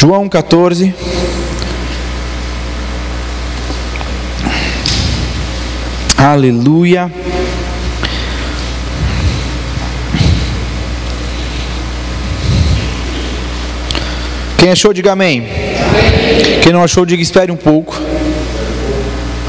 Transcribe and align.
João 0.00 0.30
14. 0.30 0.94
Aleluia. 6.16 7.12
Quem 14.56 14.70
achou, 14.70 14.94
diga 14.94 15.12
amém. 15.12 15.46
Quem 16.62 16.72
não 16.72 16.82
achou, 16.82 17.04
diga 17.04 17.22
espere 17.22 17.52
um 17.52 17.56
pouco. 17.56 17.94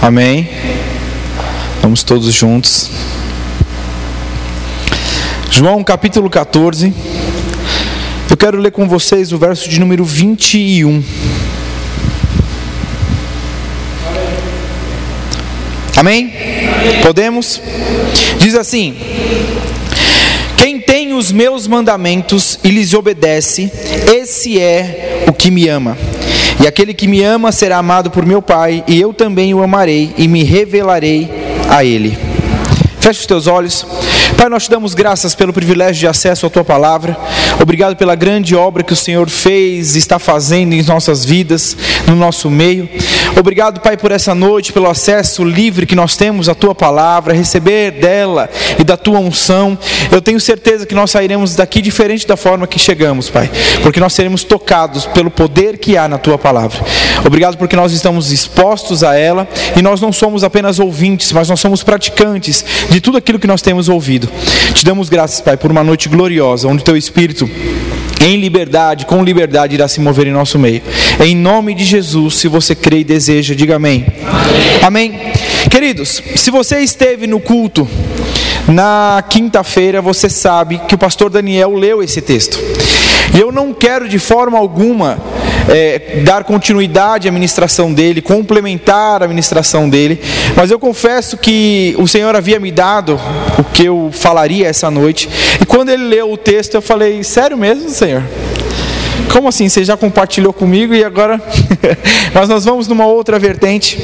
Amém. 0.01 0.49
Vamos 1.81 2.03
todos 2.03 2.33
juntos. 2.33 2.91
João 5.49 5.81
capítulo 5.81 6.29
14. 6.29 7.20
Quero 8.41 8.57
ler 8.57 8.71
com 8.71 8.87
vocês 8.87 9.31
o 9.31 9.37
verso 9.37 9.69
de 9.69 9.79
número 9.79 10.03
21. 10.03 11.03
Amém? 15.95 16.33
Podemos? 17.03 17.61
Diz 18.39 18.55
assim: 18.55 18.97
Quem 20.57 20.79
tem 20.79 21.13
os 21.13 21.31
meus 21.31 21.67
mandamentos 21.67 22.57
e 22.63 22.69
lhes 22.69 22.95
obedece, 22.95 23.71
esse 24.11 24.59
é 24.59 25.23
o 25.27 25.33
que 25.33 25.51
me 25.51 25.67
ama. 25.67 25.95
E 26.59 26.65
aquele 26.65 26.95
que 26.95 27.07
me 27.07 27.21
ama 27.21 27.51
será 27.51 27.77
amado 27.77 28.09
por 28.09 28.25
meu 28.25 28.41
Pai, 28.41 28.83
e 28.87 28.99
eu 28.99 29.13
também 29.13 29.53
o 29.53 29.61
amarei 29.61 30.15
e 30.17 30.27
me 30.27 30.43
revelarei 30.43 31.29
a 31.69 31.85
ele. 31.85 32.17
Feche 32.99 33.19
os 33.19 33.25
teus 33.27 33.45
olhos. 33.45 33.85
Pai, 34.35 34.49
nós 34.49 34.63
te 34.63 34.71
damos 34.71 34.95
graças 34.95 35.35
pelo 35.35 35.53
privilégio 35.53 35.99
de 35.99 36.07
acesso 36.07 36.47
à 36.47 36.49
tua 36.49 36.63
palavra. 36.63 37.15
Obrigado 37.59 37.95
pela 37.95 38.15
grande 38.15 38.55
obra 38.55 38.83
que 38.83 38.93
o 38.93 38.95
Senhor 38.95 39.29
fez 39.29 39.95
e 39.95 39.99
está 39.99 40.19
fazendo 40.19 40.73
em 40.73 40.83
nossas 40.83 41.25
vidas, 41.25 41.75
no 42.07 42.15
nosso 42.15 42.49
meio. 42.49 42.89
Obrigado, 43.37 43.79
Pai, 43.79 43.97
por 43.97 44.11
essa 44.11 44.35
noite, 44.35 44.73
pelo 44.73 44.89
acesso 44.89 45.43
livre 45.43 45.85
que 45.85 45.95
nós 45.95 46.15
temos 46.17 46.49
à 46.49 46.55
tua 46.55 46.75
palavra, 46.75 47.33
receber 47.33 47.91
dela 47.91 48.49
e 48.77 48.83
da 48.83 48.97
tua 48.97 49.19
unção. 49.19 49.77
Eu 50.11 50.21
tenho 50.21 50.39
certeza 50.39 50.85
que 50.85 50.95
nós 50.95 51.11
sairemos 51.11 51.55
daqui 51.55 51.81
diferente 51.81 52.27
da 52.27 52.35
forma 52.35 52.67
que 52.67 52.79
chegamos, 52.79 53.29
Pai, 53.29 53.49
porque 53.83 53.99
nós 53.99 54.13
seremos 54.13 54.43
tocados 54.43 55.05
pelo 55.05 55.31
poder 55.31 55.77
que 55.77 55.97
há 55.97 56.07
na 56.07 56.17
tua 56.17 56.37
palavra. 56.37 56.79
Obrigado 57.25 57.57
porque 57.57 57.75
nós 57.75 57.91
estamos 57.91 58.31
expostos 58.31 59.03
a 59.03 59.15
ela 59.15 59.47
e 59.77 59.81
nós 59.81 60.01
não 60.01 60.11
somos 60.11 60.43
apenas 60.43 60.79
ouvintes, 60.79 61.31
mas 61.31 61.49
nós 61.49 61.59
somos 61.59 61.83
praticantes 61.83 62.65
de 62.89 62.99
tudo 62.99 63.17
aquilo 63.17 63.39
que 63.39 63.47
nós 63.47 63.61
temos 63.61 63.87
ouvido. 63.87 64.27
Te 64.73 64.83
damos 64.83 65.09
graças, 65.09 65.41
Pai, 65.41 65.57
por 65.57 65.71
uma 65.71 65.83
noite 65.83 66.09
gloriosa, 66.09 66.67
onde 66.67 66.83
teu 66.83 66.97
Espírito 66.97 67.49
em 68.21 68.37
liberdade, 68.37 69.05
com 69.05 69.23
liberdade, 69.23 69.75
irá 69.75 69.87
se 69.87 69.99
mover 69.99 70.27
em 70.27 70.31
nosso 70.31 70.59
meio. 70.59 70.81
Em 71.19 71.35
nome 71.35 71.73
de 71.73 71.83
Jesus, 71.83 72.35
se 72.35 72.47
você 72.47 72.75
crê 72.75 72.99
e 72.99 73.03
deseja, 73.03 73.55
diga 73.55 73.75
amém. 73.77 74.05
Amém. 74.81 75.09
amém. 75.09 75.31
Queridos, 75.69 76.21
se 76.35 76.51
você 76.51 76.79
esteve 76.79 77.25
no 77.27 77.39
culto 77.39 77.87
na 78.67 79.23
quinta-feira, 79.27 80.01
você 80.01 80.29
sabe 80.29 80.79
que 80.87 80.95
o 80.95 80.97
pastor 80.97 81.29
Daniel 81.29 81.73
leu 81.73 82.03
esse 82.03 82.21
texto. 82.21 82.59
E 83.33 83.39
eu 83.39 83.51
não 83.51 83.73
quero 83.73 84.07
de 84.07 84.19
forma 84.19 84.57
alguma 84.57 85.17
é, 85.69 86.21
dar 86.23 86.43
continuidade 86.43 87.27
à 87.27 87.31
ministração 87.31 87.93
dele, 87.93 88.21
complementar 88.21 89.23
a 89.23 89.27
ministração 89.27 89.89
dele, 89.89 90.19
mas 90.55 90.71
eu 90.71 90.79
confesso 90.79 91.37
que 91.37 91.95
o 91.97 92.07
Senhor 92.07 92.35
havia 92.35 92.59
me 92.59 92.71
dado 92.71 93.19
o 93.57 93.63
que 93.63 93.85
eu 93.85 94.09
falaria 94.13 94.67
essa 94.67 94.89
noite, 94.89 95.29
e 95.61 95.65
quando 95.65 95.89
ele 95.89 96.03
leu 96.03 96.31
o 96.31 96.37
texto, 96.37 96.75
eu 96.75 96.81
falei: 96.81 97.23
Sério 97.23 97.57
mesmo, 97.57 97.89
Senhor? 97.89 98.23
Como 99.31 99.47
assim? 99.47 99.69
Você 99.69 99.83
já 99.83 99.95
compartilhou 99.95 100.51
comigo 100.51 100.93
e 100.93 101.03
agora. 101.03 101.41
mas 102.33 102.49
nós 102.49 102.65
vamos 102.65 102.87
numa 102.87 103.05
outra 103.05 103.39
vertente. 103.39 103.97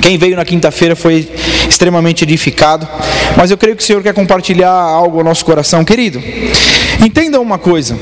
Quem 0.00 0.16
veio 0.16 0.36
na 0.36 0.44
quinta-feira 0.44 0.96
foi 0.96 1.28
extremamente 1.68 2.24
edificado, 2.24 2.88
mas 3.36 3.50
eu 3.50 3.58
creio 3.58 3.76
que 3.76 3.82
o 3.82 3.86
Senhor 3.86 4.02
quer 4.02 4.14
compartilhar 4.14 4.70
algo 4.70 5.18
ao 5.18 5.24
nosso 5.24 5.44
coração, 5.44 5.84
querido. 5.84 6.22
Entenda 7.04 7.40
uma 7.40 7.58
coisa: 7.58 7.98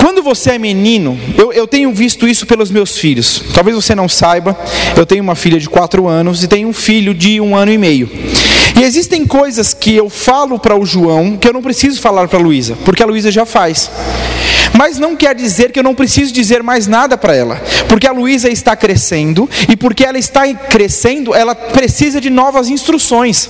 Quando 0.00 0.22
você 0.22 0.52
é 0.52 0.58
menino, 0.58 1.18
eu, 1.36 1.52
eu, 1.52 1.66
tenho 1.66 1.92
visto 1.92 2.26
isso 2.26 2.46
pelos 2.46 2.70
meus 2.70 2.96
filhos. 2.98 3.42
Talvez 3.54 3.76
você 3.76 3.94
não 3.94 4.08
saiba, 4.08 4.56
eu 4.96 5.06
tenho 5.06 5.22
uma 5.22 5.34
filha 5.34 5.58
de 5.58 5.68
4 5.68 6.06
anos 6.06 6.42
e 6.42 6.48
tenho 6.48 6.68
um 6.68 6.72
filho 6.72 7.14
de 7.14 7.40
um 7.40 7.56
ano 7.56 7.72
e 7.72 7.78
meio. 7.78 8.10
E 8.78 8.82
existem 8.82 9.26
coisas 9.26 9.72
que 9.72 9.94
eu 9.94 10.10
falo 10.10 10.58
para 10.58 10.76
o 10.76 10.84
João 10.84 11.36
que 11.36 11.48
eu 11.48 11.52
não 11.52 11.62
preciso 11.62 12.00
falar 12.00 12.28
para 12.28 12.38
a 12.38 12.42
Luísa, 12.42 12.76
porque 12.84 13.02
a 13.02 13.06
Luísa 13.06 13.30
já 13.30 13.46
faz. 13.46 13.90
Mas 14.74 14.98
não 14.98 15.16
quer 15.16 15.34
dizer 15.34 15.72
que 15.72 15.78
eu 15.78 15.82
não 15.82 15.94
preciso 15.94 16.32
dizer 16.32 16.62
mais 16.62 16.86
nada 16.86 17.16
para 17.16 17.34
ela, 17.34 17.62
porque 17.88 18.06
a 18.06 18.12
Luísa 18.12 18.50
está 18.50 18.76
crescendo 18.76 19.48
e 19.68 19.76
porque 19.76 20.04
ela 20.04 20.18
está 20.18 20.46
crescendo, 20.52 21.34
ela 21.34 21.54
precisa 21.54 22.20
de 22.20 22.28
novas 22.28 22.68
instruções. 22.68 23.48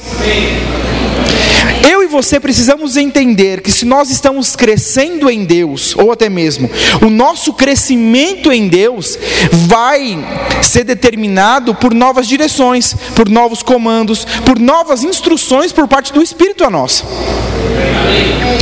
Eu 1.88 2.02
e 2.02 2.06
você 2.06 2.40
precisamos 2.40 2.96
entender 2.96 3.60
que 3.60 3.70
se 3.70 3.84
nós 3.84 4.10
estamos 4.10 4.56
crescendo 4.56 5.30
em 5.30 5.44
Deus, 5.44 5.94
ou 5.96 6.10
até 6.10 6.28
mesmo 6.28 6.68
o 7.00 7.08
nosso 7.08 7.52
crescimento 7.52 8.50
em 8.52 8.68
Deus, 8.68 9.18
vai 9.52 10.18
ser 10.62 10.84
determinado 10.84 11.74
por 11.74 11.94
novas 11.94 12.26
direções, 12.26 12.94
por 13.14 13.28
novos 13.28 13.62
comandos, 13.62 14.26
por 14.44 14.58
novas 14.58 15.04
instruções 15.04 15.72
por 15.72 15.86
parte 15.86 16.12
do 16.12 16.22
Espírito 16.22 16.64
a 16.64 16.70
nós. 16.70 17.04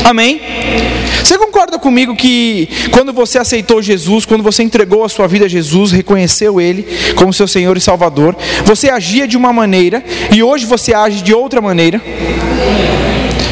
Amém? 0.05 0.41
Você 1.23 1.39
concorda 1.39 1.79
comigo 1.79 2.15
que 2.15 2.69
quando 2.91 3.13
você 3.13 3.39
aceitou 3.39 3.81
Jesus, 3.81 4.27
quando 4.27 4.43
você 4.43 4.63
entregou 4.63 5.05
a 5.05 5.09
sua 5.09 5.27
vida 5.27 5.47
a 5.47 5.49
Jesus, 5.49 5.93
reconheceu 5.93 6.61
Ele 6.61 6.87
como 7.15 7.33
seu 7.33 7.49
Senhor 7.49 7.77
e 7.77 7.81
Salvador, 7.81 8.37
você 8.65 8.91
agia 8.91 9.27
de 9.27 9.37
uma 9.37 9.53
maneira 9.53 10.05
e 10.31 10.43
hoje 10.43 10.67
você 10.67 10.93
age 10.93 11.23
de 11.23 11.33
outra 11.33 11.63
maneira? 11.63 12.03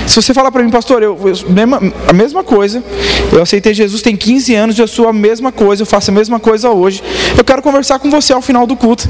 Se 0.06 0.16
você 0.20 0.34
falar 0.34 0.52
para 0.52 0.62
mim, 0.62 0.70
pastor, 0.70 1.02
eu, 1.02 1.18
eu, 1.24 1.50
mesma, 1.50 1.80
a 2.06 2.12
mesma 2.12 2.44
coisa, 2.44 2.84
eu 3.32 3.40
aceitei 3.40 3.72
Jesus 3.72 4.02
tem 4.02 4.14
15 4.14 4.54
anos, 4.54 4.78
eu 4.78 4.86
sou 4.86 5.08
a 5.08 5.12
mesma 5.12 5.50
coisa, 5.50 5.82
eu 5.82 5.86
faço 5.86 6.10
a 6.10 6.14
mesma 6.14 6.38
coisa 6.38 6.68
hoje. 6.70 7.02
Eu 7.36 7.42
quero 7.42 7.62
conversar 7.62 7.98
com 7.98 8.10
você 8.10 8.32
ao 8.32 8.42
final 8.42 8.66
do 8.66 8.76
culto, 8.76 9.08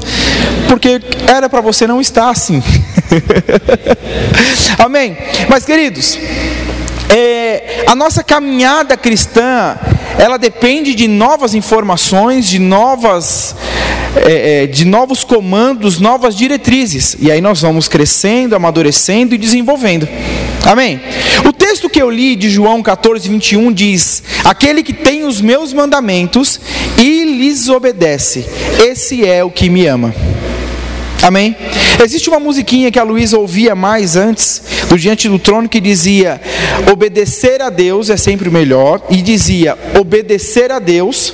porque 0.69 1.01
era 1.27 1.49
para 1.49 1.59
você 1.59 1.85
não 1.85 1.99
estar 1.99 2.29
assim. 2.29 2.63
Amém? 4.79 5.17
Mas 5.49 5.65
queridos, 5.65 6.17
é, 7.09 7.83
a 7.85 7.95
nossa 7.95 8.23
caminhada 8.23 8.95
cristã, 8.95 9.77
ela 10.17 10.37
depende 10.37 10.95
de 10.95 11.07
novas 11.07 11.53
informações, 11.53 12.47
de 12.47 12.59
novas, 12.59 13.55
é, 14.15 14.63
é, 14.63 14.67
de 14.67 14.85
novos 14.85 15.23
comandos, 15.23 15.99
novas 15.99 16.35
diretrizes. 16.35 17.15
E 17.19 17.31
aí 17.31 17.41
nós 17.41 17.61
vamos 17.61 17.87
crescendo, 17.87 18.55
amadurecendo 18.55 19.33
e 19.33 19.37
desenvolvendo. 19.37 20.07
Amém? 20.65 21.01
O 21.45 21.51
texto 21.51 21.89
que 21.89 22.01
eu 22.01 22.09
li 22.09 22.35
de 22.35 22.49
João 22.49 22.81
14, 22.81 23.27
21 23.27 23.71
diz: 23.73 24.23
Aquele 24.43 24.83
que 24.83 24.93
tem 24.93 25.23
os 25.25 25.41
meus 25.41 25.73
mandamentos 25.73 26.59
e 26.97 27.23
lhes 27.23 27.67
obedece, 27.67 28.45
esse 28.79 29.25
é 29.25 29.43
o 29.43 29.49
que 29.49 29.69
me 29.69 29.85
ama. 29.87 30.13
Amém? 31.21 31.55
Existe 32.03 32.29
uma 32.29 32.39
musiquinha 32.39 32.91
que 32.91 32.99
a 32.99 33.03
Luísa 33.03 33.37
ouvia 33.37 33.73
mais 33.73 34.17
antes, 34.17 34.61
do 34.89 34.97
Diante 34.97 35.29
do 35.29 35.39
Trono, 35.39 35.69
que 35.69 35.79
dizia: 35.79 36.39
Obedecer 36.91 37.61
a 37.61 37.69
Deus 37.69 38.09
é 38.09 38.17
sempre 38.17 38.49
melhor, 38.49 39.01
e 39.09 39.21
dizia: 39.21 39.77
Obedecer 39.97 40.69
a 40.69 40.79
Deus. 40.79 41.33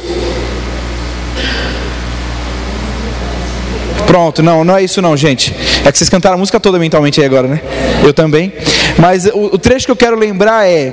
Pronto, 4.10 4.42
não, 4.42 4.64
não 4.64 4.76
é 4.76 4.84
isso 4.84 5.04
não, 5.04 5.16
gente. 5.16 5.54
É 5.86 5.92
que 5.92 5.98
vocês 6.00 6.10
cantaram 6.10 6.36
a 6.36 6.40
música 6.40 6.60
toda 6.60 6.80
mentalmente 6.80 7.20
aí 7.20 7.28
agora, 7.28 7.48
né? 7.48 7.62
Eu 8.04 8.12
também. 8.12 8.52
Mas 8.98 9.28
o, 9.28 9.54
o 9.54 9.58
trecho 9.60 9.86
que 9.86 9.92
eu 9.92 9.96
quero 9.96 10.18
lembrar 10.18 10.68
é: 10.68 10.92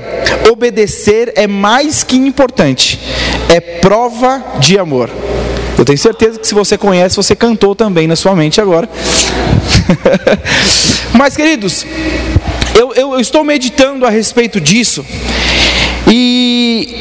obedecer 0.50 1.32
é 1.34 1.46
mais 1.46 2.04
que 2.04 2.14
importante, 2.14 3.00
é 3.48 3.58
prova 3.58 4.44
de 4.58 4.78
amor. 4.78 5.08
Eu 5.78 5.84
tenho 5.86 5.96
certeza 5.96 6.38
que 6.38 6.46
se 6.46 6.52
você 6.52 6.76
conhece, 6.76 7.16
você 7.16 7.34
cantou 7.34 7.74
também 7.74 8.06
na 8.06 8.16
sua 8.16 8.36
mente 8.36 8.60
agora. 8.60 8.86
Mas, 11.16 11.34
queridos, 11.34 11.86
eu, 12.78 12.92
eu, 12.92 13.18
estou 13.18 13.42
meditando 13.42 14.04
a 14.04 14.10
respeito 14.10 14.60
disso 14.60 15.02
e 16.06 16.94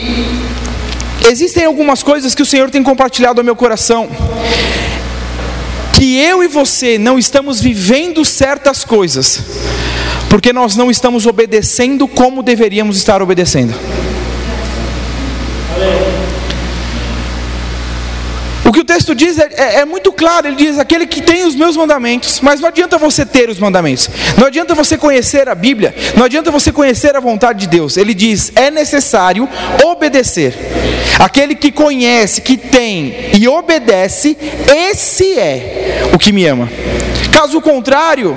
existem 1.27 1.65
algumas 1.65 2.01
coisas 2.01 2.33
que 2.33 2.41
o 2.41 2.45
Senhor 2.45 2.69
tem 2.69 2.81
compartilhado 2.81 3.41
ao 3.41 3.43
meu 3.43 3.55
coração. 3.57 4.07
Que 5.95 6.17
eu 6.17 6.43
e 6.43 6.47
você 6.49 6.97
não 6.97 7.17
estamos 7.17 7.61
vivendo 7.61 8.25
certas 8.25 8.83
coisas, 8.83 9.41
porque 10.29 10.51
nós 10.51 10.75
não 10.75 10.91
estamos 10.91 11.25
obedecendo 11.25 12.05
como 12.05 12.43
deveríamos 12.43 12.97
estar 12.97 13.21
obedecendo. 13.21 13.73
O 18.65 18.71
que 18.71 18.79
o 18.79 18.83
texto 18.83 19.13
diz 19.13 19.37
é, 19.37 19.47
é, 19.55 19.75
é, 19.81 19.85
muito 19.85 20.11
claro: 20.11 20.47
ele 20.47 20.55
diz, 20.55 20.79
aquele 20.79 21.05
que 21.05 21.21
tem 21.21 21.45
os 21.45 21.55
meus 21.55 21.77
mandamentos, 21.77 22.41
mas 22.41 22.59
não 22.59 22.67
adianta 22.67 22.97
você 22.97 23.23
ter 23.23 23.47
os 23.47 23.59
mandamentos, 23.59 24.09
não 24.37 24.47
adianta 24.47 24.73
você 24.73 24.97
conhecer 24.97 25.47
a 25.47 25.53
Bíblia, 25.53 25.93
não 26.17 26.25
adianta 26.25 26.49
você 26.49 26.71
conhecer 26.71 27.15
a 27.15 27.19
vontade 27.19 27.59
de 27.59 27.67
Deus. 27.67 27.95
Ele 27.95 28.13
diz, 28.13 28.51
é 28.55 28.71
necessário 28.71 29.47
obedecer. 29.83 30.53
aquele 31.19 31.53
que 31.53 31.71
conhece, 31.71 32.41
que 32.41 32.57
tem 32.57 33.29
e 33.33 33.47
obedece, 33.47 34.35
esse 34.75 35.37
é 35.37 36.09
o 36.11 36.17
que 36.17 36.31
me 36.31 36.45
ama. 36.47 36.67
Caso 37.31 37.61
contrário, 37.61 38.35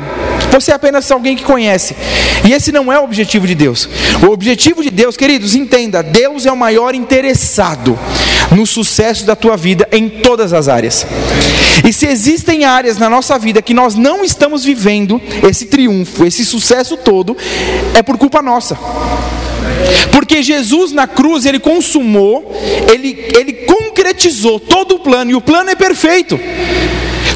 você 0.50 0.72
é 0.72 0.74
apenas 0.74 1.10
alguém 1.10 1.36
que 1.36 1.44
conhece. 1.44 1.96
E 2.44 2.52
esse 2.52 2.70
não 2.70 2.92
é 2.92 2.98
o 2.98 3.04
objetivo 3.04 3.46
de 3.46 3.54
Deus. 3.54 3.88
O 4.22 4.30
objetivo 4.30 4.82
de 4.82 4.90
Deus, 4.90 5.16
queridos, 5.16 5.54
entenda: 5.54 6.02
Deus 6.02 6.44
é 6.44 6.52
o 6.52 6.56
maior 6.56 6.94
interessado 6.94 7.98
no 8.54 8.66
sucesso 8.66 9.24
da 9.24 9.36
tua 9.36 9.56
vida 9.56 9.88
em 9.92 10.08
todas 10.08 10.52
as 10.52 10.68
áreas. 10.68 11.06
E 11.86 11.92
se 11.92 12.06
existem 12.06 12.64
áreas 12.64 12.98
na 12.98 13.08
nossa 13.08 13.38
vida 13.38 13.62
que 13.62 13.74
nós 13.74 13.94
não 13.94 14.24
estamos 14.24 14.64
vivendo 14.64 15.20
esse 15.48 15.66
triunfo, 15.66 16.24
esse 16.24 16.44
sucesso 16.44 16.96
todo, 16.96 17.36
é 17.94 18.02
por 18.02 18.18
culpa 18.18 18.42
nossa. 18.42 18.78
Porque 20.10 20.42
Jesus 20.42 20.92
na 20.92 21.06
cruz, 21.06 21.46
ele 21.46 21.58
consumou, 21.58 22.54
ele, 22.92 23.26
ele 23.36 23.52
concretizou 23.52 24.58
todo 24.58 24.96
o 24.96 24.98
plano, 24.98 25.30
e 25.30 25.34
o 25.34 25.40
plano 25.40 25.70
é 25.70 25.74
perfeito. 25.74 26.38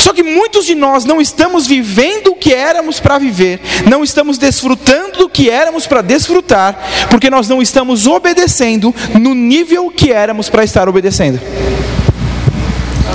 Só 0.02 0.12
que 0.12 0.24
muitos 0.24 0.66
de 0.66 0.74
nós 0.74 1.04
não 1.04 1.20
estamos 1.20 1.64
vivendo 1.64 2.32
o 2.32 2.34
que 2.34 2.52
éramos 2.52 2.98
para 2.98 3.18
viver, 3.18 3.60
não 3.88 4.02
estamos 4.02 4.36
desfrutando 4.36 5.18
do 5.18 5.28
que 5.28 5.48
éramos 5.48 5.86
para 5.86 6.02
desfrutar, 6.02 6.76
porque 7.08 7.30
nós 7.30 7.48
não 7.48 7.62
estamos 7.62 8.04
obedecendo 8.04 8.92
no 9.20 9.32
nível 9.32 9.92
que 9.92 10.10
éramos 10.10 10.48
para 10.48 10.64
estar 10.64 10.88
obedecendo. 10.88 11.38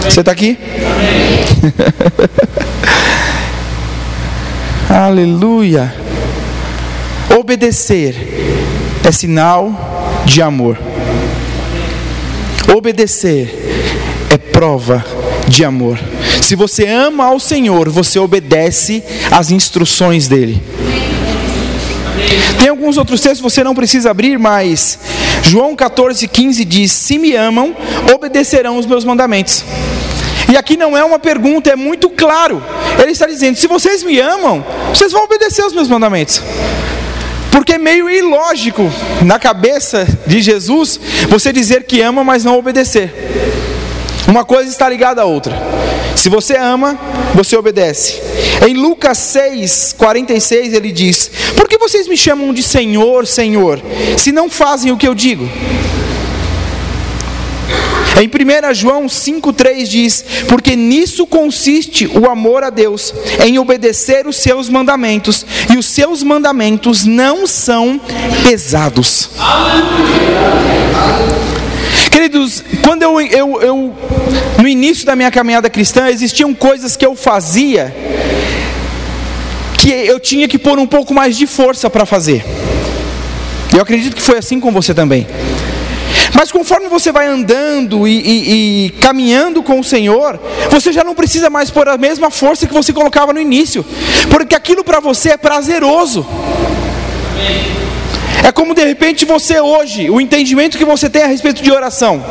Você 0.01 0.21
está 0.21 0.31
aqui? 0.31 0.57
Aleluia. 4.89 5.93
Obedecer 7.37 8.15
é 9.03 9.11
sinal 9.11 10.23
de 10.25 10.41
amor. 10.41 10.77
Obedecer 12.73 13.53
é 14.31 14.37
prova 14.37 15.05
de 15.49 15.65
amor. 15.65 15.99
Se 16.47 16.55
você 16.55 16.87
ama 16.87 17.25
ao 17.25 17.41
Senhor, 17.41 17.89
você 17.89 18.17
obedece 18.17 19.03
às 19.29 19.51
instruções 19.51 20.29
dele. 20.29 20.63
Tem 22.57 22.69
alguns 22.69 22.97
outros 22.97 23.19
textos 23.19 23.41
você 23.41 23.65
não 23.65 23.75
precisa 23.75 24.11
abrir, 24.11 24.39
mas 24.39 24.97
João 25.43 25.75
14, 25.75 26.25
15 26.25 26.63
diz: 26.63 26.93
Se 26.93 27.17
me 27.19 27.35
amam, 27.35 27.75
obedecerão 28.15 28.77
os 28.77 28.85
meus 28.85 29.03
mandamentos. 29.03 29.65
E 30.49 30.55
aqui 30.55 30.77
não 30.77 30.97
é 30.97 31.03
uma 31.03 31.19
pergunta, 31.19 31.69
é 31.69 31.75
muito 31.75 32.09
claro. 32.09 32.63
Ele 32.97 33.11
está 33.11 33.27
dizendo: 33.27 33.57
se 33.57 33.67
vocês 33.67 34.01
me 34.01 34.17
amam, 34.17 34.65
vocês 34.95 35.11
vão 35.11 35.25
obedecer 35.25 35.65
os 35.65 35.73
meus 35.73 35.89
mandamentos. 35.89 36.41
Porque 37.51 37.73
é 37.73 37.77
meio 37.77 38.09
ilógico 38.09 38.89
na 39.21 39.37
cabeça 39.37 40.07
de 40.25 40.41
Jesus 40.41 40.97
você 41.27 41.51
dizer 41.51 41.83
que 41.83 41.99
ama, 41.99 42.23
mas 42.23 42.45
não 42.45 42.57
obedecer. 42.57 43.13
Uma 44.29 44.45
coisa 44.45 44.69
está 44.69 44.87
ligada 44.87 45.21
à 45.21 45.25
outra. 45.25 45.76
Se 46.17 46.29
você 46.29 46.57
ama, 46.57 46.99
você 47.35 47.55
obedece. 47.55 48.19
Em 48.67 48.73
Lucas 48.73 49.19
6, 49.19 49.95
46, 49.97 50.73
ele 50.73 50.91
diz: 50.91 51.29
Por 51.55 51.67
que 51.67 51.77
vocês 51.77 52.07
me 52.07 52.17
chamam 52.17 52.51
de 52.51 52.63
Senhor, 52.63 53.27
Senhor, 53.27 53.79
se 54.17 54.31
não 54.31 54.49
fazem 54.49 54.91
o 54.91 54.97
que 54.97 55.07
eu 55.07 55.13
digo? 55.13 55.47
Em 58.19 58.27
1 58.27 58.73
João 58.73 59.05
5,3 59.05 59.83
diz: 59.85 60.25
Porque 60.49 60.75
nisso 60.75 61.27
consiste 61.27 62.07
o 62.07 62.27
amor 62.27 62.63
a 62.63 62.71
Deus, 62.71 63.13
em 63.45 63.59
obedecer 63.59 64.25
os 64.25 64.37
seus 64.37 64.69
mandamentos, 64.69 65.45
e 65.71 65.77
os 65.77 65.85
seus 65.85 66.23
mandamentos 66.23 67.05
não 67.05 67.45
são 67.45 68.01
pesados. 68.43 69.29
Queridos, 72.11 72.63
quando 72.83 73.03
eu, 73.03 73.19
eu, 73.21 73.61
eu, 73.61 73.95
no 74.61 74.67
início 74.67 75.05
da 75.05 75.15
minha 75.15 75.31
caminhada 75.31 75.69
cristã, 75.69 76.09
existiam 76.09 76.53
coisas 76.53 76.95
que 76.95 77.05
eu 77.05 77.15
fazia 77.15 77.93
que 79.77 79.89
eu 79.89 80.19
tinha 80.19 80.47
que 80.47 80.57
pôr 80.57 80.79
um 80.79 80.87
pouco 80.87 81.13
mais 81.13 81.37
de 81.37 81.47
força 81.47 81.89
para 81.89 82.05
fazer. 82.05 82.43
Eu 83.73 83.81
acredito 83.81 84.15
que 84.15 84.21
foi 84.21 84.37
assim 84.37 84.59
com 84.59 84.71
você 84.71 84.93
também. 84.93 85.25
Mas 86.33 86.51
conforme 86.51 86.87
você 86.89 87.11
vai 87.11 87.27
andando 87.27 88.07
e, 88.07 88.19
e, 88.19 88.85
e, 88.85 88.89
caminhando 88.99 89.63
com 89.63 89.79
o 89.79 89.83
Senhor, 89.83 90.39
você 90.69 90.91
já 90.91 91.03
não 91.03 91.15
precisa 91.15 91.49
mais 91.49 91.71
pôr 91.71 91.87
a 91.87 91.97
mesma 91.97 92.29
força 92.29 92.67
que 92.67 92.73
você 92.73 92.91
colocava 92.91 93.31
no 93.31 93.39
início, 93.39 93.85
porque 94.29 94.55
aquilo 94.55 94.83
para 94.83 94.99
você 94.99 95.29
é 95.29 95.37
prazeroso. 95.37 96.25
Amém. 97.31 97.86
É 98.43 98.51
como 98.51 98.73
de 98.73 98.83
repente 98.83 99.25
você 99.25 99.59
hoje, 99.59 100.09
o 100.09 100.21
entendimento 100.21 100.77
que 100.77 100.85
você 100.85 101.09
tem 101.09 101.23
a 101.23 101.27
respeito 101.27 101.61
de 101.61 101.71
oração. 101.71 102.23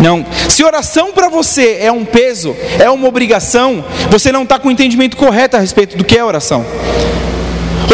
Não, 0.00 0.24
se 0.48 0.64
oração 0.64 1.12
para 1.12 1.28
você 1.28 1.78
é 1.80 1.92
um 1.92 2.06
peso, 2.06 2.56
é 2.78 2.88
uma 2.88 3.06
obrigação, 3.06 3.84
você 4.10 4.32
não 4.32 4.44
está 4.44 4.58
com 4.58 4.68
o 4.68 4.70
entendimento 4.70 5.16
correto 5.16 5.56
a 5.56 5.60
respeito 5.60 5.96
do 5.96 6.04
que 6.04 6.16
é 6.16 6.24
oração. 6.24 6.64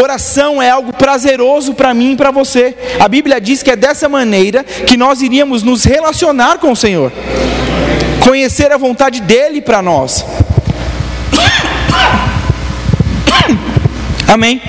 Oração 0.01 0.63
é 0.63 0.71
algo 0.71 0.93
prazeroso 0.93 1.75
para 1.75 1.93
mim 1.95 2.13
e 2.13 2.17
para 2.17 2.31
você. 2.31 2.77
A 3.01 3.09
Bíblia 3.09 3.41
diz 3.41 3.63
que 3.63 3.71
é 3.71 3.77
dessa 3.77 4.09
maneira 4.09 4.63
que 4.63 4.97
nós 4.97 5.21
iríamos 5.21 5.63
nos 5.63 5.85
relacionar 5.85 6.59
com 6.59 6.71
o 6.71 6.77
Senhor, 6.77 7.11
conhecer 8.21 8.71
a 8.71 8.77
vontade 8.77 9.21
dEle 9.21 9.61
para 9.61 9.83
nós. 9.83 10.25
Amém? 14.29 14.61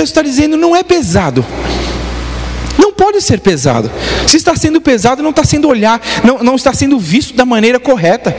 Texto 0.00 0.12
está 0.12 0.22
dizendo: 0.22 0.56
não 0.56 0.74
é 0.74 0.82
pesado. 0.82 1.44
Não 2.78 2.90
pode 2.90 3.20
ser 3.20 3.38
pesado. 3.38 3.90
Se 4.26 4.38
está 4.38 4.56
sendo 4.56 4.80
pesado, 4.80 5.22
não 5.22 5.28
está 5.28 5.44
sendo 5.44 5.68
olhar, 5.68 6.00
não, 6.24 6.38
não 6.42 6.54
está 6.54 6.72
sendo 6.72 6.98
visto 6.98 7.34
da 7.34 7.44
maneira 7.44 7.78
correta. 7.78 8.34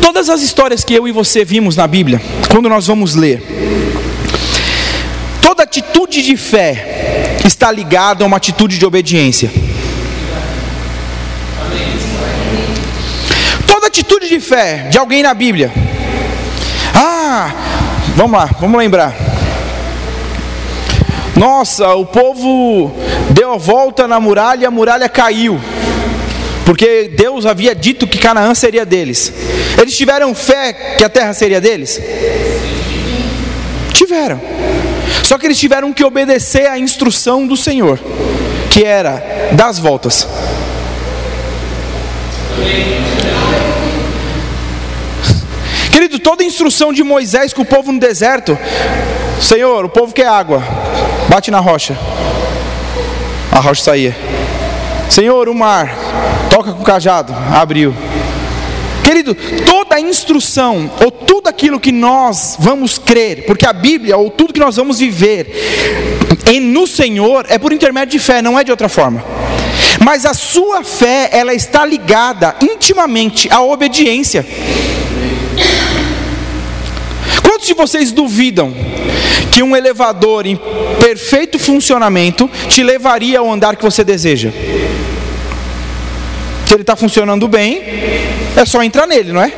Todas 0.00 0.30
as 0.30 0.40
histórias 0.40 0.82
que 0.82 0.94
eu 0.94 1.06
e 1.06 1.12
você 1.12 1.44
vimos 1.44 1.76
na 1.76 1.86
Bíblia, 1.86 2.22
quando 2.50 2.66
nós 2.66 2.86
vamos 2.86 3.14
ler, 3.14 3.42
toda 5.42 5.62
atitude 5.62 6.22
de 6.22 6.38
fé 6.38 7.36
está 7.44 7.70
ligada 7.70 8.24
a 8.24 8.26
uma 8.26 8.38
atitude 8.38 8.78
de 8.78 8.86
obediência. 8.86 9.50
Atitude 13.94 14.28
de 14.28 14.40
fé 14.40 14.88
de 14.90 14.98
alguém 14.98 15.22
na 15.22 15.32
Bíblia. 15.32 15.72
Ah, 16.92 17.52
vamos 18.16 18.36
lá, 18.36 18.50
vamos 18.60 18.76
lembrar. 18.76 19.14
Nossa, 21.36 21.94
o 21.94 22.04
povo 22.04 22.92
deu 23.30 23.52
a 23.52 23.56
volta 23.56 24.08
na 24.08 24.18
muralha 24.18 24.62
e 24.62 24.66
a 24.66 24.70
muralha 24.70 25.08
caiu. 25.08 25.60
Porque 26.66 27.12
Deus 27.16 27.46
havia 27.46 27.72
dito 27.72 28.04
que 28.04 28.18
Canaã 28.18 28.52
seria 28.52 28.84
deles. 28.84 29.32
Eles 29.80 29.96
tiveram 29.96 30.34
fé 30.34 30.72
que 30.98 31.04
a 31.04 31.08
terra 31.08 31.32
seria 31.32 31.60
deles? 31.60 32.00
Tiveram. 33.92 34.40
Só 35.22 35.38
que 35.38 35.46
eles 35.46 35.58
tiveram 35.58 35.92
que 35.92 36.02
obedecer 36.02 36.66
à 36.66 36.76
instrução 36.76 37.46
do 37.46 37.56
Senhor, 37.56 38.00
que 38.70 38.82
era 38.82 39.52
das 39.52 39.78
voltas. 39.78 40.26
Querido, 45.94 46.18
toda 46.18 46.42
a 46.42 46.46
instrução 46.46 46.92
de 46.92 47.04
Moisés 47.04 47.52
com 47.52 47.62
o 47.62 47.64
povo 47.64 47.92
no 47.92 48.00
deserto, 48.00 48.58
Senhor, 49.40 49.84
o 49.84 49.88
povo 49.88 50.12
quer 50.12 50.26
água, 50.26 50.60
bate 51.28 51.52
na 51.52 51.60
rocha, 51.60 51.96
a 53.52 53.60
rocha 53.60 53.80
saía. 53.80 54.16
Senhor, 55.08 55.48
o 55.48 55.54
mar, 55.54 55.96
toca 56.50 56.72
com 56.72 56.82
o 56.82 56.84
cajado, 56.84 57.32
abriu. 57.54 57.94
Querido, 59.04 59.36
toda 59.64 59.94
a 59.94 60.00
instrução, 60.00 60.90
ou 61.00 61.12
tudo 61.12 61.48
aquilo 61.48 61.78
que 61.78 61.92
nós 61.92 62.56
vamos 62.58 62.98
crer, 62.98 63.46
porque 63.46 63.64
a 63.64 63.72
Bíblia, 63.72 64.16
ou 64.16 64.30
tudo 64.30 64.52
que 64.52 64.58
nós 64.58 64.74
vamos 64.74 64.98
viver 64.98 65.46
em, 66.50 66.58
no 66.58 66.88
Senhor, 66.88 67.46
é 67.48 67.56
por 67.56 67.72
intermédio 67.72 68.18
de 68.18 68.24
fé, 68.24 68.42
não 68.42 68.58
é 68.58 68.64
de 68.64 68.72
outra 68.72 68.88
forma. 68.88 69.24
Mas 70.04 70.26
a 70.26 70.34
sua 70.34 70.82
fé, 70.82 71.28
ela 71.30 71.54
está 71.54 71.86
ligada 71.86 72.56
intimamente 72.60 73.48
à 73.48 73.62
obediência. 73.62 74.44
Quantos 77.64 77.68
de 77.68 77.74
vocês 77.74 78.12
duvidam 78.12 78.74
que 79.50 79.62
um 79.62 79.74
elevador 79.74 80.44
em 80.44 80.54
perfeito 81.00 81.58
funcionamento 81.58 82.50
te 82.68 82.82
levaria 82.82 83.38
ao 83.38 83.50
andar 83.50 83.76
que 83.76 83.82
você 83.82 84.04
deseja? 84.04 84.50
Se 86.66 86.74
ele 86.74 86.82
está 86.82 86.94
funcionando 86.94 87.48
bem, 87.48 87.80
é 88.54 88.66
só 88.66 88.82
entrar 88.82 89.06
nele, 89.06 89.32
não 89.32 89.40
é? 89.40 89.50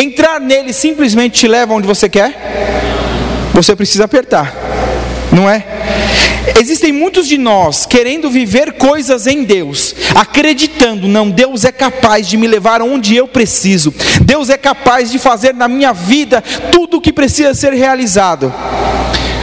Entrar 0.00 0.40
nele 0.40 0.72
simplesmente 0.72 1.38
te 1.38 1.46
leva 1.46 1.74
onde 1.74 1.86
você 1.86 2.08
quer? 2.08 2.34
Você 3.54 3.76
precisa 3.76 4.04
apertar, 4.04 4.52
não 5.30 5.48
é? 5.48 5.64
Existem 6.58 6.92
muitos 6.92 7.26
de 7.26 7.36
nós 7.36 7.86
querendo 7.86 8.30
viver 8.30 8.72
coisas 8.74 9.26
em 9.26 9.44
Deus, 9.44 9.94
acreditando, 10.14 11.08
não, 11.08 11.30
Deus 11.30 11.64
é 11.64 11.72
capaz 11.72 12.28
de 12.28 12.36
me 12.36 12.46
levar 12.46 12.80
onde 12.80 13.16
eu 13.16 13.26
preciso, 13.26 13.92
Deus 14.22 14.48
é 14.48 14.56
capaz 14.56 15.10
de 15.10 15.18
fazer 15.18 15.54
na 15.54 15.66
minha 15.66 15.92
vida 15.92 16.42
tudo 16.70 16.98
o 16.98 17.00
que 17.00 17.12
precisa 17.12 17.54
ser 17.54 17.72
realizado. 17.72 18.52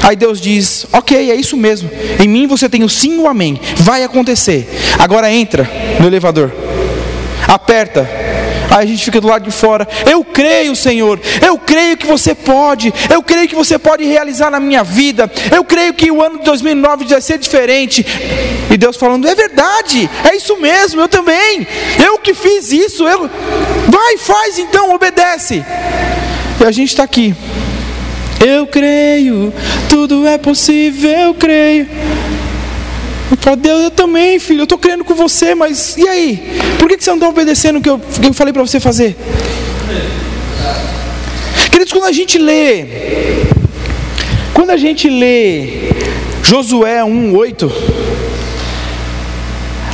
Aí 0.03 0.17
Deus 0.17 0.41
diz: 0.41 0.86
Ok, 0.91 1.31
é 1.31 1.36
isso 1.36 1.55
mesmo. 1.55 1.89
Em 2.19 2.27
mim 2.27 2.45
você 2.45 2.67
tem 2.67 2.83
o 2.83 2.89
sim 2.89 3.15
e 3.15 3.19
o 3.19 3.27
amém. 3.27 3.57
Vai 3.77 4.03
acontecer. 4.03 4.67
Agora 5.00 5.31
entra 5.31 5.69
no 5.98 6.07
elevador. 6.07 6.51
Aperta. 7.48 8.10
Aí 8.70 8.86
a 8.86 8.86
gente 8.86 9.05
fica 9.05 9.22
do 9.22 9.27
lado 9.27 9.43
de 9.43 9.51
fora. 9.51 9.88
Eu 10.10 10.24
creio, 10.24 10.75
Senhor. 10.75 11.20
Eu 11.46 11.58
creio 11.58 11.98
que 11.98 12.08
você 12.08 12.34
pode. 12.34 12.93
Eu 13.10 13.22
creio 13.22 13.48
que 13.48 13.55
você 13.55 13.77
pode 13.77 14.03
realizar 14.03 14.50
na 14.50 14.60
minha 14.60 14.84
vida. 14.84 15.32
Eu 15.51 15.63
creio 15.63 15.93
que 15.93 16.12
o 16.12 16.22
ano 16.22 16.39
de 16.39 16.46
2009 16.46 17.05
vai 17.05 17.22
ser 17.22 17.38
diferente. 17.38 18.05
E 18.70 18.77
Deus 18.77 18.98
falando: 18.98 19.27
É 19.27 19.36
verdade. 19.36 20.10
É 20.29 20.36
isso 20.36 20.58
mesmo. 20.58 21.01
Eu 21.01 21.08
também. 21.08 21.67
Eu 22.03 22.17
que 22.20 22.34
fiz 22.34 22.72
isso. 22.72 23.08
Eu... 23.08 23.29
Vai, 23.88 24.17
faz 24.17 24.60
então. 24.60 24.93
Obedece. 24.93 25.63
E 26.60 26.63
a 26.63 26.72
gente 26.72 26.89
está 26.89 27.03
aqui 27.03 27.36
eu 28.46 28.67
creio, 28.67 29.53
tudo 29.89 30.27
é 30.27 30.38
possível, 30.38 31.10
eu 31.10 31.34
creio. 31.34 31.88
Falo, 33.39 33.56
Deus, 33.56 33.84
eu 33.84 33.92
também, 33.92 34.39
filho, 34.39 34.62
eu 34.62 34.63
estou 34.63 34.77
crendo 34.77 35.03
com 35.03 35.13
você, 35.13 35.56
mas 35.56 35.98
e 35.98 36.08
aí? 36.08 36.44
Por 36.77 36.88
que 36.88 37.03
você 37.03 37.10
não 37.10 37.18
está 37.18 37.30
obedecendo 37.30 37.80
o 37.80 37.82
que 37.82 37.89
eu, 37.89 38.00
que 38.00 38.27
eu 38.27 38.34
falei 38.34 38.53
para 38.53 38.62
você 38.62 38.80
fazer? 38.80 39.15
Queridos, 41.72 41.92
quando 41.92 42.06
a 42.06 42.12
gente 42.12 42.38
lê, 42.38 42.86
quando 44.53 44.70
a 44.70 44.77
gente 44.77 45.10
lê 45.10 45.89
Josué 46.44 47.01
1,8, 47.01 47.72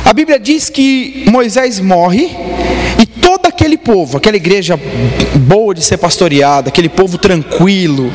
a 0.04 0.12
Bíblia 0.12 0.38
diz 0.38 0.68
que 0.68 1.24
Moisés 1.28 1.80
morre 1.80 2.30
aquele 3.60 3.76
povo, 3.76 4.16
aquela 4.16 4.36
igreja 4.36 4.80
boa 5.34 5.74
de 5.74 5.82
ser 5.82 5.98
pastoreada, 5.98 6.70
aquele 6.70 6.88
povo 6.88 7.18
tranquilo, 7.18 8.10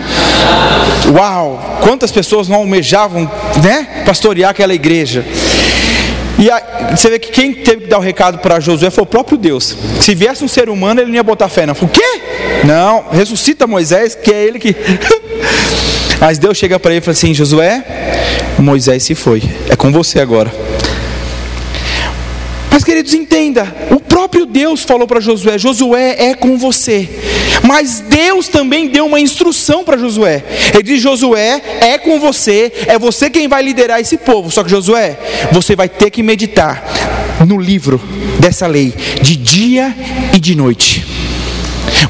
uau, 1.13 1.79
quantas 1.81 2.11
pessoas 2.11 2.47
não 2.47 2.57
almejavam, 2.57 3.29
né, 3.63 4.03
pastorear 4.07 4.49
aquela 4.49 4.73
igreja. 4.73 5.23
E 6.39 6.49
a, 6.49 6.89
você 6.95 7.11
vê 7.11 7.19
que 7.19 7.31
quem 7.31 7.53
teve 7.53 7.83
que 7.83 7.87
dar 7.87 7.99
o 7.99 8.01
recado 8.01 8.39
para 8.39 8.59
Josué 8.59 8.89
foi 8.89 9.03
o 9.03 9.07
próprio 9.07 9.37
Deus. 9.37 9.77
Se 10.01 10.15
viesse 10.15 10.43
um 10.43 10.47
ser 10.47 10.67
humano, 10.67 10.99
ele 10.99 11.09
não 11.09 11.15
ia 11.15 11.23
botar 11.23 11.47
fé, 11.47 11.65
não. 11.65 11.75
O 11.79 11.87
quê? 11.87 12.21
Não, 12.65 13.05
ressuscita 13.11 13.67
Moisés, 13.67 14.15
que 14.15 14.33
é 14.33 14.43
ele 14.43 14.57
que. 14.59 14.75
Mas 16.19 16.39
Deus 16.39 16.57
chega 16.57 16.79
para 16.79 16.91
ele 16.91 16.99
e 16.99 17.01
fala 17.01 17.13
assim: 17.13 17.33
Josué, 17.33 17.83
Moisés 18.57 19.03
se 19.03 19.15
foi, 19.15 19.43
é 19.69 19.75
com 19.75 19.91
você 19.91 20.19
agora. 20.19 20.51
Mas 22.75 22.83
queridos, 22.83 23.13
entenda, 23.13 23.73
o 23.89 24.01
próprio 24.01 24.45
Deus 24.45 24.83
falou 24.83 25.07
para 25.07 25.21
Josué: 25.21 25.57
Josué 25.57 26.17
é 26.19 26.33
com 26.33 26.57
você. 26.57 27.07
Mas 27.63 28.01
Deus 28.01 28.49
também 28.49 28.89
deu 28.89 29.05
uma 29.05 29.17
instrução 29.17 29.85
para 29.85 29.97
Josué. 29.97 30.43
Ele 30.73 30.83
diz: 30.83 31.01
Josué 31.01 31.61
é 31.79 31.97
com 31.97 32.19
você, 32.19 32.73
é 32.85 32.99
você 32.99 33.29
quem 33.29 33.47
vai 33.47 33.63
liderar 33.63 34.01
esse 34.01 34.17
povo. 34.17 34.51
Só 34.51 34.61
que 34.61 34.69
Josué, 34.69 35.17
você 35.53 35.73
vai 35.73 35.87
ter 35.87 36.09
que 36.09 36.21
meditar 36.21 36.83
no 37.47 37.57
livro 37.57 37.97
dessa 38.41 38.67
lei 38.67 38.93
de 39.21 39.37
dia 39.37 39.95
e 40.33 40.39
de 40.41 40.53
noite. 40.53 41.05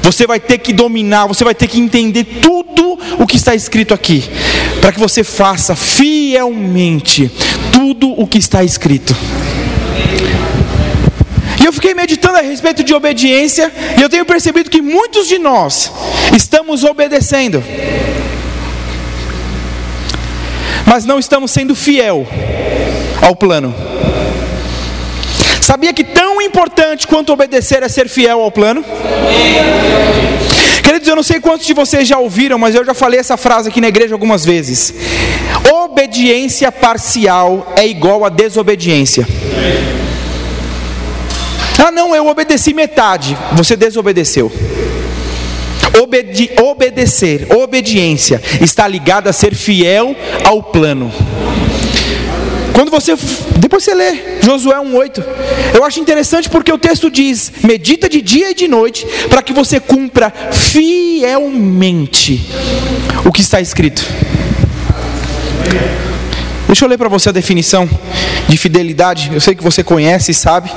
Você 0.02 0.26
vai 0.26 0.40
ter 0.40 0.58
que 0.58 0.72
dominar, 0.72 1.28
você 1.28 1.44
vai 1.44 1.54
ter 1.54 1.68
que 1.68 1.78
entender 1.78 2.24
tudo 2.42 2.98
o 3.20 3.24
que 3.24 3.36
está 3.36 3.54
escrito 3.54 3.94
aqui, 3.94 4.24
para 4.80 4.90
que 4.90 4.98
você 4.98 5.22
faça 5.22 5.76
fielmente 5.76 7.30
tudo 7.72 8.20
o 8.20 8.26
que 8.26 8.38
está 8.38 8.64
escrito. 8.64 9.14
Eu 11.66 11.72
fiquei 11.72 11.94
meditando 11.94 12.38
a 12.38 12.42
respeito 12.42 12.84
de 12.84 12.94
obediência, 12.94 13.72
e 13.98 14.00
eu 14.00 14.08
tenho 14.08 14.24
percebido 14.24 14.70
que 14.70 14.80
muitos 14.80 15.26
de 15.26 15.36
nós 15.36 15.90
estamos 16.32 16.84
obedecendo, 16.84 17.60
mas 20.86 21.04
não 21.04 21.18
estamos 21.18 21.50
sendo 21.50 21.74
fiel 21.74 22.24
ao 23.20 23.34
plano. 23.34 23.74
Sabia 25.60 25.92
que 25.92 26.04
tão 26.04 26.40
importante 26.40 27.04
quanto 27.04 27.32
obedecer 27.32 27.82
é 27.82 27.88
ser 27.88 28.08
fiel 28.08 28.40
ao 28.40 28.52
plano? 28.52 28.84
Queridos, 30.84 31.08
eu 31.08 31.16
não 31.16 31.24
sei 31.24 31.40
quantos 31.40 31.66
de 31.66 31.74
vocês 31.74 32.06
já 32.06 32.16
ouviram, 32.16 32.60
mas 32.60 32.76
eu 32.76 32.84
já 32.84 32.94
falei 32.94 33.18
essa 33.18 33.36
frase 33.36 33.70
aqui 33.70 33.80
na 33.80 33.88
igreja 33.88 34.14
algumas 34.14 34.44
vezes. 34.44 34.94
Obediência 35.82 36.70
parcial 36.70 37.72
é 37.74 37.84
igual 37.84 38.24
a 38.24 38.28
desobediência. 38.28 39.26
Ah, 41.78 41.90
não, 41.90 42.14
eu 42.16 42.26
obedeci 42.26 42.74
metade. 42.74 43.36
Você 43.52 43.76
desobedeceu. 43.76 44.50
Obedi 46.02 46.50
obedecer, 46.60 47.46
obediência, 47.54 48.42
está 48.60 48.86
ligada 48.86 49.30
a 49.30 49.32
ser 49.32 49.54
fiel 49.54 50.14
ao 50.44 50.62
plano. 50.62 51.12
Quando 52.74 52.90
você, 52.90 53.16
depois 53.56 53.82
você 53.82 53.94
lê 53.94 54.40
Josué 54.42 54.76
1:8. 54.76 55.24
Eu 55.74 55.82
acho 55.84 55.98
interessante 55.98 56.50
porque 56.50 56.70
o 56.70 56.76
texto 56.76 57.10
diz: 57.10 57.50
"Medita 57.62 58.08
de 58.08 58.20
dia 58.20 58.50
e 58.50 58.54
de 58.54 58.68
noite, 58.68 59.06
para 59.30 59.40
que 59.42 59.52
você 59.52 59.80
cumpra 59.80 60.30
fielmente 60.52 62.46
o 63.24 63.32
que 63.32 63.40
está 63.40 63.60
escrito". 63.60 64.04
Deixa 66.66 66.84
eu 66.84 66.88
ler 66.88 66.98
para 66.98 67.08
você 67.08 67.30
a 67.30 67.32
definição 67.32 67.88
de 68.48 68.56
fidelidade. 68.58 69.30
Eu 69.32 69.40
sei 69.40 69.54
que 69.54 69.62
você 69.62 69.82
conhece 69.82 70.32
e 70.32 70.34
sabe. 70.34 70.70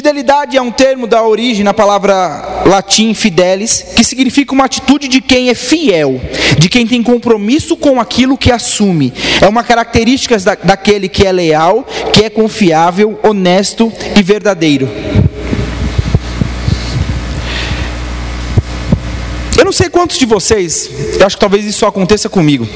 Fidelidade 0.00 0.56
é 0.56 0.62
um 0.62 0.70
termo 0.70 1.06
da 1.06 1.22
origem 1.22 1.62
na 1.62 1.74
palavra 1.74 2.62
latim 2.64 3.12
fidelis, 3.12 3.84
que 3.94 4.02
significa 4.02 4.54
uma 4.54 4.64
atitude 4.64 5.08
de 5.08 5.20
quem 5.20 5.50
é 5.50 5.54
fiel, 5.54 6.18
de 6.56 6.70
quem 6.70 6.86
tem 6.86 7.02
compromisso 7.02 7.76
com 7.76 8.00
aquilo 8.00 8.38
que 8.38 8.50
assume. 8.50 9.12
É 9.42 9.46
uma 9.46 9.62
característica 9.62 10.38
da, 10.38 10.54
daquele 10.54 11.06
que 11.06 11.26
é 11.26 11.30
leal, 11.30 11.86
que 12.14 12.24
é 12.24 12.30
confiável, 12.30 13.20
honesto 13.22 13.92
e 14.16 14.22
verdadeiro. 14.22 14.88
Eu 19.58 19.66
não 19.66 19.72
sei 19.72 19.90
quantos 19.90 20.16
de 20.16 20.24
vocês, 20.24 20.90
eu 21.20 21.26
acho 21.26 21.36
que 21.36 21.40
talvez 21.40 21.66
isso 21.66 21.84
aconteça 21.84 22.26
comigo. 22.30 22.66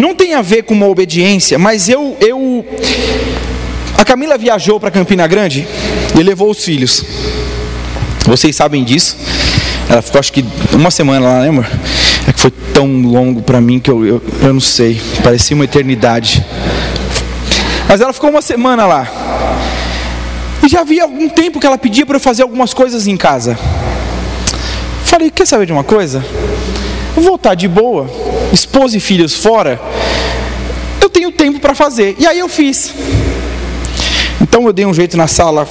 Não 0.00 0.14
tem 0.14 0.34
a 0.34 0.42
ver 0.42 0.62
com 0.62 0.74
uma 0.74 0.86
obediência, 0.86 1.58
mas 1.58 1.88
eu, 1.88 2.16
eu 2.20 2.64
a 4.00 4.04
Camila 4.04 4.38
viajou 4.38 4.80
para 4.80 4.90
Campina 4.90 5.26
Grande 5.26 5.68
e 6.18 6.22
levou 6.22 6.50
os 6.50 6.64
filhos. 6.64 7.04
Vocês 8.24 8.56
sabem 8.56 8.82
disso. 8.82 9.14
Ela 9.90 10.00
ficou 10.00 10.18
acho 10.18 10.32
que 10.32 10.42
uma 10.72 10.90
semana 10.90 11.26
lá, 11.26 11.44
amor? 11.44 11.66
É 12.26 12.32
que 12.32 12.40
foi 12.40 12.50
tão 12.72 12.86
longo 13.02 13.42
para 13.42 13.60
mim 13.60 13.78
que 13.78 13.90
eu, 13.90 14.06
eu, 14.06 14.22
eu 14.40 14.54
não 14.54 14.60
sei. 14.60 14.98
Parecia 15.22 15.54
uma 15.54 15.66
eternidade. 15.66 16.42
Mas 17.86 18.00
ela 18.00 18.14
ficou 18.14 18.30
uma 18.30 18.40
semana 18.40 18.86
lá. 18.86 19.06
E 20.64 20.68
já 20.68 20.80
havia 20.80 21.02
algum 21.02 21.28
tempo 21.28 21.60
que 21.60 21.66
ela 21.66 21.76
pedia 21.76 22.06
para 22.06 22.16
eu 22.16 22.20
fazer 22.20 22.42
algumas 22.42 22.72
coisas 22.72 23.06
em 23.06 23.18
casa. 23.18 23.58
Falei, 25.04 25.30
quer 25.30 25.46
saber 25.46 25.66
de 25.66 25.72
uma 25.72 25.84
coisa? 25.84 26.24
Vou 27.14 27.22
voltar 27.22 27.54
de 27.54 27.68
boa, 27.68 28.08
esposa 28.50 28.96
e 28.96 29.00
filhos 29.00 29.34
fora. 29.34 29.78
Eu 31.02 31.10
tenho 31.10 31.30
tempo 31.30 31.60
para 31.60 31.74
fazer. 31.74 32.16
E 32.18 32.26
aí 32.26 32.38
eu 32.38 32.48
fiz. 32.48 32.94
Então 34.50 34.66
eu 34.66 34.72
dei 34.72 34.84
um 34.84 34.92
jeito 34.92 35.16
na 35.16 35.28
sala, 35.28 35.64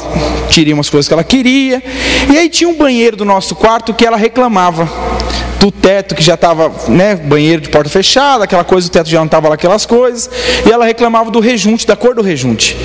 tirei 0.47 0.73
umas 0.73 0.89
coisas 0.89 1.05
que 1.05 1.13
ela 1.13 1.23
queria. 1.23 1.83
E 2.31 2.37
aí 2.37 2.49
tinha 2.49 2.69
um 2.69 2.77
banheiro 2.77 3.17
do 3.17 3.25
nosso 3.25 3.53
quarto 3.53 3.93
que 3.93 4.05
ela 4.05 4.15
reclamava. 4.15 4.89
Do 5.59 5.69
teto 5.69 6.15
que 6.15 6.23
já 6.23 6.35
estava, 6.35 6.71
né, 6.87 7.15
banheiro 7.15 7.61
de 7.61 7.67
porta 7.67 7.89
fechada, 7.89 8.45
aquela 8.45 8.63
coisa, 8.63 8.87
o 8.87 8.89
teto 8.89 9.09
já 9.09 9.19
não 9.19 9.25
estava 9.25 9.49
lá 9.49 9.55
aquelas 9.55 9.85
coisas. 9.85 10.29
E 10.65 10.71
ela 10.71 10.85
reclamava 10.85 11.29
do 11.29 11.41
rejunte, 11.41 11.85
da 11.85 11.97
cor 11.97 12.15
do 12.15 12.21
rejunte. 12.21 12.77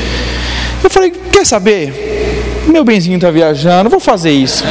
Eu 0.83 0.91
falei, 0.91 1.13
quer 1.31 1.47
saber? 1.47 2.65
Meu 2.67 2.83
benzinho 2.85 3.15
está 3.15 3.31
viajando, 3.31 3.89
vou 3.89 4.01
fazer 4.01 4.33
isso. 4.33 4.65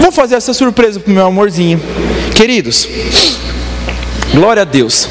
Vou 0.00 0.10
fazer 0.10 0.34
essa 0.34 0.52
surpresa 0.52 0.98
pro 0.98 1.12
meu 1.12 1.26
amorzinho. 1.26 1.80
Queridos, 2.34 2.88
glória 4.34 4.62
a 4.62 4.64
Deus. 4.64 5.08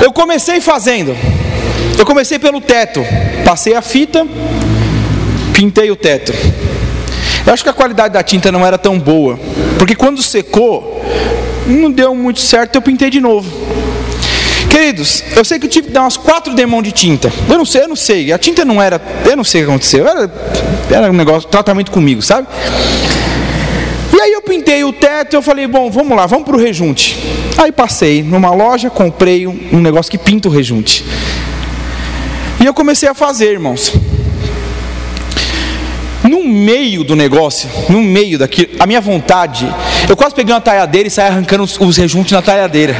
Eu 0.00 0.12
comecei 0.12 0.60
fazendo. 0.60 1.16
Eu 1.98 2.06
comecei 2.06 2.38
pelo 2.38 2.60
teto, 2.60 3.04
passei 3.44 3.74
a 3.74 3.82
fita, 3.82 4.26
pintei 5.52 5.90
o 5.90 5.96
teto. 5.96 6.32
Eu 7.46 7.52
acho 7.52 7.62
que 7.62 7.68
a 7.68 7.72
qualidade 7.72 8.14
da 8.14 8.22
tinta 8.22 8.52
não 8.52 8.64
era 8.66 8.78
tão 8.78 8.98
boa, 8.98 9.38
porque 9.78 9.94
quando 9.94 10.22
secou, 10.22 11.02
não 11.66 11.90
deu 11.90 12.14
muito 12.14 12.40
certo, 12.40 12.76
eu 12.76 12.82
pintei 12.82 13.10
de 13.10 13.20
novo. 13.20 13.50
Queridos, 14.68 15.22
eu 15.36 15.44
sei 15.44 15.58
que 15.58 15.66
eu 15.66 15.70
tive 15.70 15.88
que 15.88 15.92
dar 15.92 16.00
umas 16.00 16.16
quatro 16.16 16.54
demãos 16.54 16.82
de 16.82 16.92
tinta. 16.92 17.30
Eu 17.46 17.58
não 17.58 17.64
sei, 17.64 17.82
eu 17.82 17.88
não 17.88 17.96
sei. 17.96 18.32
A 18.32 18.38
tinta 18.38 18.64
não 18.64 18.80
era, 18.80 19.00
eu 19.28 19.36
não 19.36 19.44
sei 19.44 19.60
o 19.62 19.66
que 19.66 19.70
aconteceu. 19.70 20.08
Era, 20.08 20.32
era 20.90 21.10
um 21.10 21.14
negócio, 21.14 21.46
tratamento 21.48 21.90
comigo, 21.90 22.22
sabe? 22.22 22.48
E 24.14 24.20
aí 24.20 24.32
eu 24.32 24.40
pintei 24.40 24.82
o 24.82 24.92
teto, 24.92 25.34
eu 25.34 25.42
falei, 25.42 25.66
bom, 25.66 25.90
vamos 25.90 26.16
lá, 26.16 26.24
vamos 26.24 26.46
para 26.46 26.56
o 26.56 26.58
rejunte. 26.58 27.18
Aí 27.58 27.70
passei 27.70 28.22
numa 28.22 28.54
loja, 28.54 28.88
comprei 28.88 29.46
um, 29.46 29.58
um 29.74 29.80
negócio 29.80 30.10
que 30.10 30.16
pinta 30.16 30.48
o 30.48 30.50
rejunte. 30.50 31.04
E 32.62 32.64
eu 32.64 32.72
comecei 32.72 33.08
a 33.08 33.14
fazer, 33.14 33.50
irmãos. 33.50 33.92
No 36.22 36.44
meio 36.44 37.02
do 37.02 37.16
negócio, 37.16 37.68
no 37.88 38.00
meio 38.00 38.38
daquilo, 38.38 38.76
a 38.78 38.86
minha 38.86 39.00
vontade, 39.00 39.66
eu 40.08 40.16
quase 40.16 40.32
peguei 40.32 40.54
uma 40.54 40.60
talhadeira 40.60 41.08
e 41.08 41.10
saí 41.10 41.26
arrancando 41.26 41.64
os, 41.64 41.76
os 41.80 41.96
rejuntes 41.96 42.30
na 42.30 42.40
talhadeira. 42.40 42.94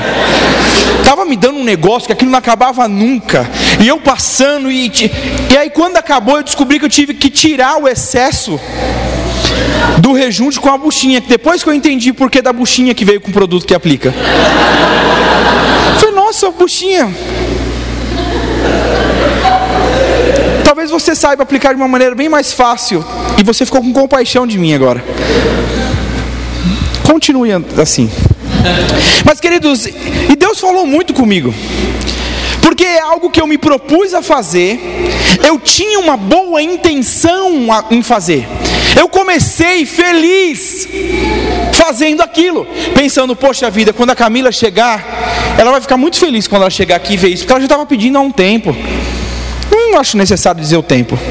Tava 1.05 1.25
me 1.25 1.37
dando 1.37 1.61
um 1.61 1.65
negócio 1.65 2.09
que 2.09 2.13
aquilo 2.13 2.33
não 2.33 2.41
acabava 2.41 2.89
nunca. 2.89 3.49
E 3.81 3.87
eu 3.87 4.01
passando 4.01 4.69
e 4.69 4.91
e 5.49 5.57
aí 5.57 5.71
quando 5.71 5.97
acabou 5.97 6.39
eu 6.39 6.43
descobri 6.43 6.81
que 6.81 6.85
eu 6.85 6.91
tive 6.91 7.15
que 7.15 7.31
tirar 7.31 7.77
o 7.81 7.87
excesso 7.87 8.59
do 9.99 10.13
rejunte 10.13 10.59
com 10.59 10.71
a 10.71 10.77
buchinha. 10.77 11.21
Depois 11.21 11.63
que 11.63 11.71
eu 11.71 11.75
entendi 11.75 12.13
por 12.13 12.29
que 12.33 12.43
da 12.43 12.53
buchinha 12.53 12.95
que 12.95 13.05
veio 13.05 13.21
com 13.21 13.31
o 13.31 13.33
produto 13.33 13.65
que 13.65 13.75
aplica. 13.75 14.13
Falei, 16.01 16.15
nossa, 16.17 16.51
buchinha. 16.51 17.09
Talvez 20.73 20.91
você 20.91 21.15
saiba 21.15 21.43
aplicar 21.43 21.75
de 21.75 21.77
uma 21.77 21.87
maneira 21.87 22.15
bem 22.15 22.31
mais 22.31 22.51
fácil. 22.51 23.05
E 23.39 23.43
você 23.43 23.67
ficou 23.67 23.83
com 23.83 23.93
compaixão 23.93 24.47
de 24.47 24.57
mim 24.57 24.73
agora. 24.73 25.05
Continue 27.05 27.51
assim. 27.79 28.11
Mas 29.23 29.39
queridos, 29.39 29.85
e 29.85 30.35
Deus 30.35 30.59
falou 30.59 30.87
muito 30.87 31.13
comigo. 31.13 31.55
Porque 32.63 32.85
é 32.85 33.01
algo 33.03 33.29
que 33.29 33.39
eu 33.39 33.47
me 33.47 33.59
propus 33.59 34.15
a 34.15 34.23
fazer, 34.23 34.81
eu 35.47 35.59
tinha 35.59 35.99
uma 35.99 36.17
boa 36.17 36.63
intenção 36.63 37.69
em 37.91 38.03
fazer. 38.03 38.49
Eu 38.99 39.11
comecei 39.11 39.85
feliz 39.85 40.89
fazendo 41.75 42.23
aquilo, 42.23 42.67
pensando, 42.95 43.37
poxa 43.37 43.71
vida, 43.71 43.93
quando 43.93 44.09
a 44.09 44.17
Camila 44.17 44.51
chegar, 44.51 45.55
ela 45.59 45.71
vai 45.71 45.83
ficar 45.83 45.99
muito 45.99 46.17
feliz 46.17 46.49
quando 46.49 46.63
ela 46.63 46.71
chegar 46.71 46.97
aqui 46.97 47.13
e 47.13 47.17
ver 47.19 47.29
isso, 47.29 47.43
porque 47.43 47.53
ela 47.53 47.61
já 47.61 47.67
estava 47.67 47.85
pedindo 47.85 48.17
há 48.17 48.23
um 48.23 48.31
tempo. 48.31 48.75
Não 49.93 50.01
acho 50.01 50.17
necessário 50.17 50.59
dizer 50.59 50.79
o 50.79 50.83
tempo. 50.83 51.19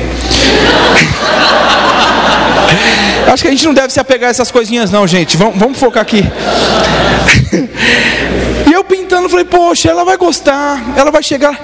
Acho 3.27 3.43
que 3.43 3.47
a 3.47 3.51
gente 3.51 3.65
não 3.65 3.73
deve 3.73 3.91
se 3.91 3.99
apegar 3.99 4.27
a 4.27 4.31
essas 4.31 4.51
coisinhas, 4.51 4.91
não, 4.91 5.07
gente. 5.07 5.35
Vamos, 5.35 5.57
vamos 5.57 5.79
focar 5.79 6.03
aqui. 6.03 6.21
e 8.69 8.71
eu 8.71 8.83
pintando, 8.83 9.27
falei, 9.29 9.45
poxa, 9.45 9.89
ela 9.89 10.03
vai 10.03 10.15
gostar, 10.15 10.79
ela 10.95 11.09
vai 11.09 11.23
chegar. 11.23 11.59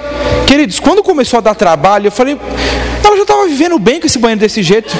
Queridos, 0.46 0.80
quando 0.80 1.02
começou 1.02 1.38
a 1.38 1.40
dar 1.40 1.54
trabalho, 1.54 2.08
eu 2.08 2.12
falei, 2.12 2.36
ela 3.04 3.16
já 3.16 3.22
estava 3.22 3.46
vivendo 3.46 3.78
bem 3.78 4.00
com 4.00 4.06
esse 4.06 4.18
banheiro 4.18 4.40
desse 4.40 4.62
jeito. 4.62 4.92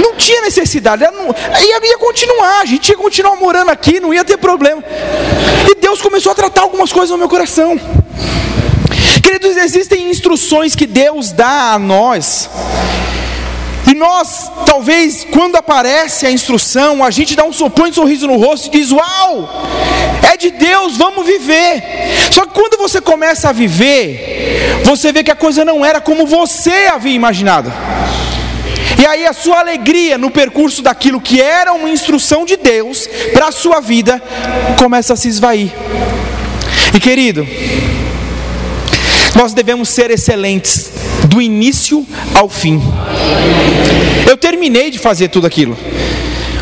Não 0.00 0.14
tinha 0.14 0.42
necessidade, 0.42 1.02
ela 1.02 1.16
não, 1.16 1.34
ia, 1.60 1.88
ia 1.88 1.98
continuar, 1.98 2.60
a 2.60 2.66
gente 2.66 2.88
ia 2.88 2.96
continuar 2.96 3.34
morando 3.34 3.70
aqui, 3.70 3.98
não 3.98 4.14
ia 4.14 4.24
ter 4.24 4.36
problema. 4.36 4.84
E 5.68 5.74
Deus 5.74 6.00
começou 6.00 6.30
a 6.30 6.36
tratar 6.36 6.60
algumas 6.60 6.92
coisas 6.92 7.10
no 7.10 7.18
meu 7.18 7.28
coração. 7.28 7.80
Queridos, 9.30 9.56
existem 9.56 10.10
instruções 10.10 10.74
que 10.74 10.88
Deus 10.88 11.30
dá 11.30 11.74
a 11.74 11.78
nós 11.78 12.50
e 13.88 13.94
nós, 13.94 14.50
talvez, 14.66 15.24
quando 15.30 15.54
aparece 15.54 16.26
a 16.26 16.32
instrução, 16.32 17.04
a 17.04 17.12
gente 17.12 17.36
dá 17.36 17.44
um 17.44 17.52
põe 17.70 17.90
um 17.90 17.92
sorriso 17.92 18.26
no 18.26 18.36
rosto 18.36 18.66
e 18.66 18.70
diz: 18.70 18.90
Uau, 18.90 19.48
é 20.32 20.36
de 20.36 20.50
Deus, 20.50 20.96
vamos 20.96 21.24
viver. 21.24 21.80
Só 22.32 22.44
que 22.44 22.54
quando 22.54 22.76
você 22.76 23.00
começa 23.00 23.50
a 23.50 23.52
viver, 23.52 24.80
você 24.82 25.12
vê 25.12 25.22
que 25.22 25.30
a 25.30 25.36
coisa 25.36 25.64
não 25.64 25.84
era 25.84 26.00
como 26.00 26.26
você 26.26 26.88
havia 26.92 27.14
imaginado. 27.14 27.72
E 29.00 29.06
aí 29.06 29.24
a 29.26 29.32
sua 29.32 29.60
alegria 29.60 30.18
no 30.18 30.32
percurso 30.32 30.82
daquilo 30.82 31.20
que 31.20 31.40
era 31.40 31.72
uma 31.72 31.88
instrução 31.88 32.44
de 32.44 32.56
Deus 32.56 33.08
para 33.32 33.46
a 33.46 33.52
sua 33.52 33.80
vida 33.80 34.20
começa 34.76 35.12
a 35.12 35.16
se 35.16 35.28
esvair. 35.28 35.70
E 36.92 36.98
querido, 36.98 37.46
nós 39.40 39.54
devemos 39.54 39.88
ser 39.88 40.10
excelentes 40.10 40.92
do 41.26 41.40
início 41.40 42.06
ao 42.34 42.46
fim. 42.46 42.78
Eu 44.28 44.36
terminei 44.36 44.90
de 44.90 44.98
fazer 44.98 45.28
tudo 45.28 45.46
aquilo. 45.46 45.78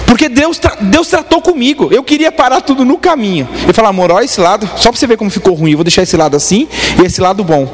Porque 0.06 0.28
Deus, 0.28 0.60
Deus 0.82 1.08
tratou 1.08 1.42
comigo. 1.42 1.88
Eu 1.90 2.04
queria 2.04 2.30
parar 2.30 2.60
tudo 2.60 2.84
no 2.84 2.96
caminho. 2.96 3.48
Eu 3.66 3.74
falei, 3.74 3.90
amor, 3.90 4.12
olha 4.12 4.24
esse 4.24 4.40
lado, 4.40 4.64
só 4.76 4.90
para 4.90 4.98
você 4.98 5.08
ver 5.08 5.16
como 5.16 5.28
ficou 5.28 5.54
ruim. 5.54 5.72
Eu 5.72 5.78
vou 5.78 5.82
deixar 5.82 6.02
esse 6.02 6.16
lado 6.16 6.36
assim 6.36 6.68
e 7.02 7.04
esse 7.04 7.20
lado 7.20 7.42
bom. 7.42 7.68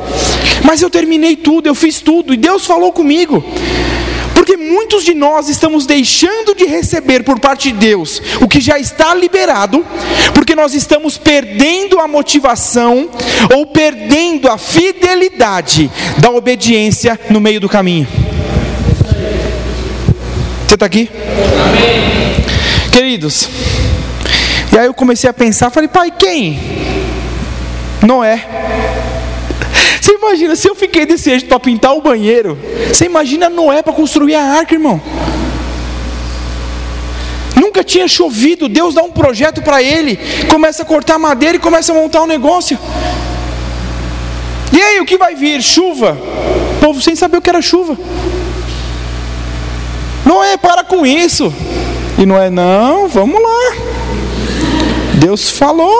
Mas 0.64 0.80
eu 0.80 0.88
terminei 0.88 1.36
tudo, 1.36 1.66
eu 1.66 1.74
fiz 1.74 2.00
tudo 2.00 2.32
e 2.32 2.38
Deus 2.38 2.64
falou 2.64 2.90
comigo. 2.90 3.44
Muitos 4.74 5.04
de 5.04 5.14
nós 5.14 5.48
estamos 5.48 5.86
deixando 5.86 6.52
de 6.52 6.64
receber 6.64 7.22
por 7.22 7.38
parte 7.38 7.70
de 7.70 7.78
Deus 7.78 8.20
o 8.40 8.48
que 8.48 8.60
já 8.60 8.76
está 8.76 9.14
liberado, 9.14 9.86
porque 10.34 10.56
nós 10.56 10.74
estamos 10.74 11.16
perdendo 11.16 12.00
a 12.00 12.08
motivação 12.08 13.08
ou 13.54 13.66
perdendo 13.66 14.50
a 14.50 14.58
fidelidade 14.58 15.88
da 16.18 16.30
obediência 16.30 17.18
no 17.30 17.40
meio 17.40 17.60
do 17.60 17.68
caminho. 17.68 18.08
Você 20.66 20.74
está 20.74 20.86
aqui? 20.86 21.08
Amém. 21.68 22.90
Queridos, 22.90 23.48
e 24.72 24.78
aí 24.78 24.86
eu 24.86 24.94
comecei 24.94 25.30
a 25.30 25.32
pensar, 25.32 25.70
falei, 25.70 25.88
pai, 25.88 26.12
quem? 26.18 26.58
Noé. 28.02 28.44
Você 30.04 30.16
imagina, 30.16 30.54
se 30.54 30.68
eu 30.68 30.74
fiquei 30.74 31.06
desse 31.06 31.30
jeito 31.30 31.46
para 31.46 31.58
pintar 31.58 31.96
o 31.96 32.02
banheiro, 32.02 32.58
você 32.88 33.06
imagina 33.06 33.48
Noé 33.48 33.80
para 33.80 33.94
construir 33.94 34.34
a 34.34 34.42
arca, 34.42 34.74
irmão? 34.74 35.00
Nunca 37.56 37.82
tinha 37.82 38.06
chovido, 38.06 38.68
Deus 38.68 38.92
dá 38.92 39.02
um 39.02 39.10
projeto 39.10 39.62
para 39.62 39.82
ele, 39.82 40.18
começa 40.50 40.82
a 40.82 40.84
cortar 40.84 41.18
madeira 41.18 41.56
e 41.56 41.58
começa 41.58 41.90
a 41.90 41.94
montar 41.94 42.20
um 42.20 42.26
negócio. 42.26 42.78
E 44.74 44.78
aí, 44.78 45.00
o 45.00 45.06
que 45.06 45.16
vai 45.16 45.34
vir? 45.34 45.62
Chuva. 45.62 46.18
O 46.76 46.80
povo 46.84 47.00
sem 47.00 47.16
saber 47.16 47.38
o 47.38 47.40
que 47.40 47.48
era 47.48 47.62
chuva. 47.62 47.96
Noé, 50.26 50.58
para 50.58 50.84
com 50.84 51.06
isso. 51.06 51.50
E 52.18 52.26
Noé, 52.26 52.50
não, 52.50 53.08
vamos 53.08 53.40
lá. 53.40 53.93
Deus 55.24 55.48
falou. 55.48 55.96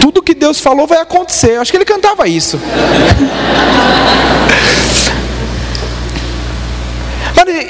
Tudo 0.00 0.22
que 0.22 0.34
Deus 0.34 0.58
falou 0.58 0.86
vai 0.86 0.98
acontecer. 1.02 1.56
Eu 1.56 1.60
acho 1.60 1.70
que 1.70 1.76
ele 1.76 1.84
cantava 1.84 2.26
isso. 2.26 2.58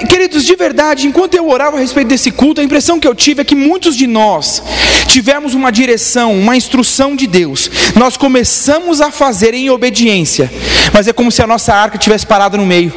Queridos, 0.08 0.44
de 0.44 0.54
verdade, 0.54 1.06
enquanto 1.08 1.34
eu 1.34 1.48
orava 1.48 1.76
a 1.76 1.80
respeito 1.80 2.08
desse 2.08 2.30
culto, 2.30 2.60
a 2.60 2.64
impressão 2.64 3.00
que 3.00 3.08
eu 3.08 3.14
tive 3.14 3.42
é 3.42 3.44
que 3.44 3.56
muitos 3.56 3.96
de 3.96 4.06
nós 4.06 4.62
tivemos 5.08 5.52
uma 5.52 5.72
direção, 5.72 6.32
uma 6.38 6.56
instrução 6.56 7.16
de 7.16 7.26
Deus. 7.26 7.68
Nós 7.96 8.16
começamos 8.16 9.00
a 9.00 9.10
fazer 9.10 9.52
em 9.52 9.68
obediência, 9.68 10.50
mas 10.92 11.08
é 11.08 11.12
como 11.12 11.32
se 11.32 11.42
a 11.42 11.46
nossa 11.46 11.74
arca 11.74 11.98
tivesse 11.98 12.24
parado 12.24 12.56
no 12.56 12.64
meio. 12.64 12.92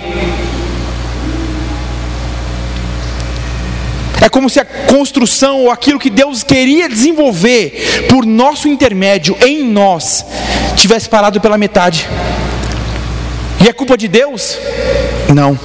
É 4.30 4.32
como 4.32 4.48
se 4.48 4.60
a 4.60 4.66
construção 4.66 5.62
ou 5.62 5.72
aquilo 5.72 5.98
que 5.98 6.12
Deus 6.12 6.44
queria 6.44 6.88
desenvolver 6.88 8.06
por 8.08 8.28
nosso 8.28 8.68
intermédio 8.68 9.36
em 9.42 9.64
nós 9.64 10.24
tivesse 10.76 11.10
parado 11.10 11.42
pela 11.42 11.58
metade. 11.58 12.08
E 13.60 13.68
é 13.68 13.74
culpa 13.74 13.98
de 13.98 14.08
Deus? 14.08 14.56
Não. 15.34 15.60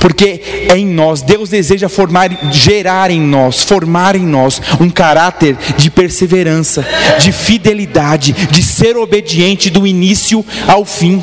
Porque 0.00 0.66
é 0.68 0.76
em 0.76 0.84
nós, 0.84 1.22
Deus 1.22 1.48
deseja 1.48 1.88
formar, 1.88 2.28
gerar 2.50 3.08
em 3.12 3.20
nós, 3.20 3.62
formar 3.62 4.16
em 4.16 4.26
nós 4.26 4.60
um 4.80 4.90
caráter 4.90 5.56
de 5.76 5.92
perseverança, 5.92 6.84
de 7.20 7.30
fidelidade, 7.30 8.32
de 8.32 8.62
ser 8.64 8.96
obediente 8.96 9.70
do 9.70 9.86
início 9.86 10.44
ao 10.66 10.84
fim. 10.84 11.22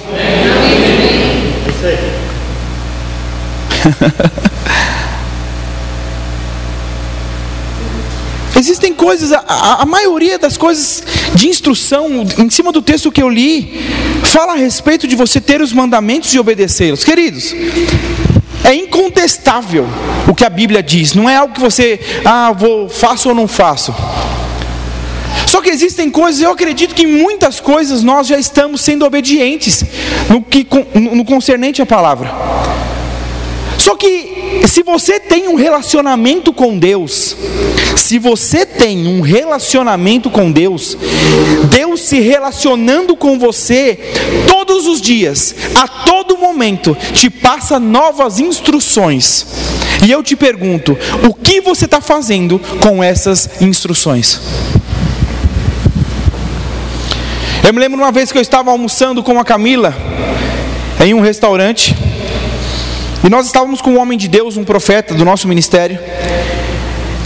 Existem 8.62 8.94
coisas, 8.94 9.32
a, 9.32 9.82
a, 9.82 9.86
maioria 9.88 10.38
das 10.38 10.56
coisas 10.56 11.02
de 11.34 11.50
instrução, 11.50 12.24
em 12.38 12.48
cima 12.48 12.72
do 12.72 12.80
texto 12.80 13.12
que 13.12 13.20
eu 13.20 13.28
li, 13.28 13.82
fala 14.24 14.54
a 14.54 14.56
respeito 14.56 15.08
de 15.08 15.16
você 15.16 15.42
ter 15.42 15.64
os 15.64 15.74
mandamentos 15.74 16.32
e 16.36 16.40
obedecê-los. 16.40 17.04
Queridos, 17.04 17.56
é 18.64 18.76
incontestável 18.76 19.88
o 20.28 20.36
que 20.36 20.46
a 20.46 20.50
Bíblia 20.50 20.84
diz, 20.84 21.16
não 21.16 21.28
é 21.28 21.38
algo 21.38 21.56
que 21.56 21.60
você, 21.60 22.00
ah, 22.24 22.52
vou, 22.52 22.88
faço 22.88 23.30
ou 23.30 23.36
não 23.36 23.48
faço. 23.48 23.96
Só 25.48 25.60
que 25.60 25.72
existem 25.72 26.12
coisas, 26.12 26.40
eu 26.40 26.52
acredito 26.52 26.94
que 26.94 27.02
em 27.02 27.20
muitas 27.20 27.60
coisas 27.60 28.04
nós 28.04 28.28
já 28.28 28.38
estamos 28.38 28.82
sendo 28.82 29.04
obedientes 29.04 29.84
no, 30.30 30.40
que, 30.40 30.68
no 30.94 31.26
concernente 31.26 31.82
à 31.82 31.86
palavra. 31.88 32.32
Só 33.80 33.96
que 33.96 34.31
se 34.68 34.84
você 34.84 35.20
tem 35.20 35.48
um 35.48 35.56
relacionamento 35.56 36.54
com 36.54 36.78
Deus, 36.78 37.36
se 37.96 38.20
você 38.20 38.66
tem 38.66 39.08
um 39.08 39.22
relacionamento 39.22 40.30
com 40.30 40.52
Deus, 40.52 40.98
Deus 41.70 42.02
se 42.02 42.20
relacionando 42.20 43.16
com 43.16 43.38
você 43.38 43.98
todos 44.48 44.88
os 44.88 45.02
dias, 45.02 45.56
a 45.76 45.88
todo 45.88 46.38
momento, 46.38 46.96
te 47.14 47.30
passa 47.30 47.80
novas 47.80 48.40
instruções. 48.40 49.46
E 50.06 50.12
eu 50.12 50.24
te 50.24 50.36
pergunto: 50.36 50.98
o 51.28 51.34
que 51.34 51.62
você 51.62 51.86
está 51.86 52.02
fazendo 52.02 52.60
com 52.82 53.04
essas 53.04 53.62
instruções? 53.62 54.40
Eu 57.64 57.74
me 57.74 57.80
lembro 57.80 58.00
uma 58.00 58.12
vez 58.12 58.32
que 58.32 58.38
eu 58.38 58.42
estava 58.42 58.72
almoçando 58.72 59.22
com 59.22 59.40
a 59.40 59.46
Camila 59.46 59.96
em 61.00 61.14
um 61.14 61.22
restaurante. 61.22 61.96
E 63.24 63.30
nós 63.30 63.46
estávamos 63.46 63.82
com 63.82 63.92
um 63.92 64.00
homem 64.00 64.18
de 64.18 64.28
Deus, 64.28 64.58
um 64.58 64.64
profeta 64.64 65.14
do 65.14 65.24
nosso 65.24 65.48
ministério. 65.48 66.00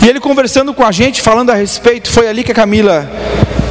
E 0.04 0.08
ele 0.08 0.20
conversando 0.20 0.74
com 0.74 0.84
a 0.84 0.92
gente, 0.92 1.22
falando 1.22 1.52
a 1.52 1.56
respeito, 1.56 2.10
foi 2.10 2.28
ali 2.28 2.44
que 2.44 2.52
a 2.52 2.56
Camila 2.56 3.10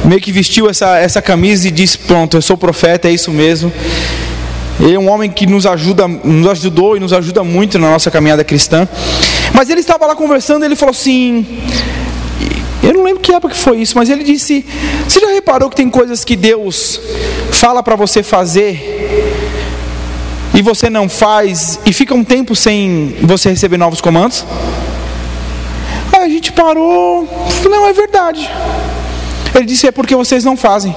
meio 0.03 0.19
que 0.19 0.31
vestiu 0.31 0.69
essa, 0.69 0.97
essa 0.97 1.21
camisa 1.21 1.67
e 1.67 1.71
disse: 1.71 1.97
Pronto, 1.99 2.35
eu 2.35 2.41
sou 2.41 2.57
profeta, 2.57 3.07
é 3.07 3.11
isso 3.11 3.31
mesmo. 3.31 3.71
Ele 4.79 4.95
é 4.95 4.99
um 4.99 5.09
homem 5.09 5.29
que 5.29 5.45
nos 5.45 5.65
ajuda, 5.65 6.07
nos 6.07 6.47
ajudou 6.47 6.97
e 6.97 6.99
nos 6.99 7.13
ajuda 7.13 7.43
muito 7.43 7.77
na 7.79 7.89
nossa 7.89 8.09
caminhada 8.09 8.43
cristã. 8.43 8.87
Mas 9.53 9.69
ele 9.69 9.79
estava 9.79 10.05
lá 10.05 10.15
conversando 10.15 10.63
e 10.63 10.65
ele 10.65 10.75
falou 10.75 10.91
assim: 10.91 11.45
eu 12.83 12.93
não 12.93 13.03
lembro 13.03 13.21
que 13.21 13.31
época 13.31 13.53
que 13.53 13.59
foi 13.59 13.77
isso, 13.77 13.97
mas 13.97 14.09
ele 14.09 14.23
disse: 14.23 14.65
Você 15.07 15.19
já 15.19 15.27
reparou 15.27 15.69
que 15.69 15.75
tem 15.75 15.89
coisas 15.89 16.23
que 16.23 16.35
Deus 16.35 16.99
fala 17.51 17.81
para 17.81 17.95
você 17.95 18.21
fazer 18.21 19.14
e 20.55 20.61
você 20.61 20.89
não 20.89 21.09
faz 21.09 21.79
e 21.85 21.91
fica 21.91 22.15
um 22.15 22.23
tempo 22.23 22.55
sem 22.55 23.15
você 23.21 23.49
receber 23.49 23.77
novos 23.77 23.99
comandos? 23.99 24.45
Aí 26.13 26.21
a 26.23 26.29
gente 26.29 26.51
parou, 26.53 27.27
não 27.69 27.87
é 27.87 27.93
verdade. 27.93 28.49
Ele 29.53 29.65
disse: 29.65 29.87
É 29.87 29.91
porque 29.91 30.15
vocês 30.15 30.43
não 30.43 30.55
fazem. 30.55 30.95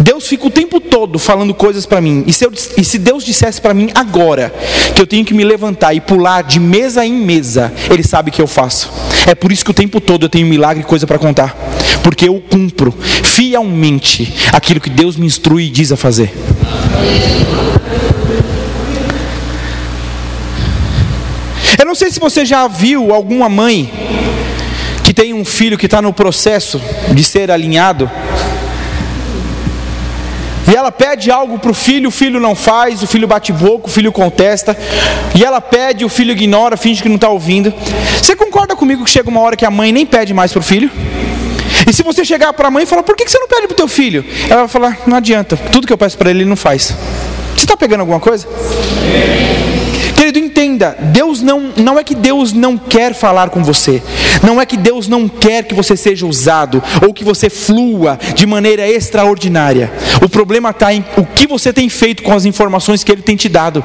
Deus 0.00 0.26
fica 0.26 0.46
o 0.46 0.50
tempo 0.50 0.80
todo 0.80 1.18
falando 1.18 1.54
coisas 1.54 1.86
para 1.86 2.00
mim. 2.00 2.24
E 2.26 2.32
se, 2.32 2.44
eu, 2.44 2.52
e 2.76 2.84
se 2.84 2.98
Deus 2.98 3.24
dissesse 3.24 3.60
para 3.60 3.72
mim 3.72 3.90
agora 3.94 4.52
que 4.94 5.00
eu 5.00 5.06
tenho 5.06 5.24
que 5.24 5.34
me 5.34 5.44
levantar 5.44 5.94
e 5.94 6.00
pular 6.00 6.42
de 6.42 6.58
mesa 6.58 7.06
em 7.06 7.12
mesa, 7.12 7.72
Ele 7.88 8.02
sabe 8.02 8.30
que 8.30 8.42
eu 8.42 8.46
faço. 8.46 8.90
É 9.26 9.34
por 9.34 9.52
isso 9.52 9.64
que 9.64 9.70
o 9.70 9.74
tempo 9.74 10.00
todo 10.00 10.24
eu 10.24 10.28
tenho 10.28 10.46
milagre 10.46 10.82
e 10.82 10.86
coisa 10.86 11.06
para 11.06 11.18
contar. 11.18 11.56
Porque 12.02 12.26
eu 12.28 12.42
cumpro 12.50 12.92
fielmente 13.22 14.34
aquilo 14.52 14.80
que 14.80 14.90
Deus 14.90 15.16
me 15.16 15.26
instrui 15.26 15.66
e 15.66 15.70
diz 15.70 15.92
a 15.92 15.96
fazer. 15.96 16.32
Eu 21.78 21.86
não 21.86 21.94
sei 21.94 22.10
se 22.10 22.20
você 22.20 22.44
já 22.44 22.66
viu 22.68 23.12
alguma 23.12 23.48
mãe 23.48 23.92
que 25.04 25.12
tem 25.12 25.34
um 25.34 25.44
filho 25.44 25.76
que 25.76 25.86
está 25.86 26.00
no 26.00 26.12
processo 26.12 26.80
de 27.12 27.24
ser 27.24 27.50
alinhado 27.50 28.10
e 30.70 30.74
ela 30.74 30.92
pede 30.92 31.30
algo 31.30 31.58
para 31.58 31.70
o 31.70 31.74
filho, 31.74 32.08
o 32.08 32.12
filho 32.12 32.38
não 32.38 32.54
faz, 32.54 33.02
o 33.02 33.06
filho 33.06 33.26
bate 33.26 33.52
boca, 33.52 33.88
o 33.88 33.90
filho 33.90 34.12
contesta. 34.12 34.76
E 35.34 35.44
ela 35.44 35.60
pede, 35.60 36.04
o 36.04 36.08
filho 36.08 36.32
ignora, 36.32 36.76
finge 36.76 37.02
que 37.02 37.08
não 37.08 37.16
está 37.16 37.28
ouvindo. 37.28 37.72
Você 38.16 38.36
concorda 38.36 38.76
comigo 38.76 39.04
que 39.04 39.10
chega 39.10 39.28
uma 39.28 39.40
hora 39.40 39.56
que 39.56 39.66
a 39.66 39.70
mãe 39.70 39.92
nem 39.92 40.06
pede 40.06 40.32
mais 40.32 40.52
para 40.52 40.60
o 40.60 40.62
filho? 40.62 40.90
E 41.86 41.92
se 41.92 42.02
você 42.02 42.24
chegar 42.24 42.52
para 42.52 42.68
a 42.68 42.70
mãe 42.70 42.84
e 42.84 42.86
falar, 42.86 43.02
por 43.02 43.16
que 43.16 43.28
você 43.28 43.38
não 43.38 43.48
pede 43.48 43.66
para 43.66 43.74
o 43.74 43.76
teu 43.76 43.88
filho? 43.88 44.24
Ela 44.48 44.60
vai 44.60 44.68
falar, 44.68 44.98
não 45.06 45.16
adianta, 45.16 45.56
tudo 45.56 45.86
que 45.86 45.92
eu 45.92 45.98
peço 45.98 46.16
para 46.16 46.30
ele, 46.30 46.40
ele 46.40 46.48
não 46.48 46.56
faz. 46.56 46.94
Você 47.54 47.64
está 47.64 47.76
pegando 47.76 48.00
alguma 48.00 48.20
coisa? 48.20 48.46
Querido, 50.16 50.38
entenda, 50.38 50.96
Deus 51.00 51.42
não, 51.42 51.72
não 51.76 51.98
é 51.98 52.04
que 52.04 52.14
Deus 52.14 52.52
não 52.52 52.78
quer 52.78 53.12
falar 53.12 53.50
com 53.50 53.64
você, 53.64 54.00
não 54.42 54.60
é 54.60 54.64
que 54.64 54.76
Deus 54.76 55.08
não 55.08 55.28
quer 55.28 55.64
que 55.64 55.74
você 55.74 55.96
seja 55.96 56.24
usado 56.26 56.80
ou 57.04 57.12
que 57.12 57.24
você 57.24 57.50
flua 57.50 58.18
de 58.34 58.46
maneira 58.46 58.88
extraordinária. 58.88 59.90
O 60.22 60.28
problema 60.28 60.70
está 60.70 60.94
em 60.94 61.04
o 61.16 61.24
que 61.24 61.46
você 61.46 61.72
tem 61.72 61.88
feito 61.88 62.22
com 62.22 62.32
as 62.32 62.44
informações 62.44 63.02
que 63.02 63.10
Ele 63.10 63.22
tem 63.22 63.34
te 63.34 63.48
dado. 63.48 63.84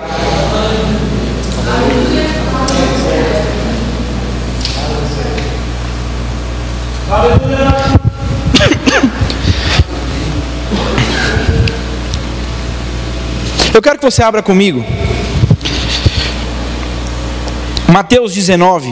Eu 13.77 13.81
quero 13.83 13.99
que 13.99 14.05
você 14.05 14.23
abra 14.23 14.41
comigo 14.41 14.83
Mateus 17.87 18.33
19. 18.33 18.89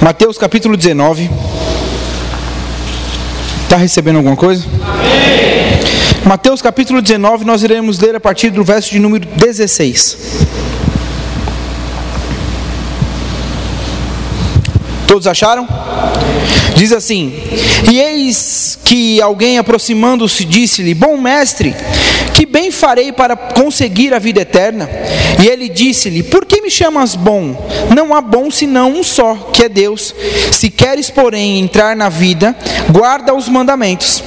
Mateus 0.00 0.38
capítulo 0.38 0.76
19. 0.76 1.28
Está 3.64 3.76
recebendo 3.76 4.18
alguma 4.18 4.36
coisa? 4.36 4.64
Amém. 4.80 6.24
Mateus 6.24 6.62
capítulo 6.62 7.02
19, 7.02 7.44
nós 7.44 7.64
iremos 7.64 7.98
ler 7.98 8.14
a 8.14 8.20
partir 8.20 8.50
do 8.50 8.62
verso 8.62 8.92
de 8.92 9.00
número 9.00 9.26
16. 9.26 10.18
Todos 15.14 15.28
acharam? 15.28 15.68
Diz 16.74 16.90
assim: 16.90 17.32
E 17.88 18.00
eis 18.00 18.76
que 18.84 19.22
alguém 19.22 19.58
aproximando-se 19.58 20.44
disse-lhe: 20.44 20.92
Bom 20.92 21.16
mestre, 21.16 21.72
que 22.34 22.44
bem 22.44 22.72
farei 22.72 23.12
para 23.12 23.36
conseguir 23.36 24.12
a 24.12 24.18
vida 24.18 24.40
eterna? 24.40 24.90
E 25.40 25.46
ele 25.46 25.68
disse-lhe: 25.68 26.24
Por 26.24 26.44
que 26.44 26.60
me 26.60 26.68
chamas 26.68 27.14
bom? 27.14 27.64
Não 27.94 28.12
há 28.12 28.20
bom 28.20 28.50
senão 28.50 28.90
um 28.90 29.04
só, 29.04 29.36
que 29.52 29.62
é 29.62 29.68
Deus. 29.68 30.12
Se 30.50 30.68
queres, 30.68 31.10
porém, 31.10 31.60
entrar 31.60 31.94
na 31.94 32.08
vida, 32.08 32.56
guarda 32.90 33.32
os 33.32 33.48
mandamentos. 33.48 34.20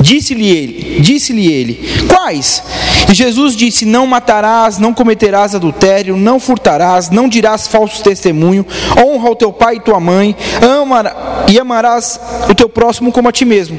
Disse-lhe 0.00 0.48
ele, 0.50 1.00
disse-lhe 1.00 1.50
ele: 1.50 2.06
Quais? 2.08 2.62
E 3.10 3.14
Jesus 3.14 3.54
disse: 3.54 3.84
Não 3.84 4.06
matarás, 4.06 4.78
não 4.78 4.94
cometerás 4.94 5.54
adultério, 5.54 6.16
não 6.16 6.40
furtarás, 6.40 7.10
não 7.10 7.28
dirás 7.28 7.66
falso 7.66 8.02
testemunho, 8.02 8.66
honra 8.96 9.30
o 9.30 9.36
teu 9.36 9.52
pai 9.52 9.76
e 9.76 9.80
tua 9.80 10.00
mãe, 10.00 10.36
ama 10.60 11.14
e 11.50 11.58
amarás 11.58 12.18
o 12.48 12.54
teu 12.54 12.68
próximo 12.68 13.12
como 13.12 13.28
a 13.28 13.32
ti 13.32 13.44
mesmo. 13.44 13.78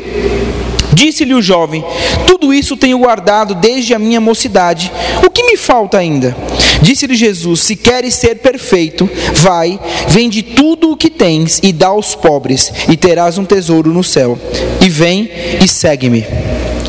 Disse-lhe 0.93 1.33
o 1.33 1.41
jovem: 1.41 1.83
Tudo 2.27 2.53
isso 2.53 2.77
tenho 2.77 2.99
guardado 2.99 3.55
desde 3.55 3.93
a 3.93 3.99
minha 3.99 4.21
mocidade. 4.21 4.91
O 5.25 5.29
que 5.29 5.43
me 5.43 5.57
falta 5.57 5.97
ainda? 5.97 6.35
Disse-lhe 6.81 7.15
Jesus: 7.15 7.61
Se 7.61 7.75
queres 7.75 8.13
ser 8.13 8.35
perfeito, 8.35 9.09
vai, 9.33 9.79
vende 10.07 10.43
tudo 10.43 10.91
o 10.91 10.97
que 10.97 11.09
tens 11.09 11.59
e 11.63 11.71
dá 11.71 11.87
aos 11.87 12.15
pobres, 12.15 12.71
e 12.89 12.97
terás 12.97 13.37
um 13.37 13.45
tesouro 13.45 13.91
no 13.91 14.03
céu. 14.03 14.37
E 14.81 14.89
vem 14.89 15.29
e 15.63 15.67
segue-me. 15.67 16.25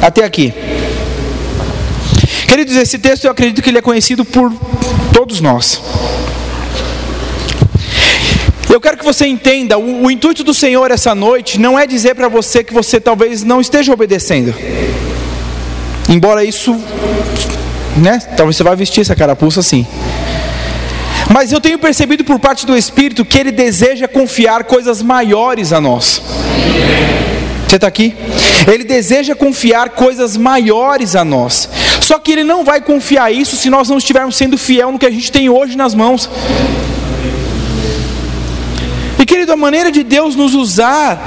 Até 0.02 0.24
aqui. 0.24 0.52
Queridos, 2.48 2.76
esse 2.76 2.98
texto 2.98 3.24
eu 3.24 3.30
acredito 3.30 3.62
que 3.62 3.70
ele 3.70 3.78
é 3.78 3.82
conhecido 3.82 4.24
por 4.24 4.52
todos 5.12 5.40
nós. 5.40 5.80
Eu 8.74 8.80
quero 8.80 8.98
que 8.98 9.04
você 9.04 9.24
entenda, 9.24 9.78
o, 9.78 10.06
o 10.06 10.10
intuito 10.10 10.42
do 10.42 10.52
Senhor 10.52 10.90
essa 10.90 11.14
noite 11.14 11.60
não 11.60 11.78
é 11.78 11.86
dizer 11.86 12.16
para 12.16 12.26
você 12.26 12.64
que 12.64 12.74
você 12.74 13.00
talvez 13.00 13.44
não 13.44 13.60
esteja 13.60 13.92
obedecendo. 13.92 14.52
Embora 16.08 16.42
isso, 16.42 16.74
né? 17.96 18.18
Talvez 18.36 18.56
você 18.56 18.64
vá 18.64 18.74
vestir 18.74 19.02
essa 19.02 19.14
carapuça 19.14 19.60
assim. 19.60 19.86
Mas 21.32 21.52
eu 21.52 21.60
tenho 21.60 21.78
percebido 21.78 22.24
por 22.24 22.40
parte 22.40 22.66
do 22.66 22.76
Espírito 22.76 23.24
que 23.24 23.38
Ele 23.38 23.52
deseja 23.52 24.08
confiar 24.08 24.64
coisas 24.64 25.00
maiores 25.00 25.72
a 25.72 25.80
nós. 25.80 26.20
Você 27.68 27.76
está 27.76 27.86
aqui? 27.86 28.12
Ele 28.66 28.82
deseja 28.82 29.36
confiar 29.36 29.90
coisas 29.90 30.36
maiores 30.36 31.14
a 31.14 31.24
nós. 31.24 31.68
Só 32.00 32.18
que 32.18 32.32
Ele 32.32 32.42
não 32.42 32.64
vai 32.64 32.80
confiar 32.80 33.32
isso 33.32 33.54
se 33.54 33.70
nós 33.70 33.88
não 33.88 33.98
estivermos 33.98 34.34
sendo 34.34 34.58
fiel 34.58 34.90
no 34.90 34.98
que 34.98 35.06
a 35.06 35.12
gente 35.12 35.30
tem 35.30 35.48
hoje 35.48 35.76
nas 35.76 35.94
mãos. 35.94 36.28
E 39.24 39.26
querido, 39.26 39.52
a 39.52 39.56
maneira 39.56 39.90
de 39.90 40.02
Deus 40.02 40.36
nos 40.36 40.54
usar 40.54 41.18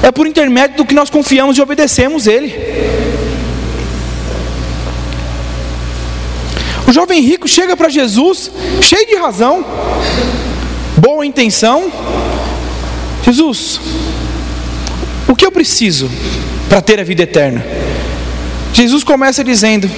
é 0.00 0.12
por 0.12 0.28
intermédio 0.28 0.76
do 0.76 0.84
que 0.84 0.94
nós 0.94 1.10
confiamos 1.10 1.58
e 1.58 1.60
obedecemos 1.60 2.28
Ele. 2.28 2.54
O 6.86 6.92
jovem 6.92 7.20
rico 7.20 7.48
chega 7.48 7.76
para 7.76 7.88
Jesus, 7.88 8.48
cheio 8.80 9.04
de 9.08 9.16
razão, 9.16 9.66
boa 10.98 11.26
intenção. 11.26 11.90
Jesus, 13.24 13.80
o 15.26 15.34
que 15.34 15.44
eu 15.44 15.50
preciso 15.50 16.08
para 16.68 16.80
ter 16.80 17.00
a 17.00 17.02
vida 17.02 17.24
eterna? 17.24 17.66
Jesus 18.72 19.02
começa 19.02 19.42
dizendo, 19.42 19.90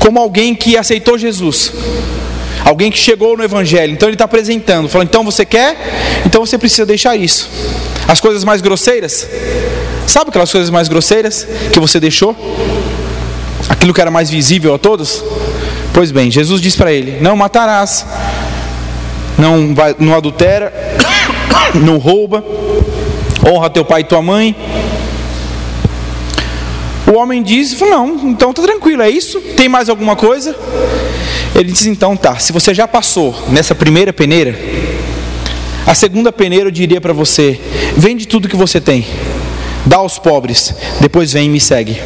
como 0.00 0.18
alguém 0.18 0.56
que 0.56 0.76
aceitou 0.76 1.16
Jesus, 1.16 1.72
Alguém 2.64 2.90
que 2.90 2.98
chegou 2.98 3.36
no 3.36 3.42
Evangelho, 3.42 3.92
então 3.92 4.08
ele 4.08 4.14
está 4.14 4.24
apresentando, 4.24 4.88
falando: 4.88 5.08
então 5.08 5.24
você 5.24 5.44
quer, 5.44 5.76
então 6.24 6.44
você 6.44 6.58
precisa 6.58 6.86
deixar 6.86 7.16
isso. 7.16 7.48
As 8.06 8.20
coisas 8.20 8.44
mais 8.44 8.60
grosseiras, 8.60 9.28
Sabe 10.10 10.30
aquelas 10.30 10.50
coisas 10.50 10.70
mais 10.70 10.88
grosseiras 10.88 11.46
que 11.72 11.78
você 11.78 12.00
deixou? 12.00 12.34
Aquilo 13.68 13.94
que 13.94 14.00
era 14.00 14.10
mais 14.10 14.28
visível 14.28 14.74
a 14.74 14.78
todos? 14.78 15.22
Pois 15.94 16.10
bem, 16.10 16.32
Jesus 16.32 16.60
diz 16.60 16.74
para 16.74 16.92
ele: 16.92 17.20
Não 17.20 17.36
matarás, 17.36 18.04
não, 19.38 19.72
vai, 19.72 19.94
não 20.00 20.12
adultera, 20.12 20.72
não 21.80 21.98
rouba, 21.98 22.44
honra 23.48 23.70
teu 23.70 23.84
pai 23.84 24.00
e 24.00 24.04
tua 24.04 24.20
mãe. 24.20 24.56
O 27.06 27.16
homem 27.16 27.40
diz: 27.40 27.78
Não, 27.78 28.08
então 28.30 28.52
tá 28.52 28.62
tranquilo, 28.62 29.02
é 29.02 29.10
isso? 29.10 29.40
Tem 29.56 29.68
mais 29.68 29.88
alguma 29.88 30.16
coisa? 30.16 30.56
Ele 31.54 31.72
diz: 31.72 31.86
Então 31.86 32.16
tá, 32.16 32.38
se 32.38 32.52
você 32.52 32.72
já 32.72 32.86
passou 32.86 33.48
nessa 33.48 33.74
primeira 33.74 34.12
peneira, 34.12 34.58
a 35.86 35.94
segunda 35.94 36.30
peneira 36.32 36.68
eu 36.68 36.70
diria 36.70 37.00
para 37.00 37.12
você: 37.12 37.60
vende 37.96 38.26
tudo 38.26 38.48
que 38.48 38.56
você 38.56 38.80
tem, 38.80 39.06
dá 39.84 39.96
aos 39.96 40.18
pobres, 40.18 40.74
depois 41.00 41.32
vem 41.32 41.46
e 41.46 41.50
me 41.50 41.60
segue. 41.60 42.00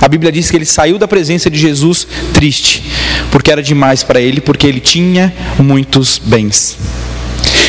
A 0.00 0.08
Bíblia 0.08 0.32
diz 0.32 0.50
que 0.50 0.56
ele 0.56 0.66
saiu 0.66 0.98
da 0.98 1.08
presença 1.08 1.48
de 1.48 1.58
Jesus 1.58 2.06
triste, 2.32 2.84
porque 3.30 3.50
era 3.50 3.62
demais 3.62 4.02
para 4.02 4.20
ele, 4.20 4.40
porque 4.40 4.66
ele 4.66 4.80
tinha 4.80 5.32
muitos 5.58 6.18
bens. 6.18 6.76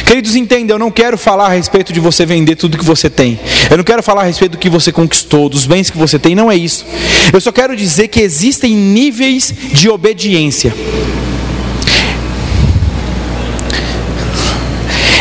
Queridos, 0.06 0.36
entendam, 0.36 0.76
eu 0.76 0.80
não 0.80 0.92
quero 0.92 1.18
falar 1.18 1.48
a 1.48 1.50
respeito 1.50 1.92
de 1.92 2.00
você 2.00 2.26
vender 2.26 2.56
tudo 2.56 2.78
que 2.78 2.86
você 2.86 3.10
tem. 3.10 3.40
Eu 3.70 3.78
não 3.78 3.84
quero 3.84 4.04
falar 4.04 4.22
a 4.22 4.26
respeito 4.26 4.54
do 4.54 4.58
que 4.58 4.70
você 4.70 4.92
conquistou, 4.92 5.50
dos 5.50 5.66
bens 5.66 5.90
que 5.90 5.98
você 5.98 6.20
tem, 6.20 6.36
não 6.36 6.52
é 6.52 6.56
isso. 6.56 6.86
Eu 7.34 7.42
só 7.42 7.52
quero 7.52 7.76
dizer 7.76 8.08
que 8.08 8.22
existem 8.22 8.74
níveis 8.76 9.54
de 9.74 9.90
obediência. 9.90 10.74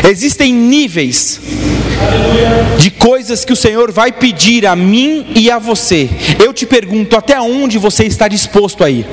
Existem 0.07 0.53
níveis 0.53 1.41
de 2.79 2.91
coisas 2.91 3.43
que 3.43 3.53
o 3.55 3.57
Senhor 3.57 3.91
vai 3.91 4.13
pedir 4.13 4.67
a 4.67 4.77
mim 4.77 5.27
e 5.35 5.51
a 5.51 5.59
você. 5.59 6.11
Eu 6.39 6.53
te 6.53 6.67
pergunto, 6.67 7.17
até 7.17 7.41
onde 7.41 7.79
você 7.79 8.05
está 8.05 8.29
disposto 8.29 8.85
a 8.85 8.91
ir? 8.91 9.07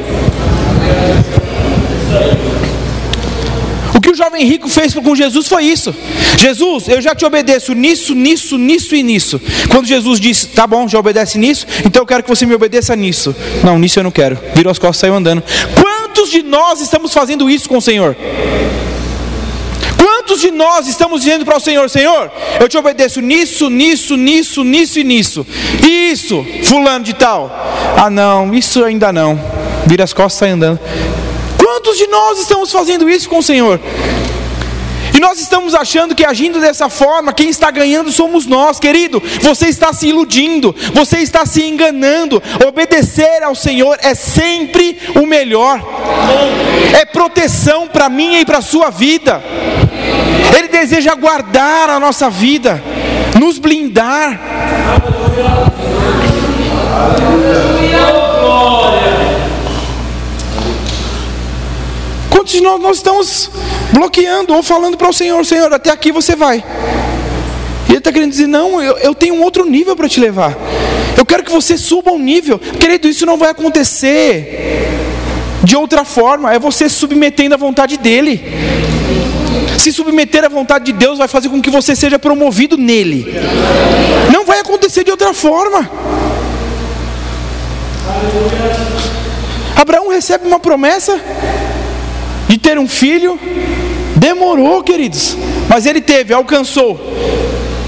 Jovem 4.32 4.46
rico 4.46 4.70
fez 4.70 4.94
com 4.94 5.14
Jesus 5.14 5.46
foi 5.46 5.66
isso. 5.66 5.94
Jesus, 6.38 6.88
eu 6.88 7.02
já 7.02 7.14
te 7.14 7.26
obedeço 7.26 7.74
nisso, 7.74 8.16
nisso, 8.16 8.58
nisso 8.58 8.96
e 8.96 9.04
nisso. 9.04 9.42
Quando 9.70 9.86
Jesus 9.86 10.22
disse, 10.22 10.48
tá 10.48 10.66
bom, 10.66 10.88
já 10.88 10.98
obedece 10.98 11.38
nisso, 11.38 11.68
então 11.86 12.02
eu 12.02 12.06
quero 12.06 12.24
que 12.24 12.30
você 12.30 12.46
me 12.46 12.56
obedeça 12.56 12.96
nisso. 12.96 13.36
Não, 13.62 13.78
nisso 13.78 14.00
eu 14.00 14.04
não 14.04 14.12
quero. 14.12 14.40
Virou 14.56 14.72
as 14.72 14.80
costas 14.80 15.00
e 15.00 15.02
saiu 15.02 15.16
andando. 15.16 15.44
Quantos 15.76 16.32
de 16.32 16.44
nós 16.44 16.80
estamos 16.80 17.14
fazendo 17.14 17.50
isso 17.50 17.68
com 17.68 17.76
o 17.76 17.82
Senhor? 17.82 18.16
Quantos 19.98 20.40
de 20.40 20.50
nós 20.50 20.88
estamos 20.88 21.24
dizendo 21.24 21.44
para 21.44 21.58
o 21.58 21.60
Senhor: 21.60 21.90
Senhor, 21.90 22.32
eu 22.58 22.70
te 22.70 22.78
obedeço 22.78 23.20
nisso, 23.20 23.70
nisso, 23.70 24.16
nisso, 24.16 24.64
nisso 24.64 24.98
e 24.98 25.04
nisso. 25.04 25.46
Isso, 25.86 26.46
fulano 26.64 27.04
de 27.04 27.14
tal. 27.14 27.52
Ah, 27.98 28.10
não, 28.10 28.54
isso 28.54 28.82
ainda 28.82 29.12
não. 29.12 29.38
Vira 29.86 30.06
as 30.06 30.14
costas 30.14 30.36
e 30.36 30.40
sai 30.40 30.50
andando. 30.52 30.80
Quantos 31.58 31.98
de 31.98 32.08
nós 32.08 32.40
estamos 32.40 32.72
fazendo 32.72 33.10
isso 33.10 33.28
com 33.28 33.40
o 33.40 33.44
Senhor? 33.44 33.80
Nós 35.22 35.40
estamos 35.40 35.76
achando 35.76 36.16
que 36.16 36.26
agindo 36.26 36.60
dessa 36.60 36.90
forma, 36.90 37.32
quem 37.32 37.48
está 37.48 37.70
ganhando 37.70 38.12
somos 38.12 38.48
nós, 38.48 38.80
querido. 38.80 39.22
Você 39.42 39.68
está 39.68 39.94
se 39.94 40.08
iludindo, 40.08 40.76
você 40.96 41.20
está 41.20 41.46
se 41.46 41.64
enganando. 41.64 42.42
Obedecer 42.68 43.44
ao 43.44 43.54
Senhor 43.54 44.00
é 44.02 44.16
sempre 44.16 44.98
o 45.16 45.28
melhor, 45.28 45.80
é 47.00 47.06
proteção 47.06 47.88
para 47.88 48.10
minha 48.10 48.42
e 48.42 48.46
para 48.46 48.58
a 48.58 48.64
sua 48.64 48.90
vida. 48.90 49.44
Ele 50.58 50.70
deseja 50.70 51.14
guardar 51.14 51.88
a 51.88 52.00
nossa 52.00 52.28
vida, 52.28 52.84
nos 53.40 53.60
blindar. 53.60 54.40
Quantos 62.52 62.60
de 62.60 62.62
nós, 62.62 62.82
nós 62.82 62.98
estamos 62.98 63.50
bloqueando 63.94 64.54
ou 64.54 64.62
falando 64.62 64.98
para 64.98 65.10
o 65.10 65.14
Senhor: 65.14 65.46
Senhor, 65.46 65.72
até 65.74 65.90
aqui 65.90 66.12
você 66.12 66.36
vai. 66.36 66.64
E 67.88 67.92
Ele 67.92 68.00
está 68.00 68.12
querendo 68.12 68.32
dizer: 68.32 68.48
Não, 68.48 68.82
eu, 68.82 68.98
eu 68.98 69.16
tenho 69.16 69.36
um 69.36 69.42
outro 69.42 69.64
nível 69.66 69.96
para 69.96 70.10
te 70.10 70.20
levar. 70.20 70.58
Eu 71.18 71.26
quero 71.26 71.44
que 71.44 71.52
você 71.52 71.78
suba 71.78 72.12
um 72.12 72.20
nível. 72.20 72.60
Querido, 72.60 73.08
isso 73.08 73.26
não 73.26 73.38
vai 73.38 73.52
acontecer 73.52 74.90
de 75.64 75.78
outra 75.78 76.04
forma. 76.04 76.54
É 76.54 76.60
você 76.60 76.90
submetendo 76.90 77.56
à 77.56 77.58
vontade 77.58 77.98
dEle. 77.98 78.42
Se 79.78 79.92
submeter 79.94 80.44
à 80.44 80.50
vontade 80.50 80.86
de 80.86 80.92
Deus 80.92 81.18
vai 81.18 81.30
fazer 81.30 81.48
com 81.48 81.62
que 81.62 81.70
você 81.70 81.96
seja 81.96 82.20
promovido 82.20 82.78
nele. 82.78 83.34
Não 84.32 84.46
vai 84.46 84.60
acontecer 84.60 85.06
de 85.06 85.12
outra 85.12 85.34
forma. 85.34 85.90
Abraão 89.76 90.10
recebe 90.10 90.46
uma 90.46 90.60
promessa 90.60 91.20
ter 92.72 92.80
um 92.80 92.88
filho. 92.88 93.38
Demorou, 94.16 94.82
queridos, 94.84 95.36
mas 95.68 95.86
ele 95.86 96.00
teve, 96.00 96.34
alcançou. 96.34 97.00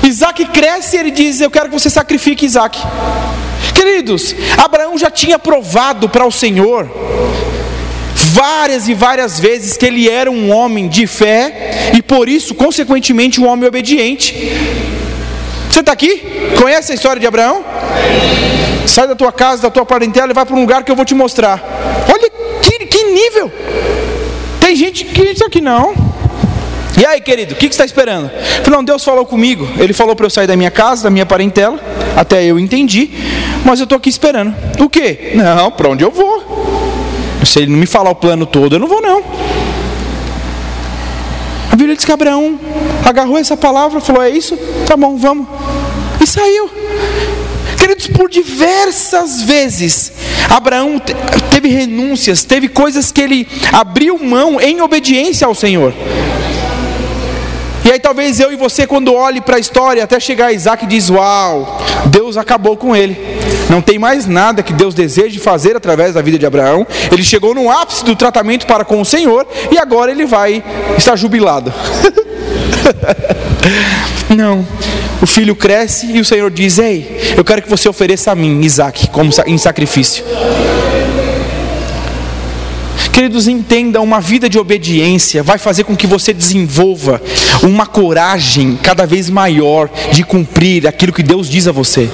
Isaac 0.04 0.46
cresce 0.46 0.98
e 0.98 1.00
ele 1.00 1.12
diz: 1.12 1.40
Eu 1.40 1.50
quero 1.50 1.70
que 1.70 1.80
você 1.80 1.90
sacrifique 1.90 2.46
Isaac. 2.46 2.78
Queridos, 3.74 4.36
Abraão 4.58 4.98
já 4.98 5.10
tinha 5.10 5.40
provado 5.40 6.10
para 6.10 6.26
o 6.26 6.32
Senhor 6.32 6.90
várias 8.16 8.88
e 8.88 8.94
várias 8.94 9.40
vezes 9.40 9.78
que 9.78 9.86
ele 9.86 10.10
era 10.10 10.30
um 10.30 10.52
homem 10.52 10.88
de 10.88 11.06
fé 11.08 11.92
e 11.94 12.02
por 12.02 12.28
isso, 12.28 12.54
consequentemente, 12.56 13.40
um 13.40 13.48
homem 13.48 13.68
obediente. 13.68 14.34
Você 15.70 15.80
está 15.80 15.92
aqui? 15.92 16.22
Conhece 16.60 16.92
a 16.92 16.96
história 16.96 17.20
de 17.20 17.28
Abraão? 17.28 17.64
Sai 18.86 19.08
da 19.08 19.16
tua 19.16 19.32
casa, 19.32 19.64
da 19.64 19.70
tua 19.70 19.86
parentela 19.86 20.32
e 20.32 20.34
vai 20.34 20.46
para 20.46 20.56
um 20.56 20.62
lugar 20.62 20.84
que 20.84 20.92
eu 20.92 20.96
vou 20.96 21.06
te 21.06 21.16
mostrar. 21.16 21.62
Olha 22.12 22.30
que, 22.62 22.86
que 22.86 23.04
nível! 23.12 23.52
Tem 24.64 24.78
gente 24.78 25.04
que 25.04 25.34
diz 25.34 25.42
aqui 25.42 25.60
não. 25.60 25.94
E 26.98 27.06
aí, 27.06 27.20
querido, 27.20 27.54
o 27.54 27.58
que, 27.58 27.68
que 27.68 27.76
você 27.76 27.84
está 27.84 27.86
esperando? 27.86 28.32
Não, 28.72 28.82
Deus 28.82 29.04
falou 29.04 29.26
comigo. 29.26 29.68
Ele 29.78 29.92
falou 29.92 30.16
para 30.16 30.26
eu 30.26 30.30
sair 30.30 30.48
da 30.48 30.56
minha 30.56 30.72
casa, 30.72 31.04
da 31.04 31.10
minha 31.10 31.26
parentela. 31.26 31.78
Até 32.16 32.46
eu 32.46 32.58
entendi. 32.58 33.10
Mas 33.66 33.82
eu 33.82 33.84
estou 33.84 33.98
aqui 33.98 34.08
esperando. 34.08 34.56
O 34.80 34.90
quê? 34.90 35.34
Não, 35.36 35.70
para 35.70 35.90
onde 35.90 36.02
eu 36.02 36.10
vou? 36.10 36.42
Se 37.44 37.60
ele 37.60 37.72
não 37.72 37.78
me 37.78 37.86
falar 37.86 38.12
o 38.12 38.16
plano 38.16 38.46
todo, 38.46 38.76
eu 38.76 38.80
não 38.80 38.88
vou 38.88 39.02
não. 39.02 39.22
A 41.70 41.76
Bíblia 41.76 41.98
diz 41.98 42.06
que 42.06 42.12
Abraão 42.14 42.58
agarrou 43.04 43.38
essa 43.38 43.58
palavra, 43.58 44.00
falou: 44.00 44.24
É 44.24 44.30
isso? 44.30 44.56
Tá 44.88 44.96
bom, 44.96 45.18
vamos. 45.18 45.46
E 46.22 46.26
saiu. 46.26 46.70
Queridos, 47.78 48.08
por 48.08 48.30
diversas 48.30 49.42
vezes, 49.42 50.14
Abraão 50.54 51.02
teve 51.50 51.68
renúncias, 51.68 52.44
teve 52.44 52.68
coisas 52.68 53.12
que 53.12 53.20
ele 53.20 53.48
abriu 53.72 54.20
mão 54.20 54.62
em 54.62 54.82
obediência 54.82 55.48
ao 55.48 55.56
Senhor. 55.56 55.92
E 57.84 57.92
aí 57.92 58.00
talvez 58.00 58.40
eu 58.40 58.52
e 58.52 58.56
você, 58.56 58.86
quando 58.86 59.12
olhe 59.14 59.42
para 59.42 59.58
a 59.58 59.60
história, 59.60 60.04
até 60.04 60.20
chegar 60.20 60.48
a 60.48 60.54
Isaac, 60.54 60.86
diz: 60.86 61.10
Uau, 61.10 61.82
Deus 62.06 62.38
acabou 62.38 62.78
com 62.78 62.96
ele. 62.96 63.18
Não 63.68 63.82
tem 63.82 63.98
mais 63.98 64.28
nada 64.28 64.62
que 64.62 64.72
Deus 64.72 64.94
deseje 64.94 65.40
fazer 65.40 65.76
através 65.76 66.14
da 66.14 66.22
vida 66.22 66.38
de 66.38 66.46
Abraão. 66.46 66.86
Ele 67.12 67.24
chegou 67.24 67.56
no 67.56 67.72
ápice 67.72 68.06
do 68.06 68.16
tratamento 68.16 68.68
para 68.68 68.86
com 68.86 69.02
o 69.02 69.06
Senhor 69.06 69.48
e 69.72 69.78
agora 69.80 70.12
ele 70.12 70.26
vai 70.28 70.64
estar 70.96 71.16
jubilado. 71.16 71.74
Não. 74.30 74.64
O 75.24 75.26
filho 75.26 75.56
cresce 75.56 76.08
e 76.08 76.20
o 76.20 76.26
Senhor 76.26 76.52
diz: 76.52 76.78
Ei, 76.78 77.34
eu 77.38 77.46
quero 77.46 77.62
que 77.62 77.70
você 77.70 77.88
ofereça 77.88 78.30
a 78.30 78.36
mim, 78.36 78.60
Isaac, 78.60 79.08
como 79.08 79.32
em 79.46 79.58
sacrifício. 79.58 80.22
Queridos, 83.14 83.48
entendam, 83.48 84.04
uma 84.04 84.20
vida 84.20 84.50
de 84.50 84.60
obediência 84.60 85.42
vai 85.42 85.58
fazer 85.58 85.86
com 85.86 85.96
que 85.96 86.06
você 86.06 86.34
desenvolva 86.34 87.22
uma 87.62 87.86
coragem 87.86 88.78
cada 88.84 89.06
vez 89.06 89.30
maior 89.30 89.90
de 90.12 90.26
cumprir 90.26 90.86
aquilo 90.86 91.14
que 91.14 91.24
Deus 91.24 91.48
diz 91.48 91.70
a 91.70 91.72
você. 91.72 92.10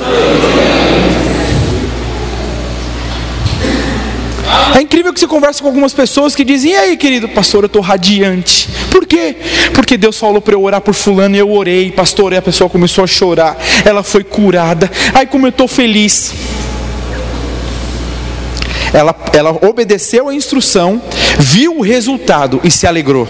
É 4.79 4.81
incrível 4.81 5.13
que 5.13 5.19
você 5.19 5.27
conversa 5.27 5.61
com 5.61 5.67
algumas 5.67 5.91
pessoas 5.91 6.33
que 6.33 6.45
dizem: 6.45 6.71
E 6.71 6.75
aí, 6.75 6.95
querido 6.95 7.27
pastor, 7.27 7.65
eu 7.65 7.67
estou 7.67 7.81
radiante. 7.81 8.69
Por 8.89 9.05
quê? 9.05 9.35
Porque 9.73 9.97
Deus 9.97 10.17
falou 10.17 10.39
para 10.39 10.53
eu 10.53 10.63
orar 10.63 10.79
por 10.79 10.93
Fulano 10.93 11.35
e 11.35 11.39
eu 11.39 11.51
orei, 11.51 11.91
pastor, 11.91 12.31
e 12.31 12.37
a 12.37 12.41
pessoa 12.41 12.69
começou 12.69 13.03
a 13.03 13.07
chorar, 13.07 13.57
ela 13.83 14.03
foi 14.03 14.23
curada. 14.23 14.89
Ai, 15.13 15.25
como 15.25 15.45
eu 15.45 15.49
estou 15.49 15.67
feliz 15.67 16.33
ela, 18.93 19.13
ela 19.33 19.51
obedeceu 19.67 20.29
a 20.29 20.33
instrução, 20.33 21.01
viu 21.37 21.79
o 21.79 21.81
resultado 21.81 22.61
e 22.63 22.71
se 22.71 22.87
alegrou. 22.87 23.27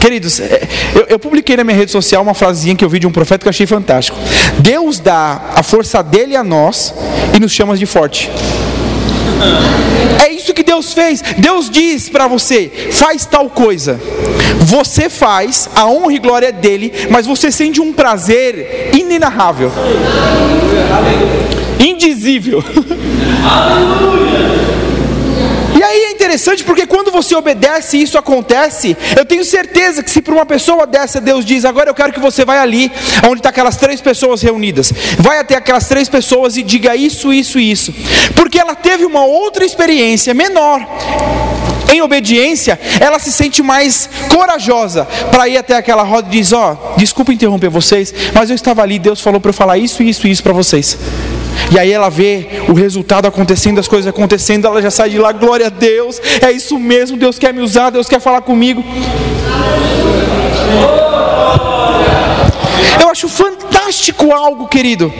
Queridos, 0.00 0.38
é, 0.38 0.68
eu, 0.94 1.06
eu, 1.08 1.18
publiquei 1.18 1.56
na 1.56 1.64
minha 1.64 1.76
rede 1.76 1.90
social 1.90 2.22
uma 2.22 2.32
frasinha 2.32 2.76
que 2.76 2.84
eu 2.84 2.88
vi 2.88 3.00
de 3.00 3.08
um 3.08 3.12
profeta 3.12 3.42
que 3.42 3.48
eu 3.48 3.50
achei 3.50 3.66
fantástico. 3.66 4.16
Deus 4.60 5.00
dá 5.00 5.50
a 5.56 5.64
força 5.64 6.00
dele 6.00 6.36
a 6.36 6.44
nós 6.44 6.94
e 7.34 7.40
nos 7.40 7.50
chama 7.50 7.76
de 7.76 7.86
forte. 7.86 8.30
É 10.24 10.32
isso 10.32 10.54
que 10.54 10.62
Deus 10.62 10.92
fez. 10.92 11.22
Deus 11.38 11.70
diz 11.70 12.08
para 12.08 12.26
você: 12.26 12.70
faz 12.92 13.24
tal 13.24 13.48
coisa. 13.50 14.00
Você 14.60 15.08
faz, 15.08 15.68
a 15.74 15.86
honra 15.86 16.12
e 16.12 16.18
glória 16.18 16.48
é 16.48 16.52
dele, 16.52 16.92
mas 17.10 17.26
você 17.26 17.50
sente 17.50 17.80
um 17.80 17.92
prazer 17.92 18.90
inenarrável, 18.92 19.72
indizível. 21.78 22.62
É 24.76 24.79
interessante 26.20 26.62
porque 26.64 26.86
quando 26.86 27.10
você 27.10 27.34
obedece 27.34 27.96
e 27.96 28.02
isso 28.02 28.18
acontece, 28.18 28.94
eu 29.16 29.24
tenho 29.24 29.42
certeza 29.42 30.02
que 30.02 30.10
se 30.10 30.20
para 30.20 30.34
uma 30.34 30.44
pessoa 30.44 30.86
dessa 30.86 31.18
Deus 31.18 31.46
diz, 31.46 31.64
agora 31.64 31.88
eu 31.88 31.94
quero 31.94 32.12
que 32.12 32.20
você 32.20 32.44
vá 32.44 32.60
ali, 32.60 32.92
onde 33.26 33.38
está 33.38 33.48
aquelas 33.48 33.78
três 33.78 34.02
pessoas 34.02 34.42
reunidas, 34.42 34.92
vai 35.18 35.38
até 35.38 35.56
aquelas 35.56 35.88
três 35.88 36.10
pessoas 36.10 36.58
e 36.58 36.62
diga 36.62 36.94
isso, 36.94 37.32
isso 37.32 37.58
e 37.58 37.70
isso, 37.70 37.94
porque 38.34 38.58
ela 38.58 38.74
teve 38.74 39.06
uma 39.06 39.24
outra 39.24 39.64
experiência 39.64 40.34
menor. 40.34 40.86
Em 41.90 42.02
obediência, 42.02 42.78
ela 43.00 43.18
se 43.18 43.32
sente 43.32 43.62
mais 43.62 44.08
corajosa 44.28 45.06
para 45.32 45.48
ir 45.48 45.56
até 45.56 45.74
aquela 45.74 46.04
roda 46.04 46.28
e 46.28 46.38
diz: 46.38 46.52
Ó, 46.52 46.76
oh, 46.76 46.96
desculpa 46.96 47.32
interromper 47.32 47.68
vocês, 47.68 48.14
mas 48.32 48.48
eu 48.48 48.54
estava 48.54 48.80
ali, 48.80 48.96
Deus 48.96 49.20
falou 49.20 49.40
para 49.40 49.48
eu 49.48 49.54
falar 49.54 49.76
isso, 49.76 50.00
isso 50.00 50.28
e 50.28 50.30
isso 50.30 50.42
para 50.42 50.52
vocês. 50.52 50.96
E 51.72 51.78
aí 51.78 51.92
ela 51.92 52.08
vê 52.08 52.46
o 52.68 52.72
resultado 52.72 53.26
acontecendo, 53.26 53.78
as 53.78 53.86
coisas 53.88 54.08
acontecendo, 54.08 54.66
ela 54.66 54.82
já 54.82 54.90
sai 54.90 55.10
de 55.10 55.18
lá, 55.18 55.32
glória 55.32 55.66
a 55.66 55.70
Deus, 55.70 56.20
é 56.40 56.50
isso 56.50 56.78
mesmo, 56.78 57.16
Deus 57.16 57.38
quer 57.38 57.54
me 57.54 57.60
usar, 57.60 57.90
Deus 57.90 58.08
quer 58.08 58.20
falar 58.20 58.42
comigo. 58.42 58.84
Eu 63.00 63.08
acho 63.08 63.28
fantástico 63.28 64.32
algo, 64.32 64.68
querido, 64.68 65.12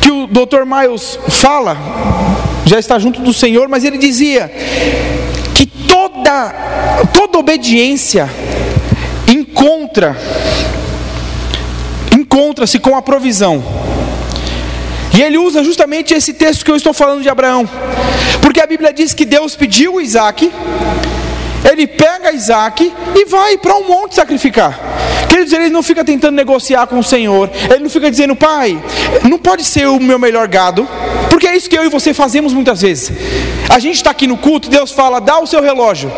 que 0.00 0.10
o 0.10 0.26
Dr. 0.26 0.64
Miles 0.66 1.18
fala, 1.28 1.76
já 2.64 2.78
está 2.78 2.98
junto 2.98 3.20
do 3.20 3.32
Senhor, 3.32 3.68
mas 3.68 3.84
ele 3.84 3.98
dizia 3.98 4.50
que 5.54 5.66
toda 5.66 6.54
toda 7.12 7.38
obediência 7.38 8.28
encontra 9.28 10.16
encontra-se 12.14 12.78
com 12.78 12.96
a 12.96 13.02
provisão. 13.02 13.62
E 15.14 15.22
ele 15.22 15.38
usa 15.38 15.62
justamente 15.62 16.14
esse 16.14 16.32
texto 16.32 16.64
que 16.64 16.70
eu 16.70 16.76
estou 16.76 16.92
falando 16.92 17.22
de 17.22 17.28
Abraão, 17.28 17.68
porque 18.40 18.60
a 18.60 18.66
Bíblia 18.66 18.92
diz 18.92 19.12
que 19.12 19.24
Deus 19.24 19.54
pediu 19.54 20.00
Isaac, 20.00 20.50
ele 21.70 21.86
pega 21.86 22.32
Isaac 22.32 22.92
e 23.14 23.24
vai 23.26 23.56
para 23.58 23.76
um 23.76 23.86
monte 23.86 24.14
sacrificar. 24.14 24.78
Queridos, 25.28 25.52
ele 25.52 25.70
não 25.70 25.82
fica 25.82 26.04
tentando 26.04 26.34
negociar 26.34 26.86
com 26.86 26.98
o 26.98 27.04
Senhor, 27.04 27.50
ele 27.70 27.80
não 27.80 27.90
fica 27.90 28.10
dizendo, 28.10 28.34
pai, 28.34 28.82
não 29.28 29.38
pode 29.38 29.64
ser 29.64 29.86
o 29.86 30.00
meu 30.00 30.18
melhor 30.18 30.48
gado, 30.48 30.88
porque 31.30 31.46
é 31.46 31.56
isso 31.56 31.68
que 31.68 31.76
eu 31.76 31.84
e 31.84 31.88
você 31.88 32.12
fazemos 32.12 32.52
muitas 32.52 32.82
vezes. 32.82 33.12
A 33.68 33.78
gente 33.78 33.96
está 33.96 34.10
aqui 34.10 34.26
no 34.26 34.36
culto, 34.36 34.68
Deus 34.68 34.92
fala, 34.92 35.20
dá 35.20 35.38
o 35.38 35.46
seu 35.46 35.62
relógio. 35.62 36.12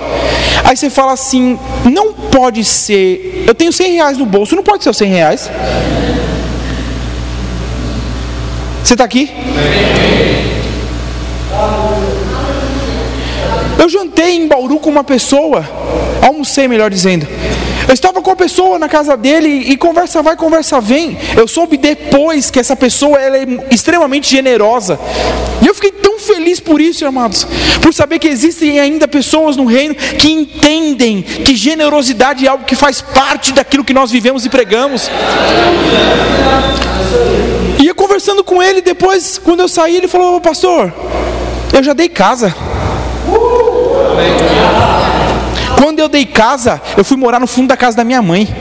Aí 0.64 0.76
você 0.76 0.88
fala 0.88 1.12
assim, 1.12 1.58
não 1.84 2.12
pode 2.12 2.64
ser, 2.64 3.44
eu 3.46 3.54
tenho 3.54 3.72
100 3.72 3.92
reais 3.92 4.18
no 4.18 4.26
bolso, 4.26 4.56
não 4.56 4.62
pode 4.62 4.82
ser 4.82 4.90
os 4.90 4.96
100 4.96 5.08
reais. 5.10 5.50
Você 8.84 8.92
está 8.92 9.04
aqui? 9.04 9.30
Eu 13.78 13.88
jantei 13.88 14.36
em 14.36 14.46
Bauru 14.46 14.78
com 14.78 14.90
uma 14.90 15.02
pessoa, 15.02 15.66
almocei, 16.20 16.68
melhor 16.68 16.90
dizendo. 16.90 17.26
Eu 17.88 17.94
estava 17.94 18.20
com 18.20 18.30
a 18.30 18.36
pessoa 18.36 18.78
na 18.78 18.86
casa 18.86 19.16
dele 19.16 19.48
e 19.48 19.76
conversa 19.78 20.20
vai, 20.20 20.36
conversa 20.36 20.82
vem. 20.82 21.16
Eu 21.34 21.48
soube 21.48 21.78
depois 21.78 22.50
que 22.50 22.60
essa 22.60 22.76
pessoa 22.76 23.18
ela 23.18 23.38
é 23.38 23.46
extremamente 23.70 24.30
generosa. 24.30 25.00
E 25.62 25.66
eu 25.66 25.74
fiquei 25.74 25.90
tão 25.90 26.18
feliz 26.18 26.60
por 26.60 26.78
isso, 26.78 27.06
amados, 27.06 27.46
por 27.80 27.94
saber 27.94 28.18
que 28.18 28.28
existem 28.28 28.78
ainda 28.80 29.08
pessoas 29.08 29.56
no 29.56 29.64
reino 29.64 29.94
que 29.94 30.30
entendem 30.30 31.22
que 31.22 31.56
generosidade 31.56 32.44
é 32.44 32.50
algo 32.50 32.64
que 32.64 32.76
faz 32.76 33.00
parte 33.00 33.50
daquilo 33.50 33.82
que 33.82 33.94
nós 33.94 34.10
vivemos 34.10 34.44
e 34.44 34.50
pregamos. 34.50 35.10
Conversando 37.96 38.42
com 38.44 38.62
ele 38.62 38.80
depois, 38.80 39.38
quando 39.38 39.60
eu 39.60 39.68
saí, 39.68 39.96
ele 39.96 40.08
falou: 40.08 40.40
Pastor, 40.40 40.92
eu 41.72 41.82
já 41.82 41.92
dei 41.92 42.08
casa. 42.08 42.54
Quando 45.76 45.98
eu 45.98 46.08
dei 46.08 46.24
casa, 46.24 46.80
eu 46.96 47.04
fui 47.04 47.16
morar 47.16 47.38
no 47.40 47.46
fundo 47.46 47.68
da 47.68 47.76
casa 47.76 47.96
da 47.96 48.04
minha 48.04 48.22
mãe. 48.22 48.48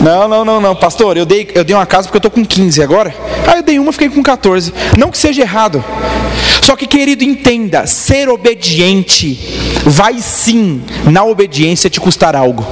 Não, 0.00 0.28
não, 0.28 0.44
não, 0.44 0.60
não, 0.60 0.76
pastor, 0.76 1.16
eu 1.16 1.26
dei, 1.26 1.50
eu 1.54 1.64
dei 1.64 1.74
uma 1.74 1.84
casa 1.84 2.04
porque 2.06 2.16
eu 2.16 2.20
estou 2.20 2.30
com 2.30 2.46
15 2.46 2.80
agora. 2.80 3.12
Aí 3.48 3.58
eu 3.58 3.62
dei 3.64 3.80
uma, 3.80 3.90
fiquei 3.92 4.08
com 4.08 4.22
14. 4.22 4.72
Não 4.96 5.10
que 5.10 5.18
seja 5.18 5.42
errado. 5.42 5.84
Só 6.62 6.76
que, 6.76 6.86
querido, 6.86 7.24
entenda: 7.24 7.86
ser 7.86 8.28
obediente 8.28 9.38
vai 9.84 10.18
sim, 10.20 10.82
na 11.04 11.24
obediência, 11.24 11.90
te 11.90 11.98
custar 11.98 12.36
algo. 12.36 12.64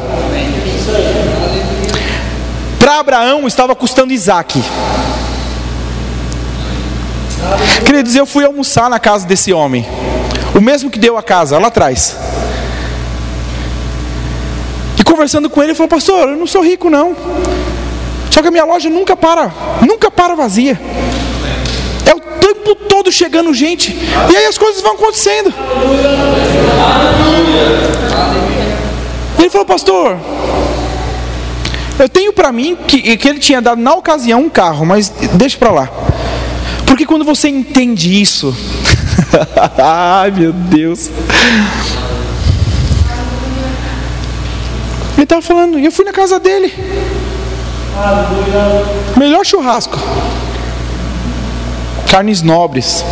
Para 2.79 3.01
Abraão 3.01 3.47
estava 3.47 3.75
custando 3.75 4.12
Isaac. 4.12 4.62
Queridos, 7.85 8.15
eu 8.17 8.27
fui 8.27 8.45
almoçar 8.45 8.91
na 8.91 8.99
casa 8.99 9.27
desse 9.27 9.53
homem. 9.53 9.87
O 10.55 10.61
mesmo 10.61 10.91
que 10.91 10.99
deu 10.99 11.17
a 11.17 11.23
casa, 11.23 11.59
lá 11.59 11.69
atrás. 11.69 12.17
E 14.99 15.05
conversando 15.05 15.51
com 15.51 15.61
ele, 15.61 15.71
ele 15.73 15.77
falou: 15.77 15.89
Pastor, 15.89 16.31
eu 16.31 16.37
não 16.37 16.47
sou 16.47 16.62
rico, 16.62 16.89
não. 16.89 17.15
Só 18.31 18.43
que 18.43 18.49
a 18.49 18.51
minha 18.51 18.65
loja 18.65 18.91
nunca 18.91 19.17
para, 19.17 19.53
nunca 19.81 20.11
para 20.11 20.35
vazia. 20.35 20.79
É 22.05 22.15
o 22.15 22.21
tempo 22.21 22.75
todo 22.75 23.11
chegando 23.11 23.53
gente. 23.55 23.93
E 24.31 24.37
aí 24.37 24.47
as 24.47 24.59
coisas 24.59 24.83
vão 24.83 24.93
acontecendo. 24.93 25.53
Ele 29.39 29.51
falou, 29.51 29.67
pastor, 29.67 30.19
eu 31.99 32.09
tenho 32.09 32.33
para 32.33 32.53
mim 32.53 32.77
que, 32.77 33.17
que 33.17 33.29
ele 33.29 33.39
tinha 33.39 33.61
dado 33.61 33.81
na 33.81 33.95
ocasião 33.95 34.41
um 34.41 34.51
carro, 34.51 34.85
mas 34.85 35.09
deixa 35.35 35.57
para 35.57 35.71
lá. 35.71 35.89
Porque 36.87 37.07
quando 37.07 37.25
você 37.25 37.49
entende 37.49 38.21
isso, 38.21 38.55
ai 39.79 40.31
meu 40.31 40.53
Deus. 40.53 41.11
Ele 45.15 45.23
estava 45.23 45.41
falando, 45.41 45.79
e 45.79 45.85
eu 45.85 45.93
fui 45.93 46.05
na 46.05 46.13
casa 46.13 46.39
dele. 46.39 46.73
Melhor 49.17 49.45
churrasco. 49.45 49.99
Carnes 52.11 52.43
nobres. 52.43 53.03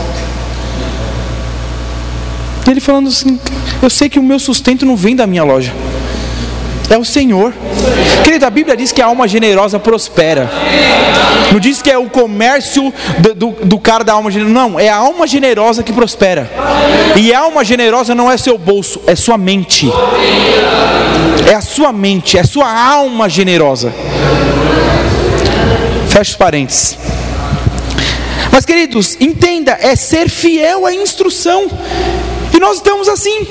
Ele 2.69 2.81
falando 2.81 3.09
assim: 3.09 3.41
Eu 3.83 3.89
sei 3.89 4.11
que 4.11 4.19
o 4.19 4.23
meu 4.23 4.39
sustento 4.39 4.85
não 4.85 4.97
vem 4.97 5.17
da 5.17 5.27
minha 5.27 5.45
loja 5.45 5.73
é 6.95 6.99
o 6.99 7.05
Senhor. 7.05 7.53
Querido, 8.23 8.47
a 8.47 8.51
Bíblia 8.51 8.77
diz 8.77 8.93
que 8.93 9.03
a 9.03 9.07
alma 9.07 9.27
generosa 9.27 9.79
prospera. 9.79 10.51
Não 11.53 11.61
diz 11.61 11.83
que 11.83 11.91
é 11.91 11.99
o 11.99 12.09
comércio 12.09 12.93
do, 13.19 13.35
do, 13.35 13.51
do, 13.65 13.79
cara 13.79 14.05
da 14.05 14.13
alma 14.13 14.31
generosa. 14.31 14.55
Não, 14.55 14.81
é 14.81 14.89
a 14.89 14.97
alma 14.97 15.27
generosa 15.27 15.83
que 15.83 15.93
prospera. 15.93 16.51
E 17.17 17.33
a 17.33 17.41
alma 17.41 17.65
generosa 17.65 18.15
não 18.15 18.31
é 18.31 18.37
seu 18.37 18.57
bolso, 18.57 19.01
é 19.07 19.15
sua 19.15 19.37
mente. 19.37 19.91
É 21.51 21.55
a 21.55 21.61
sua 21.61 21.93
mente, 21.93 22.39
é 22.39 22.41
a 22.41 22.45
sua 22.45 22.73
alma 22.73 23.29
generosa. 23.29 23.93
Fecha 26.09 26.31
os 26.31 26.37
parênteses. 26.37 26.97
Mas, 28.53 28.65
queridos, 28.65 29.17
entenda, 29.21 29.77
é 29.81 29.97
ser 29.97 30.29
fiel 30.31 30.87
à 30.87 30.95
instrução. 30.95 31.69
E 32.55 32.61
nós 32.61 32.77
estamos 32.77 33.09
assim. 33.09 33.47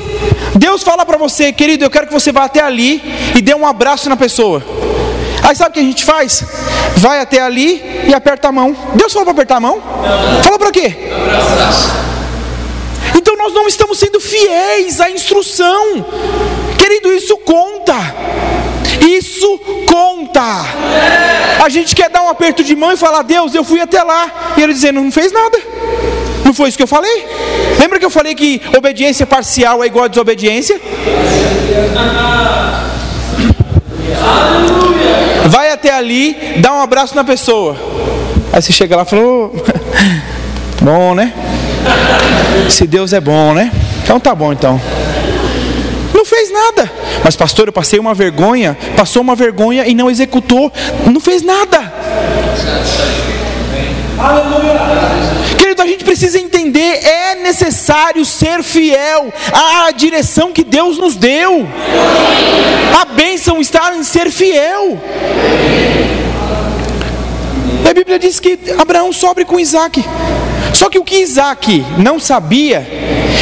Deus 0.56 0.82
fala 0.82 1.06
para 1.06 1.18
você, 1.18 1.52
querido, 1.52 1.84
eu 1.84 1.90
quero 1.90 2.08
que 2.08 2.14
você 2.14 2.32
vá 2.32 2.46
até 2.46 2.62
ali 2.62 3.02
e 3.36 3.42
dê 3.42 3.54
um 3.54 3.68
abraço 3.68 4.08
na 4.10 4.16
pessoa. 4.16 4.64
Aí 5.44 5.56
sabe 5.56 5.72
o 5.72 5.74
que 5.74 5.80
a 5.80 5.84
gente 5.84 6.06
faz? 6.06 6.44
Vai 6.96 7.20
até 7.20 7.42
ali 7.42 7.84
e 8.08 8.14
aperta 8.14 8.48
a 8.48 8.52
mão. 8.52 8.76
Deus 8.96 9.12
falou 9.12 9.26
para 9.26 9.34
apertar 9.34 9.58
a 9.58 9.60
mão? 9.60 9.82
Falou 10.42 10.58
para 10.58 10.72
quê? 10.72 10.96
Então 13.16 13.36
nós 13.36 13.54
não 13.54 13.68
estamos 13.68 14.00
sendo 14.00 14.22
fiéis 14.22 15.02
à 15.02 15.10
instrução. 15.10 16.06
Querido, 16.78 17.12
isso 17.12 17.36
conta. 17.38 17.96
Isso 19.02 19.60
conta. 19.86 20.66
A 21.64 21.68
gente 21.68 21.94
quer 21.94 22.10
dar 22.10 22.22
um 22.22 22.30
aperto 22.30 22.64
de 22.64 22.76
mão 22.76 22.94
e 22.94 22.98
falar, 22.98 23.22
Deus, 23.24 23.54
eu 23.54 23.66
fui 23.66 23.82
até 23.82 24.02
lá. 24.02 24.54
E 24.56 24.62
ele 24.62 24.74
dizendo, 24.74 25.02
não 25.02 25.12
fez 25.12 25.32
nada. 25.32 25.58
Não 26.44 26.54
foi 26.54 26.70
isso 26.70 26.78
que 26.78 26.84
eu 26.84 26.88
falei? 26.88 27.26
Lembra 27.80 28.00
que 28.00 28.06
eu 28.06 28.10
falei 28.10 28.36
que 28.36 28.62
obediência 28.78 29.26
parcial 29.26 29.84
é 29.84 29.88
igual 29.88 30.06
a 30.06 30.08
desobediência? 30.08 30.80
Vai 35.48 35.72
até 35.72 35.94
ali, 35.94 36.36
dá 36.58 36.74
um 36.74 36.82
abraço 36.82 37.16
na 37.16 37.24
pessoa. 37.24 37.76
Aí 38.52 38.62
você 38.62 38.72
chega 38.72 38.96
lá 38.96 39.04
e 39.04 39.06
fala: 39.06 39.22
oh, 39.22 39.52
Bom, 40.82 41.16
né? 41.16 41.34
Se 42.70 42.86
Deus 42.86 43.14
é 43.14 43.20
bom, 43.20 43.54
né? 43.54 43.72
Então 44.04 44.20
tá 44.20 44.36
bom 44.36 44.52
então. 44.52 44.80
Não 46.14 46.26
fez 46.26 46.52
nada. 46.52 46.92
Mas 47.24 47.36
pastor, 47.36 47.68
eu 47.68 47.74
passei 47.74 48.00
uma 48.00 48.14
vergonha, 48.14 48.78
passou 48.96 49.22
uma 49.22 49.36
vergonha 49.36 49.86
e 49.88 49.94
não 49.94 50.10
executou, 50.10 50.72
não 51.06 51.20
fez 51.20 51.42
nada. 51.42 51.92
Aleluia. 54.20 55.03
Precisa 56.24 56.40
entender: 56.40 57.00
é 57.04 57.36
necessário 57.36 58.24
ser 58.24 58.64
fiel 58.64 59.34
à 59.52 59.92
direção 59.92 60.54
que 60.54 60.64
Deus 60.64 60.98
nos 60.98 61.16
deu. 61.16 61.68
A 63.02 63.06
bênção 63.06 63.60
está 63.60 63.94
em 63.94 64.04
ser 64.04 64.32
fiel. 64.32 64.98
A 67.90 67.94
Bíblia 67.94 68.18
diz 68.18 68.40
que 68.40 68.58
Abraão 68.78 69.12
sobre 69.12 69.44
com 69.44 69.60
Isaac. 69.60 70.04
Só 70.74 70.90
que 70.90 70.98
o 70.98 71.04
que 71.04 71.18
Isaac 71.18 71.86
não 71.98 72.20
sabia 72.20 72.88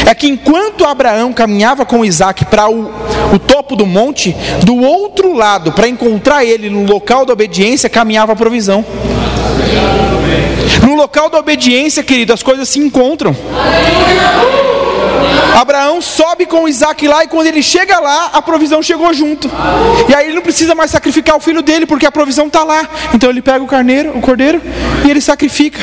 é 0.06 0.16
que 0.16 0.28
enquanto 0.28 0.84
Abraão 0.84 1.32
caminhava 1.32 1.86
com 1.86 2.04
Isaac 2.04 2.46
para 2.46 2.68
o, 2.68 2.92
o 3.34 3.40
topo 3.40 3.76
do 3.76 3.86
monte, 3.86 4.36
do 4.66 4.76
outro 4.78 5.34
lado, 5.34 5.72
para 5.72 5.88
encontrar 5.88 6.44
ele 6.44 6.70
no 6.70 6.84
local 6.84 7.26
da 7.26 7.34
obediência, 7.34 7.88
caminhava 7.88 8.34
a 8.34 8.36
provisão. 8.36 8.84
No 10.84 10.95
local 10.95 11.30
da 11.30 11.39
obediência, 11.39 12.03
querido, 12.03 12.34
as 12.34 12.43
coisas 12.43 12.68
se 12.70 12.80
encontram. 12.80 13.36
Abraão 15.55 16.01
sobe 16.01 16.45
com 16.45 16.68
Isaac 16.68 17.07
lá 17.07 17.24
e 17.24 17.28
quando 17.28 17.47
ele 17.47 17.62
chega 17.62 17.99
lá, 17.99 18.32
a 18.34 18.41
provisão 18.41 18.82
chegou 18.82 19.14
junto. 19.14 19.49
E 20.09 20.16
aí 20.16 20.28
ele 20.28 20.36
não 20.36 20.41
precisa 20.41 20.74
mais 20.74 20.91
sacrificar 20.91 21.36
o 21.36 21.39
filho 21.39 21.62
dele, 21.62 21.86
porque 21.86 22.05
a 22.05 22.12
provisão 22.12 22.47
está 22.47 22.64
lá. 22.64 22.88
Então 23.14 23.30
ele 23.30 23.41
pega 23.41 23.64
o 23.64 23.68
carneiro, 23.68 24.18
o 24.18 24.22
cordeiro, 24.22 24.62
e 25.05 25.09
ele 25.09 25.22
sacrifica. 25.22 25.80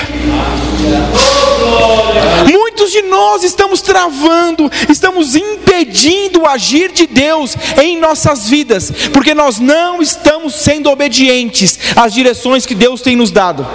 Muitos 2.51 2.91
de 2.91 3.03
nós 3.03 3.45
estamos 3.45 3.83
travando, 3.83 4.70
estamos 4.89 5.37
impedindo 5.37 6.43
o 6.43 6.47
agir 6.47 6.91
de 6.91 7.07
Deus 7.07 7.57
em 7.81 7.99
nossas 7.99 8.49
vidas, 8.49 8.91
porque 9.12 9.35
nós 9.35 9.59
não 9.59 10.01
estamos 10.01 10.55
sendo 10.55 10.91
obedientes 10.91 11.79
às 11.95 12.14
direções 12.14 12.64
que 12.64 12.74
Deus 12.74 13.01
tem 13.01 13.16
nos 13.16 13.31
dado. 13.31 13.66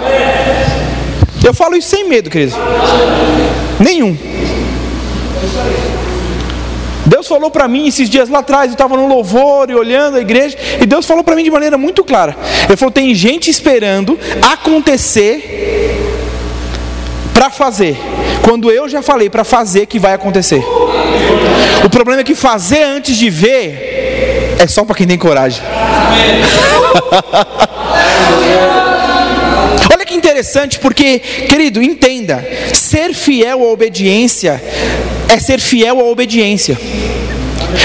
Eu 1.44 1.52
falo 1.52 1.76
isso 1.76 1.88
sem 1.88 2.08
medo, 2.08 2.30
querido. 2.30 2.54
Nenhum. 3.78 4.16
Deus 7.04 7.28
falou 7.28 7.50
para 7.50 7.68
mim 7.68 7.86
esses 7.86 8.08
dias 8.08 8.30
lá 8.30 8.38
atrás, 8.38 8.68
eu 8.68 8.72
estava 8.72 8.96
no 8.96 9.06
louvor 9.06 9.68
e 9.68 9.74
olhando 9.74 10.16
a 10.16 10.20
igreja, 10.20 10.56
e 10.80 10.86
Deus 10.86 11.04
falou 11.04 11.22
para 11.22 11.36
mim 11.36 11.44
de 11.44 11.50
maneira 11.50 11.76
muito 11.76 12.02
clara. 12.02 12.34
Ele 12.66 12.76
falou: 12.76 12.90
tem 12.90 13.14
gente 13.14 13.50
esperando 13.50 14.18
acontecer 14.40 16.00
para 17.34 17.50
fazer, 17.50 17.98
quando 18.42 18.70
eu 18.70 18.88
já 18.88 19.02
falei 19.02 19.28
para 19.28 19.44
fazer 19.44 19.84
que 19.84 19.98
vai 19.98 20.14
acontecer. 20.14 20.64
O 21.84 21.90
problema 21.90 22.22
é 22.22 22.24
que 22.24 22.34
fazer 22.34 22.82
antes 22.82 23.16
de 23.16 23.28
ver 23.28 24.56
é 24.58 24.66
só 24.66 24.84
para 24.84 24.94
quem 24.94 25.06
tem 25.06 25.18
coragem. 25.18 25.62
Interessante, 30.14 30.78
porque, 30.78 31.18
querido, 31.18 31.82
entenda: 31.82 32.46
ser 32.72 33.12
fiel 33.12 33.60
à 33.62 33.72
obediência 33.72 34.62
é 35.28 35.38
ser 35.38 35.60
fiel 35.60 36.00
à 36.00 36.04
obediência. 36.04 36.78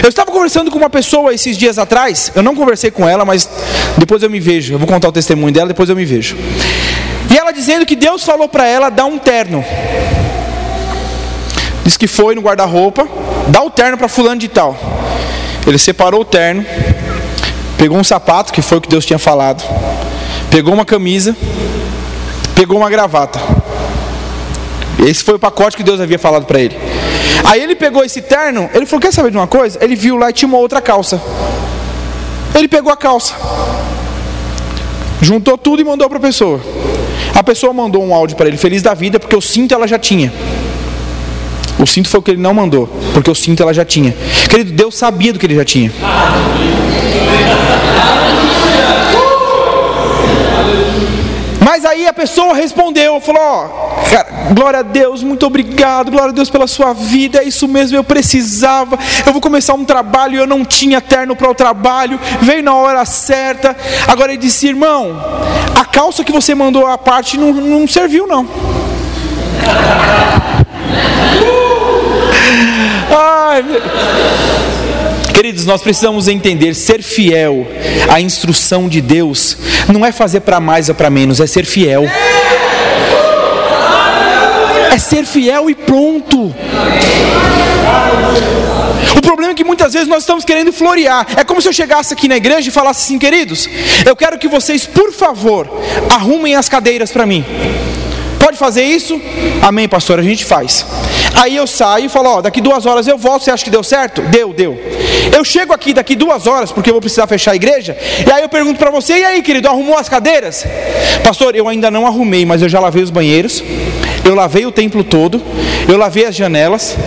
Eu 0.04 0.10
estava 0.10 0.32
conversando 0.32 0.70
com 0.70 0.78
uma 0.78 0.90
pessoa 0.90 1.34
esses 1.34 1.58
dias 1.58 1.80
atrás, 1.80 2.32
eu 2.36 2.44
não 2.44 2.56
conversei 2.56 2.92
com 2.92 3.10
ela, 3.10 3.26
mas 3.26 3.50
depois 3.98 4.22
eu 4.22 4.30
me 4.30 4.40
vejo, 4.40 4.74
eu 4.74 4.78
vou 4.78 4.88
contar 4.88 5.10
o 5.10 5.12
testemunho 5.12 5.52
dela, 5.52 5.68
depois 5.68 5.90
eu 5.90 5.96
me 5.96 6.06
vejo. 6.06 6.38
E 7.32 7.38
ela 7.38 7.52
dizendo 7.52 7.86
que 7.86 7.96
Deus 7.96 8.24
falou 8.24 8.48
para 8.48 8.68
ela 8.68 8.90
dar 8.90 9.06
um 9.06 9.18
terno. 9.18 9.66
Diz 11.84 11.98
que 11.98 12.08
foi 12.08 12.36
no 12.36 12.42
guarda-roupa, 12.42 13.08
dá 13.48 13.64
o 13.64 13.72
terno 13.72 13.98
para 13.98 14.08
fulano 14.08 14.40
de 14.40 14.48
tal. 14.48 14.78
Ele 15.66 15.78
separou 15.78 16.22
o 16.22 16.26
terno, 16.26 16.64
pegou 17.78 17.98
um 17.98 18.04
sapato, 18.04 18.54
que 18.54 18.62
foi 18.62 18.78
o 18.78 18.82
que 18.82 18.90
Deus 18.90 19.06
tinha 19.06 19.20
falado, 19.20 19.64
pegou 20.52 20.74
uma 20.74 20.86
camisa, 20.86 21.36
pegou 22.60 22.78
uma 22.78 22.90
gravata. 22.90 23.40
Esse 25.08 25.24
foi 25.24 25.36
o 25.36 25.40
pacote 25.40 25.78
que 25.78 25.84
Deus 25.84 26.02
havia 26.02 26.20
falado 26.20 26.46
para 26.46 26.60
ele. 26.60 26.78
Aí 27.46 27.64
ele 27.64 27.74
pegou 27.74 28.04
esse 28.04 28.22
terno, 28.22 28.70
ele 28.74 28.86
falou: 28.86 29.00
Quer 29.00 29.14
saber 29.14 29.32
de 29.32 29.38
uma 29.38 29.48
coisa? 29.48 29.80
Ele 29.82 29.96
viu 29.96 30.18
lá 30.18 30.30
e 30.30 30.34
tinha 30.34 30.50
uma 30.50 30.58
outra 30.58 30.82
calça. 30.82 31.22
Ele 32.54 32.68
pegou 32.68 32.92
a 32.92 32.98
calça, 32.98 33.34
juntou 35.22 35.58
tudo 35.58 35.82
e 35.82 35.86
mandou 35.86 36.10
para 36.10 36.18
a 36.18 36.22
pessoa. 36.22 36.60
A 37.34 37.42
pessoa 37.42 37.72
mandou 37.72 38.04
um 38.04 38.14
áudio 38.14 38.36
para 38.36 38.50
ele, 38.50 38.58
feliz 38.58 38.82
da 38.82 38.94
vida, 38.94 39.22
porque 39.22 39.38
o 39.38 39.42
cinto 39.42 39.74
ela 39.74 39.88
já 39.88 39.98
tinha. 39.98 40.34
O 41.80 41.88
cinto 41.88 42.10
foi 42.10 42.20
o 42.20 42.24
que 42.24 42.32
ele 42.32 42.42
não 42.42 42.54
mandou, 42.54 42.90
porque 43.14 43.32
o 43.32 43.36
cinto 43.36 43.64
ela 43.64 43.74
já 43.74 43.86
tinha. 43.86 44.14
Querido, 44.50 44.74
Deus 44.74 44.98
sabia 44.98 45.32
do 45.32 45.40
que 45.40 45.46
ele 45.46 45.56
já 45.56 45.64
tinha. 45.64 45.94
Mas 51.70 51.86
aí 51.86 52.08
a 52.08 52.14
pessoa 52.14 52.56
respondeu, 52.56 53.22
falou: 53.22 53.44
ó, 53.44 53.68
cara, 54.10 54.28
glória 54.56 54.80
a 54.80 54.82
Deus, 54.82 55.22
muito 55.22 55.46
obrigado, 55.46 56.10
glória 56.10 56.32
a 56.32 56.34
Deus 56.34 56.50
pela 56.50 56.66
sua 56.66 56.94
vida, 56.94 57.44
é 57.44 57.46
isso 57.48 57.68
mesmo, 57.68 57.96
eu 57.96 58.04
precisava. 58.04 58.98
Eu 59.24 59.32
vou 59.32 59.40
começar 59.40 59.76
um 59.76 59.86
trabalho, 59.86 60.40
eu 60.40 60.48
não 60.48 60.66
tinha 60.66 61.00
terno 61.00 61.36
para 61.36 61.48
o 61.48 61.54
trabalho, 61.54 62.20
veio 62.42 62.64
na 62.64 62.74
hora 62.74 63.06
certa. 63.06 63.78
Agora 64.08 64.32
ele 64.32 64.42
disse: 64.42 64.68
irmão, 64.68 65.16
a 65.80 65.86
calça 65.86 66.24
que 66.24 66.32
você 66.32 66.56
mandou 66.56 66.88
à 66.88 66.98
parte 66.98 67.38
não, 67.38 67.54
não 67.54 67.88
serviu, 67.88 68.26
não. 68.26 68.48
Ai, 73.16 73.62
meu... 73.62 74.59
Queridos, 75.40 75.66
nós 75.66 75.82
precisamos 75.82 76.28
entender, 76.28 76.76
ser 76.76 77.02
fiel 77.02 77.66
à 78.10 78.20
instrução 78.20 78.90
de 78.90 79.00
Deus 79.00 79.56
não 79.88 80.06
é 80.06 80.12
fazer 80.12 80.42
para 80.42 80.60
mais 80.60 80.90
ou 80.90 80.96
para 80.96 81.10
menos, 81.10 81.40
é 81.40 81.48
ser 81.48 81.66
fiel. 81.66 82.04
É 84.92 84.98
ser 84.98 85.26
fiel 85.26 85.70
e 85.70 85.76
pronto. 85.76 86.54
O 89.16 89.22
problema 89.22 89.54
é 89.54 89.56
que 89.56 89.64
muitas 89.64 89.94
vezes 89.94 90.10
nós 90.10 90.24
estamos 90.24 90.44
querendo 90.44 90.74
florear. 90.74 91.26
É 91.38 91.46
como 91.46 91.62
se 91.62 91.70
eu 91.70 91.74
chegasse 91.74 92.14
aqui 92.14 92.28
na 92.28 92.36
igreja 92.36 92.68
e 92.68 92.72
falasse 92.74 93.06
assim, 93.06 93.18
queridos, 93.18 93.70
eu 94.06 94.18
quero 94.18 94.38
que 94.38 94.50
vocês, 94.50 94.86
por 94.86 95.14
favor, 95.14 95.70
arrumem 96.10 96.58
as 96.58 96.68
cadeiras 96.68 97.14
para 97.14 97.26
mim. 97.26 97.46
Pode 98.40 98.58
fazer 98.58 98.84
isso? 98.84 99.20
Amém, 99.62 99.88
pastor, 99.88 100.20
a 100.20 100.24
gente 100.24 100.46
faz. 100.46 100.86
Aí 101.36 101.56
eu 101.56 101.68
saio 101.68 102.06
e 102.06 102.10
falo, 102.10 102.30
ó, 102.30 102.42
daqui 102.42 102.62
duas 102.62 102.86
horas 102.86 103.08
eu 103.08 103.18
volto, 103.18 103.44
você 103.44 103.52
acha 103.52 103.64
que 103.64 103.70
deu 103.70 103.84
certo? 103.84 104.22
Deu, 104.24 104.54
deu. 104.54 104.80
Eu 105.36 105.44
chego 105.44 105.74
aqui 105.74 105.94
daqui 105.94 106.16
duas 106.16 106.48
horas, 106.48 106.72
porque 106.72 106.90
eu 106.90 106.94
vou 106.94 107.02
precisar 107.02 107.28
fechar 107.28 107.52
a 107.52 107.56
igreja, 107.56 107.96
e 108.26 108.32
aí 108.32 108.42
eu 108.42 108.50
pergunto 108.50 108.80
para 108.80 108.90
você, 108.90 109.20
e 109.20 109.24
aí 109.24 109.42
querido, 109.42 109.68
arrumou 109.68 109.98
as 109.98 110.10
cadeiras? 110.10 110.66
Pastor, 111.24 111.56
eu 111.56 111.68
ainda 111.68 111.92
não 111.92 112.08
arrumei, 112.08 112.46
mas 112.46 112.62
eu 112.62 112.70
já 112.70 112.80
lavei 112.80 113.04
os 113.04 113.10
banheiros, 113.10 113.64
eu 114.26 114.34
lavei 114.34 114.66
o 114.66 114.72
templo 114.72 115.04
todo, 115.04 115.42
eu 115.88 115.98
lavei 115.98 116.26
as 116.26 116.36
janelas, 116.36 116.98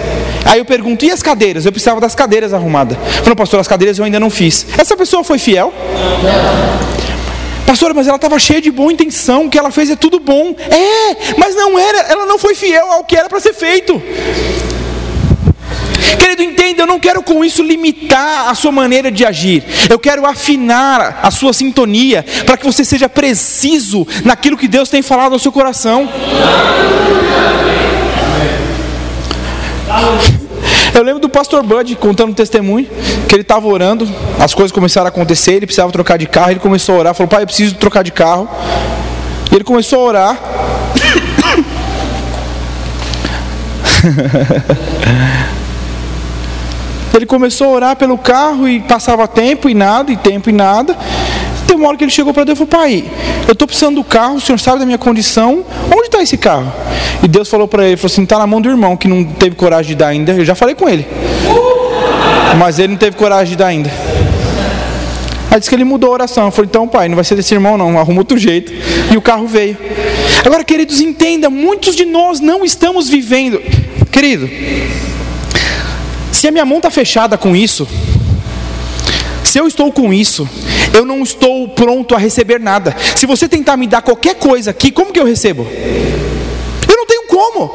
Aí 0.44 0.58
eu 0.58 0.64
pergunto, 0.64 1.04
e 1.04 1.10
as 1.10 1.22
cadeiras? 1.22 1.66
Eu 1.66 1.72
precisava 1.72 2.00
das 2.00 2.14
cadeiras 2.14 2.52
arrumadas. 2.52 2.98
Falou, 3.22 3.36
pastor, 3.36 3.60
as 3.60 3.68
cadeiras 3.68 3.98
eu 3.98 4.04
ainda 4.04 4.18
não 4.18 4.28
fiz. 4.28 4.66
Essa 4.76 4.96
pessoa 4.96 5.22
foi 5.22 5.38
fiel? 5.38 5.72
Pastor, 7.66 7.94
mas 7.94 8.06
ela 8.06 8.16
estava 8.16 8.38
cheia 8.38 8.60
de 8.60 8.70
boa 8.70 8.92
intenção, 8.92 9.46
o 9.46 9.50
que 9.50 9.58
ela 9.58 9.70
fez 9.70 9.90
é 9.90 9.96
tudo 9.96 10.18
bom. 10.18 10.54
É, 10.58 11.34
mas 11.38 11.54
não 11.54 11.78
era, 11.78 11.98
ela 12.00 12.26
não 12.26 12.38
foi 12.38 12.54
fiel 12.54 12.90
ao 12.92 13.04
que 13.04 13.16
era 13.16 13.28
para 13.28 13.40
ser 13.40 13.54
feito. 13.54 14.00
Querido, 16.18 16.42
entenda, 16.42 16.82
eu 16.82 16.86
não 16.86 17.00
quero 17.00 17.22
com 17.22 17.44
isso 17.44 17.62
limitar 17.62 18.48
a 18.48 18.54
sua 18.54 18.72
maneira 18.72 19.10
de 19.10 19.24
agir. 19.24 19.64
Eu 19.88 19.98
quero 19.98 20.26
afinar 20.26 21.20
a 21.22 21.30
sua 21.30 21.52
sintonia 21.52 22.24
para 22.44 22.56
que 22.56 22.64
você 22.64 22.84
seja 22.84 23.08
preciso 23.08 24.06
naquilo 24.24 24.56
que 24.56 24.68
Deus 24.68 24.88
tem 24.88 25.02
falado 25.02 25.32
ao 25.32 25.38
seu 25.38 25.52
coração. 25.52 26.08
Eu 30.94 31.02
lembro 31.02 31.20
do 31.20 31.28
pastor 31.28 31.62
Bud 31.62 31.96
contando 31.96 32.30
um 32.30 32.34
testemunho 32.34 32.86
que 33.26 33.34
ele 33.34 33.42
estava 33.42 33.66
orando, 33.66 34.06
as 34.38 34.52
coisas 34.52 34.70
começaram 34.70 35.06
a 35.06 35.08
acontecer, 35.08 35.54
ele 35.54 35.66
precisava 35.66 35.90
trocar 35.90 36.18
de 36.18 36.26
carro, 36.26 36.50
ele 36.50 36.60
começou 36.60 36.96
a 36.96 36.98
orar, 36.98 37.14
falou: 37.14 37.28
"Pai, 37.28 37.42
eu 37.42 37.46
preciso 37.46 37.74
trocar 37.76 38.02
de 38.02 38.12
carro". 38.12 38.46
E 39.50 39.54
ele 39.54 39.64
começou 39.64 40.00
a 40.00 40.02
orar. 40.02 40.38
ele 47.14 47.26
começou 47.26 47.68
a 47.68 47.70
orar 47.70 47.96
pelo 47.96 48.18
carro 48.18 48.68
e 48.68 48.80
passava 48.80 49.26
tempo 49.28 49.70
e 49.70 49.74
nada, 49.74 50.12
e 50.12 50.16
tempo 50.16 50.50
e 50.50 50.52
nada. 50.52 50.96
Tem 51.72 51.78
uma 51.78 51.88
hora 51.88 51.96
que 51.96 52.04
ele 52.04 52.10
chegou 52.10 52.34
para 52.34 52.44
Deus 52.44 52.58
e 52.58 52.66
falou: 52.66 52.82
Pai, 52.82 53.02
eu 53.48 53.52
estou 53.54 53.66
precisando 53.66 53.94
do 53.94 54.04
carro, 54.04 54.34
o 54.34 54.40
senhor 54.42 54.58
sabe 54.58 54.80
da 54.80 54.84
minha 54.84 54.98
condição, 54.98 55.64
onde 55.90 56.02
está 56.02 56.20
esse 56.20 56.36
carro? 56.36 56.70
E 57.22 57.26
Deus 57.26 57.48
falou 57.48 57.66
para 57.66 57.86
ele: 57.86 57.96
falou 57.96 58.12
assim, 58.12 58.24
está 58.24 58.38
na 58.38 58.46
mão 58.46 58.60
do 58.60 58.68
irmão 58.68 58.94
que 58.94 59.08
não 59.08 59.24
teve 59.24 59.56
coragem 59.56 59.88
de 59.88 59.94
dar 59.94 60.08
ainda. 60.08 60.32
Eu 60.32 60.44
já 60.44 60.54
falei 60.54 60.74
com 60.74 60.86
ele, 60.86 61.06
mas 62.58 62.78
ele 62.78 62.88
não 62.88 62.98
teve 62.98 63.16
coragem 63.16 63.52
de 63.52 63.56
dar 63.56 63.68
ainda. 63.68 63.90
Aí 65.50 65.58
disse 65.58 65.70
que 65.70 65.74
ele 65.74 65.84
mudou 65.84 66.10
a 66.10 66.12
oração. 66.12 66.50
Falei, 66.50 66.68
então, 66.68 66.86
pai, 66.86 67.08
não 67.08 67.14
vai 67.14 67.24
ser 67.24 67.36
desse 67.36 67.54
irmão, 67.54 67.78
não, 67.78 67.98
arruma 67.98 68.18
outro 68.18 68.36
jeito. 68.36 68.70
E 69.10 69.16
o 69.16 69.22
carro 69.22 69.46
veio. 69.46 69.74
Agora, 70.44 70.62
queridos, 70.64 71.00
entenda, 71.00 71.48
muitos 71.48 71.96
de 71.96 72.04
nós 72.04 72.38
não 72.38 72.66
estamos 72.66 73.08
vivendo. 73.08 73.62
Querido, 74.10 74.46
se 76.30 76.46
a 76.46 76.50
minha 76.50 76.66
mão 76.66 76.76
está 76.76 76.90
fechada 76.90 77.38
com 77.38 77.56
isso, 77.56 77.88
se 79.52 79.58
eu 79.58 79.66
estou 79.66 79.92
com 79.92 80.14
isso, 80.14 80.48
eu 80.94 81.04
não 81.04 81.22
estou 81.22 81.68
pronto 81.68 82.14
a 82.14 82.18
receber 82.18 82.58
nada. 82.58 82.96
Se 83.14 83.26
você 83.26 83.46
tentar 83.46 83.76
me 83.76 83.86
dar 83.86 84.00
qualquer 84.00 84.36
coisa 84.36 84.70
aqui, 84.70 84.90
como 84.90 85.12
que 85.12 85.20
eu 85.20 85.26
recebo? 85.26 85.66
Eu 86.88 86.96
não 86.96 87.04
tenho 87.04 87.24
como. 87.26 87.68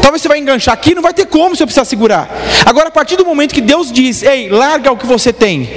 Talvez 0.00 0.22
você 0.22 0.28
vai 0.28 0.38
enganchar 0.38 0.72
aqui, 0.72 0.94
não 0.94 1.02
vai 1.02 1.12
ter 1.12 1.26
como 1.26 1.56
você 1.56 1.64
precisar 1.64 1.84
segurar. 1.84 2.30
Agora, 2.64 2.90
a 2.90 2.92
partir 2.92 3.16
do 3.16 3.24
momento 3.24 3.52
que 3.52 3.60
Deus 3.60 3.90
diz, 3.90 4.22
ei, 4.22 4.48
larga 4.48 4.92
o 4.92 4.96
que 4.96 5.04
você 5.04 5.32
tem 5.32 5.68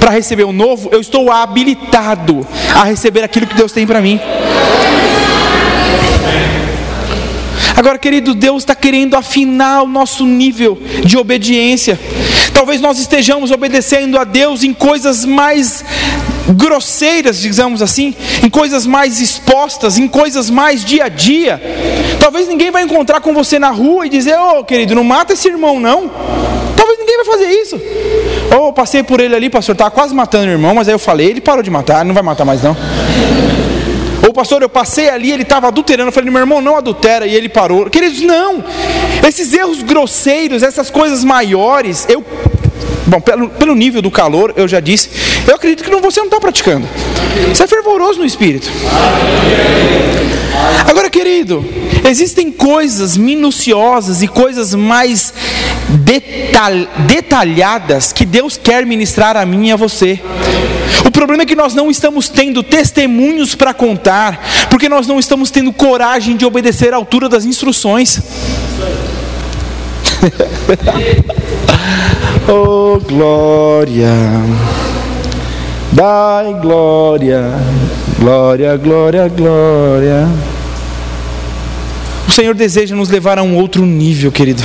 para 0.00 0.10
receber 0.10 0.42
o 0.42 0.50
novo, 0.50 0.88
eu 0.90 1.00
estou 1.00 1.30
habilitado 1.30 2.44
a 2.74 2.82
receber 2.82 3.22
aquilo 3.22 3.46
que 3.46 3.54
Deus 3.54 3.70
tem 3.70 3.86
para 3.86 4.00
mim. 4.00 4.18
Agora, 7.76 7.98
querido, 7.98 8.34
Deus 8.34 8.62
está 8.62 8.74
querendo 8.74 9.14
afinar 9.14 9.82
o 9.82 9.86
nosso 9.86 10.26
nível 10.26 10.78
de 11.04 11.16
obediência. 11.16 11.98
Talvez 12.52 12.80
nós 12.80 12.98
estejamos 12.98 13.50
obedecendo 13.50 14.18
a 14.18 14.24
Deus 14.24 14.62
em 14.62 14.74
coisas 14.74 15.24
mais 15.24 15.84
grosseiras, 16.50 17.40
digamos 17.40 17.80
assim, 17.80 18.14
em 18.44 18.50
coisas 18.50 18.86
mais 18.86 19.20
expostas, 19.20 19.98
em 19.98 20.08
coisas 20.08 20.50
mais 20.50 20.84
dia 20.84 21.04
a 21.04 21.08
dia. 21.08 21.60
Talvez 22.18 22.48
ninguém 22.48 22.70
vai 22.70 22.82
encontrar 22.82 23.20
com 23.20 23.32
você 23.32 23.58
na 23.58 23.70
rua 23.70 24.06
e 24.06 24.08
dizer: 24.08 24.36
Ô 24.38 24.58
oh, 24.58 24.64
querido, 24.64 24.94
não 24.94 25.04
mata 25.04 25.32
esse 25.32 25.48
irmão, 25.48 25.80
não. 25.80 26.10
Talvez 26.76 26.98
ninguém 26.98 27.16
vai 27.16 27.26
fazer 27.26 27.48
isso. 27.50 27.80
Ou 28.56 28.68
oh, 28.68 28.72
passei 28.72 29.02
por 29.02 29.20
ele 29.20 29.34
ali, 29.34 29.48
pastor, 29.48 29.74
estava 29.74 29.90
quase 29.90 30.14
matando 30.14 30.46
o 30.46 30.50
irmão, 30.50 30.74
mas 30.74 30.88
aí 30.88 30.94
eu 30.94 30.98
falei: 30.98 31.28
ele 31.28 31.40
parou 31.40 31.62
de 31.62 31.70
matar, 31.70 32.04
não 32.04 32.14
vai 32.14 32.22
matar 32.22 32.44
mais 32.44 32.62
não. 32.62 32.76
Ou 34.30 34.32
pastor, 34.32 34.62
eu 34.62 34.68
passei 34.68 35.08
ali, 35.08 35.32
ele 35.32 35.42
estava 35.42 35.66
adulterando. 35.66 36.06
Eu 36.06 36.12
falei, 36.12 36.30
meu 36.30 36.38
irmão, 36.38 36.60
não 36.60 36.76
adultera, 36.76 37.26
e 37.26 37.34
ele 37.34 37.48
parou. 37.48 37.90
Queridos, 37.90 38.20
não. 38.20 38.62
Esses 39.26 39.52
erros 39.52 39.82
grosseiros, 39.82 40.62
essas 40.62 40.88
coisas 40.88 41.24
maiores, 41.24 42.06
eu 42.08 42.24
Bom, 43.08 43.20
pelo, 43.20 43.48
pelo 43.48 43.74
nível 43.74 44.00
do 44.00 44.08
calor, 44.08 44.54
eu 44.56 44.68
já 44.68 44.78
disse, 44.78 45.10
eu 45.48 45.56
acredito 45.56 45.82
que 45.82 45.90
não, 45.90 46.00
você 46.00 46.20
não 46.20 46.26
está 46.26 46.38
praticando. 46.38 46.86
Você 47.48 47.64
é 47.64 47.66
fervoroso 47.66 48.20
no 48.20 48.24
espírito. 48.24 48.70
Agora, 50.86 51.10
querido, 51.10 51.64
existem 52.08 52.52
coisas 52.52 53.16
minuciosas 53.16 54.22
e 54.22 54.28
coisas 54.28 54.76
mais 54.76 55.34
detal, 55.88 56.72
detalhadas 57.08 58.12
que 58.12 58.24
Deus 58.24 58.56
quer 58.56 58.86
ministrar 58.86 59.36
a 59.36 59.44
mim 59.44 59.70
e 59.70 59.72
a 59.72 59.76
você. 59.76 60.20
O 61.04 61.10
problema 61.10 61.42
é 61.42 61.46
que 61.46 61.56
nós 61.56 61.74
não 61.74 61.90
estamos 61.90 62.28
tendo 62.28 62.62
testemunhos 62.62 63.54
para 63.54 63.74
contar, 63.74 64.40
porque 64.68 64.88
nós 64.88 65.06
não 65.06 65.18
estamos 65.18 65.50
tendo 65.50 65.72
coragem 65.72 66.36
de 66.36 66.44
obedecer 66.44 66.92
à 66.92 66.96
altura 66.96 67.28
das 67.28 67.44
instruções. 67.44 68.20
oh 72.48 73.00
glória, 73.00 74.12
dai 75.92 76.54
glória, 76.60 77.52
glória, 78.18 78.76
glória, 78.76 79.28
glória. 79.28 80.28
O 82.28 82.32
Senhor 82.32 82.54
deseja 82.54 82.94
nos 82.94 83.08
levar 83.08 83.38
a 83.38 83.42
um 83.42 83.56
outro 83.56 83.84
nível, 83.84 84.30
querido. 84.30 84.62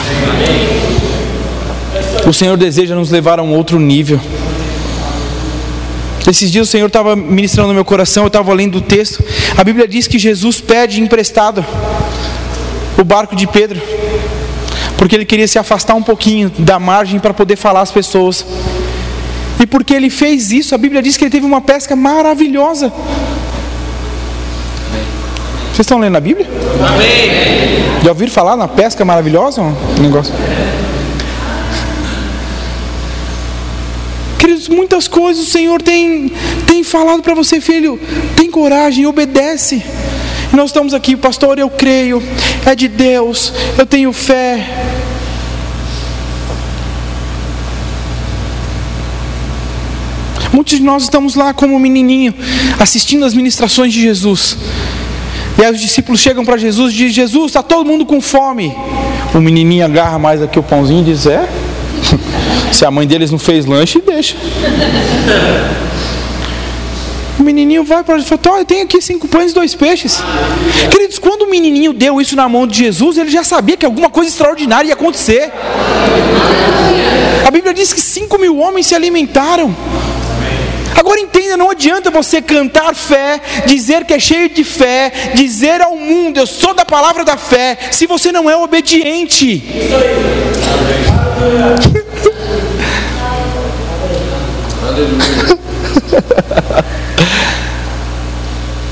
O 2.28 2.34
Senhor 2.34 2.58
deseja 2.58 2.96
nos 2.96 3.10
levar 3.10 3.40
a 3.40 3.44
um 3.44 3.56
outro 3.56 3.80
nível. 3.80 4.20
Esses 6.28 6.52
dias 6.52 6.68
o 6.68 6.72
Senhor 6.72 6.88
estava 6.88 7.16
ministrando 7.16 7.70
no 7.70 7.74
meu 7.74 7.86
coração, 7.86 8.24
eu 8.24 8.28
estava 8.28 8.54
lendo 8.54 8.80
o 8.80 8.82
texto. 8.82 9.24
A 9.58 9.64
Bíblia 9.64 9.88
diz 9.88 10.08
que 10.08 10.18
Jesus 10.18 10.60
pede 10.60 11.02
emprestado 11.02 11.64
o 12.98 13.04
barco 13.04 13.36
de 13.36 13.46
Pedro 13.46 13.82
porque 14.98 15.16
ele 15.16 15.26
queria 15.26 15.48
se 15.48 15.60
afastar 15.60 15.94
um 15.94 16.02
pouquinho 16.02 16.52
da 16.58 16.80
margem 16.80 17.20
para 17.20 17.34
poder 17.34 17.56
falar 17.56 17.82
às 17.82 17.92
pessoas. 17.92 18.46
E 19.60 19.66
porque 19.66 19.94
ele 19.94 20.10
fez 20.10 20.52
isso, 20.52 20.74
a 20.74 20.78
Bíblia 20.78 21.02
diz 21.02 21.16
que 21.16 21.24
ele 21.24 21.32
teve 21.32 21.46
uma 21.46 21.62
pesca 21.62 21.96
maravilhosa. 21.96 22.92
Vocês 25.68 25.80
estão 25.80 26.00
lendo 26.00 26.16
a 26.16 26.20
Bíblia? 26.20 26.48
Amém. 26.94 28.04
Já 28.04 28.10
ouviram 28.10 28.32
falar 28.32 28.56
na 28.56 28.68
pesca 28.68 29.04
maravilhosa? 29.04 29.62
Um 29.62 30.02
negócio. 30.02 30.34
Queridos, 34.40 34.68
muitas 34.68 35.08
coisas 35.08 35.48
o 35.48 35.50
Senhor 35.50 35.82
tem, 35.82 36.32
tem 36.68 36.84
falado 36.84 37.22
para 37.22 37.34
você, 37.34 37.60
filho. 37.60 38.00
Tem 38.36 38.50
coragem, 38.50 39.06
obedece. 39.06 39.84
Nós 40.52 40.70
estamos 40.70 40.94
aqui, 40.94 41.16
pastor, 41.16 41.60
eu 41.60 41.70
creio, 41.70 42.22
é 42.66 42.76
de 42.76 42.88
Deus, 42.88 43.52
eu 43.78 43.86
tenho 43.86 44.14
fé. 44.14 44.66
Muitos 50.54 50.78
de 50.78 50.84
nós 50.84 51.04
estamos 51.04 51.36
lá 51.36 51.54
como 51.54 51.76
um 51.76 51.80
menininho, 51.80 52.34
assistindo 52.80 53.26
as 53.26 53.34
ministrações 53.34 53.92
de 53.92 54.02
Jesus. 54.02 54.58
E 55.58 55.64
aí 55.64 55.72
os 55.72 55.82
discípulos 55.82 56.22
chegam 56.22 56.46
para 56.46 56.56
Jesus 56.56 56.94
e 56.94 56.96
dizem: 56.96 57.14
Jesus, 57.14 57.48
está 57.48 57.62
todo 57.62 57.86
mundo 57.86 58.06
com 58.06 58.22
fome. 58.22 58.74
O 59.34 59.40
menininho 59.40 59.84
agarra 59.84 60.18
mais 60.18 60.42
aqui 60.42 60.58
o 60.58 60.64
pãozinho 60.64 61.02
e 61.02 61.04
diz: 61.04 61.26
É, 61.26 61.46
se 62.72 62.86
a 62.86 62.92
mãe 62.92 63.08
deles 63.08 63.32
não 63.32 63.40
fez 63.40 63.66
lanche, 63.66 64.02
deixa 64.02 64.36
menininho 67.46 67.84
vai 67.84 68.04
para 68.04 68.16
ele 68.16 68.24
e 68.24 68.28
fala: 68.28 68.60
Eu 68.60 68.66
tenho 68.66 68.84
aqui 68.84 69.02
cinco 69.02 69.28
pães 69.28 69.52
e 69.52 69.54
dois 69.54 69.76
peixes. 69.76 70.22
Queridos, 70.92 71.20
quando 71.20 71.44
o 71.44 71.50
menininho 71.50 71.94
deu 71.94 72.20
isso 72.20 72.36
na 72.36 72.50
mão 72.50 72.66
de 72.68 72.80
Jesus, 72.80 73.18
ele 73.18 73.30
já 73.30 73.44
sabia 73.44 73.78
que 73.78 73.86
alguma 73.86 74.10
coisa 74.10 74.30
extraordinária 74.30 74.88
ia 74.88 74.94
acontecer. 74.96 75.52
A 77.48 77.52
Bíblia 77.52 77.74
diz 77.74 77.94
que 77.94 78.02
cinco 78.02 78.38
mil 78.40 78.58
homens 78.58 78.88
se 78.88 78.96
alimentaram. 78.96 79.74
Agora 80.96 81.20
entenda, 81.20 81.58
não 81.58 81.70
adianta 81.70 82.10
você 82.10 82.42
cantar 82.42 82.96
fé, 82.96 83.40
dizer 83.66 84.06
que 84.06 84.14
é 84.14 84.20
cheio 84.20 84.50
de 84.50 84.64
fé, 84.64 85.12
dizer 85.36 85.82
ao 85.82 85.96
mundo, 85.96 86.38
eu 86.38 86.48
sou 86.48 86.74
da 86.74 86.86
palavra 86.86 87.24
da 87.24 87.38
fé, 87.38 87.78
se 87.92 88.08
você 88.08 88.32
não 88.32 88.50
é 88.50 88.56
obediente. 88.56 89.62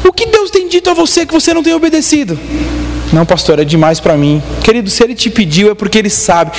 O 0.03 0.11
que 0.11 0.25
Deus 0.25 0.51
tem 0.51 0.67
dito 0.67 0.89
a 0.89 0.93
você 0.93 1.25
que 1.25 1.33
você 1.33 1.53
não 1.53 1.63
tem 1.63 1.73
obedecido? 1.73 2.37
Não, 3.13 3.25
pastor, 3.25 3.59
é 3.59 3.63
demais 3.63 3.99
para 3.99 4.17
mim. 4.17 4.41
Querido, 4.63 4.89
se 4.89 5.03
ele 5.03 5.15
te 5.15 5.29
pediu 5.29 5.71
é 5.71 5.75
porque 5.75 5.99
ele 5.99 6.09
sabe. 6.09 6.51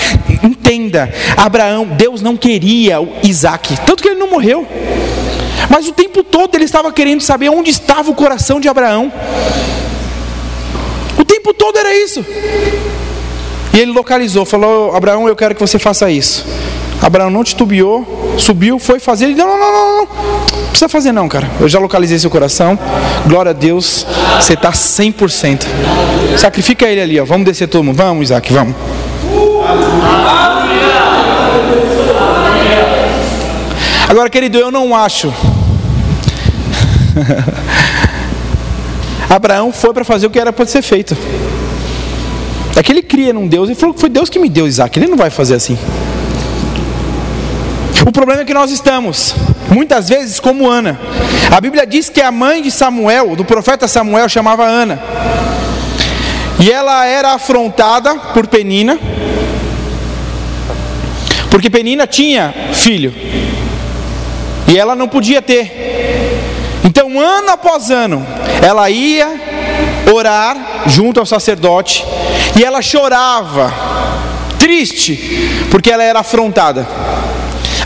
Entenda, 0.43 1.12
Abraão, 1.37 1.85
Deus 1.85 2.22
não 2.22 2.37
queria 2.37 2.99
Isaac, 3.22 3.76
tanto 3.85 4.03
que 4.03 4.09
ele 4.09 4.18
não 4.18 4.30
morreu. 4.30 4.66
Mas 5.68 5.89
o 5.89 5.93
tempo 5.93 6.22
todo 6.22 6.55
ele 6.55 6.64
estava 6.64 6.93
querendo 6.93 7.20
saber 7.20 7.49
onde 7.49 7.70
estava 7.70 8.11
o 8.11 8.14
coração 8.14 8.61
de 8.61 8.68
Abraão. 8.68 9.12
O 11.18 11.24
tempo 11.24 11.53
todo 11.53 11.76
era 11.76 11.95
isso. 11.97 12.24
E 13.75 13.81
ele 13.81 13.91
localizou, 13.91 14.45
falou: 14.45 14.95
Abraão, 14.95 15.27
eu 15.27 15.35
quero 15.35 15.55
que 15.55 15.61
você 15.61 15.81
faça 15.81 16.09
isso. 16.09 16.47
Abraão 17.03 17.29
não 17.29 17.43
titubeou, 17.43 18.37
subiu, 18.39 18.79
foi 18.79 19.01
fazer. 19.01 19.27
Ele, 19.27 19.35
não, 19.35 19.49
não, 19.49 19.59
não, 19.59 19.72
não, 19.72 19.99
não. 19.99 20.07
precisa 20.68 20.89
fazer 20.89 21.11
não, 21.11 21.29
cara. 21.29 21.51
Eu 21.59 21.68
já 21.68 21.81
localizei 21.81 22.16
seu 22.18 22.31
coração. 22.31 22.79
Glória 23.27 23.51
a 23.51 23.53
Deus, 23.53 24.07
você 24.41 24.55
está 24.55 24.70
100%. 24.70 25.66
Sacrifica 26.39 26.87
ele 26.87 27.01
ali, 27.01 27.20
ó. 27.20 27.25
Vamos 27.25 27.45
descer 27.45 27.66
todo 27.66 27.83
mundo. 27.83 27.97
Vamos, 27.97 28.22
Isaac, 28.22 28.53
vamos. 28.53 28.77
Agora, 34.09 34.31
querido, 34.31 34.57
eu 34.57 34.70
não 34.70 34.95
acho. 34.95 35.35
Abraão 39.29 39.72
foi 39.72 39.93
para 39.93 40.05
fazer 40.05 40.29
o 40.29 40.31
que 40.31 40.39
era 40.39 40.53
para 40.53 40.64
ser 40.64 40.83
feito. 40.83 41.16
É 42.77 42.83
que 42.83 42.91
ele 42.91 43.03
cria 43.03 43.33
num 43.33 43.47
Deus 43.47 43.70
e 43.70 43.75
falou 43.75 43.95
que 43.95 44.01
foi 44.01 44.09
Deus 44.09 44.29
que 44.29 44.39
me 44.39 44.49
deu 44.49 44.66
Isaac. 44.66 44.99
Ele 44.99 45.07
não 45.07 45.16
vai 45.16 45.31
fazer 45.31 45.55
assim. 45.55 45.79
O 48.07 48.12
problema 48.12 48.43
é 48.43 48.45
que 48.45 48.53
nós 48.53 48.70
estamos, 48.70 49.35
muitas 49.70 50.09
vezes, 50.09 50.39
como 50.39 50.68
Ana. 50.68 51.01
A 51.51 51.61
Bíblia 51.61 51.87
diz 51.87 52.11
que 52.11 52.20
a 52.20 52.31
mãe 52.31 52.61
de 52.61 52.70
Samuel, 52.70 53.35
do 53.35 53.45
profeta 53.45 53.89
Samuel, 53.89 54.29
chamava 54.29 54.64
Ana. 54.64 55.01
E 56.61 56.70
ela 56.70 57.07
era 57.07 57.33
afrontada 57.33 58.14
por 58.14 58.47
Penina, 58.47 58.99
porque 61.51 61.70
Penina 61.70 62.07
tinha 62.07 62.55
filho, 62.72 63.12
e 64.68 64.79
ela 64.79 64.95
não 64.95 65.09
podia 65.09 65.41
ter. 65.41 66.34
Então, 66.85 67.18
ano 67.18 67.51
após 67.51 67.91
ano, 67.91 68.24
ela 68.62 68.91
ia 68.91 69.41
orar 70.12 70.85
junto 70.87 71.18
ao 71.18 71.24
sacerdote, 71.24 72.05
e 72.59 72.62
ela 72.62 72.82
chorava, 72.82 73.72
triste, 74.59 75.66
porque 75.70 75.91
ela 75.91 76.05
era 76.05 76.20
afrontada. 76.20 76.87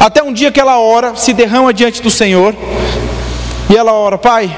Até 0.01 0.23
um 0.23 0.33
dia 0.33 0.51
que 0.51 0.61
ela 0.61 0.79
ora, 0.81 1.15
se 1.15 1.33
derrama 1.33 1.73
diante 1.73 2.03
do 2.03 2.11
Senhor, 2.11 2.55
e 3.71 3.77
ela 3.77 3.93
ora: 3.93 4.19
Pai, 4.19 4.57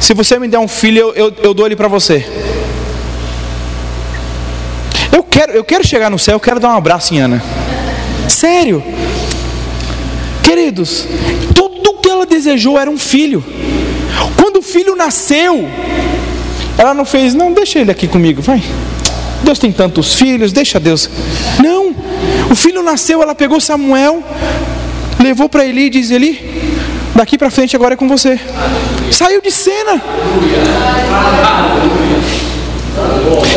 se 0.00 0.12
você 0.14 0.38
me 0.38 0.48
der 0.48 0.58
um 0.58 0.68
filho, 0.68 0.98
eu, 0.98 1.14
eu, 1.14 1.34
eu 1.42 1.54
dou 1.54 1.66
ele 1.66 1.76
para 1.76 1.88
você. 1.88 2.26
Eu 5.12 5.22
quero, 5.22 5.52
eu 5.52 5.62
quero 5.62 5.86
chegar 5.86 6.10
no 6.10 6.18
céu, 6.18 6.34
eu 6.34 6.40
quero 6.40 6.58
dar 6.58 6.70
um 6.70 6.76
abraço 6.76 7.14
em 7.14 7.20
Ana. 7.20 7.42
Sério. 8.28 8.82
Queridos, 10.42 11.06
tudo 11.54 11.71
ela 12.22 12.26
desejou 12.26 12.78
era 12.78 12.88
um 12.88 12.98
filho. 12.98 13.44
Quando 14.36 14.58
o 14.58 14.62
filho 14.62 14.94
nasceu, 14.94 15.68
ela 16.78 16.94
não 16.94 17.04
fez, 17.04 17.34
não, 17.34 17.52
deixa 17.52 17.80
ele 17.80 17.90
aqui 17.90 18.06
comigo, 18.06 18.40
vai. 18.40 18.62
Deus 19.42 19.58
tem 19.58 19.72
tantos 19.72 20.14
filhos, 20.14 20.52
deixa 20.52 20.78
Deus. 20.78 21.10
Não, 21.60 21.94
o 22.48 22.54
filho 22.54 22.82
nasceu, 22.82 23.22
ela 23.22 23.34
pegou 23.34 23.60
Samuel, 23.60 24.22
levou 25.20 25.48
para 25.48 25.66
Eli 25.66 25.86
e 25.86 25.90
diz: 25.90 26.10
Eli, 26.12 26.38
daqui 27.14 27.36
para 27.36 27.50
frente 27.50 27.74
agora 27.74 27.94
é 27.94 27.96
com 27.96 28.06
você. 28.06 28.38
Saiu 29.10 29.42
de 29.42 29.50
cena. 29.50 30.00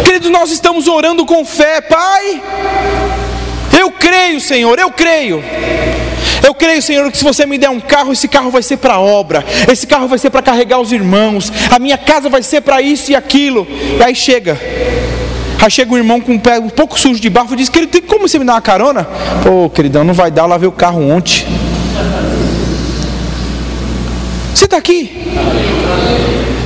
Queridos, 0.03 0.31
nós 0.31 0.49
estamos 0.51 0.87
orando 0.87 1.23
com 1.25 1.45
fé, 1.45 1.81
Pai. 1.81 2.41
Eu 3.79 3.91
creio, 3.91 4.41
Senhor, 4.41 4.79
eu 4.79 4.89
creio. 4.89 5.43
Eu 6.43 6.53
creio, 6.53 6.81
Senhor, 6.81 7.11
que 7.11 7.17
se 7.17 7.23
você 7.23 7.45
me 7.45 7.57
der 7.57 7.69
um 7.69 7.79
carro, 7.79 8.11
esse 8.13 8.27
carro 8.27 8.51
vai 8.51 8.61
ser 8.61 8.77
para 8.77 8.99
obra, 8.99 9.43
esse 9.71 9.87
carro 9.87 10.07
vai 10.07 10.17
ser 10.17 10.29
para 10.29 10.41
carregar 10.41 10.79
os 10.79 10.91
irmãos, 10.91 11.51
a 11.71 11.79
minha 11.79 11.97
casa 11.97 12.29
vai 12.29 12.43
ser 12.43 12.61
para 12.61 12.81
isso 12.81 13.11
e 13.11 13.15
aquilo. 13.15 13.67
E 13.99 14.03
aí 14.03 14.15
chega, 14.15 14.59
aí 15.61 15.71
chega 15.71 15.93
um 15.93 15.97
irmão 15.97 16.21
com 16.21 16.33
um 16.33 16.39
pé 16.39 16.59
um 16.59 16.69
pouco 16.69 16.99
sujo 16.99 17.19
de 17.19 17.29
barro 17.29 17.53
e 17.53 17.57
diz: 17.57 17.69
Querido, 17.69 17.91
tem 17.91 18.01
como 18.01 18.27
você 18.27 18.37
me 18.37 18.45
dar 18.45 18.53
uma 18.53 18.61
carona? 18.61 19.07
Pô, 19.43 19.69
queridão, 19.69 20.03
não 20.03 20.13
vai 20.13 20.29
dar, 20.31 20.43
eu 20.43 20.47
lavei 20.47 20.67
o 20.67 20.71
carro 20.71 21.01
ontem. 21.09 21.45
Você 24.53 24.65
está 24.65 24.77
aqui? 24.77 25.11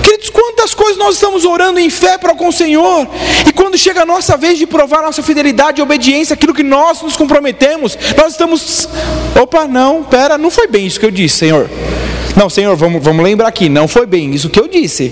Queridos, 0.03 0.29
quantas 0.29 0.73
coisas 0.73 0.97
nós 0.97 1.15
estamos 1.15 1.45
orando 1.45 1.79
em 1.79 1.89
fé 1.89 2.17
para 2.17 2.33
com 2.35 2.47
o 2.47 2.53
Senhor, 2.53 3.07
e 3.47 3.53
quando 3.53 3.77
chega 3.77 4.01
a 4.01 4.05
nossa 4.05 4.37
vez 4.37 4.57
de 4.57 4.65
provar 4.65 5.01
nossa 5.01 5.21
fidelidade 5.21 5.79
e 5.79 5.83
obediência, 5.83 6.33
aquilo 6.33 6.53
que 6.53 6.63
nós 6.63 7.01
nos 7.01 7.15
comprometemos, 7.15 7.97
nós 8.17 8.33
estamos, 8.33 8.87
opa, 9.39 9.67
não, 9.67 10.03
pera, 10.03 10.37
não 10.37 10.49
foi 10.49 10.67
bem 10.67 10.85
isso 10.87 10.99
que 10.99 11.05
eu 11.05 11.11
disse, 11.11 11.37
Senhor. 11.37 11.69
Não, 12.35 12.49
Senhor, 12.49 12.75
vamos, 12.75 13.03
vamos 13.03 13.23
lembrar 13.23 13.47
aqui, 13.47 13.67
não 13.67 13.87
foi 13.87 14.05
bem 14.05 14.33
isso 14.33 14.49
que 14.49 14.59
eu 14.59 14.67
disse. 14.67 15.11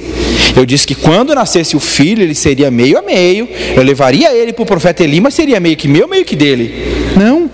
Eu 0.55 0.65
disse 0.65 0.87
que 0.87 0.95
quando 0.95 1.35
nascesse 1.35 1.75
o 1.75 1.79
filho, 1.79 2.23
ele 2.23 2.33
seria 2.33 2.71
meio 2.71 2.97
a 2.97 3.01
meio, 3.01 3.47
eu 3.75 3.83
levaria 3.83 4.33
ele 4.33 4.53
para 4.53 4.63
o 4.63 4.65
profeta 4.65 5.03
Eli, 5.03 5.19
mas 5.19 5.33
seria 5.33 5.59
meio 5.59 5.75
que 5.75 5.87
meu, 5.87 6.07
meio 6.07 6.23
que 6.23 6.35
dele. 6.35 7.13
Não, 7.17 7.49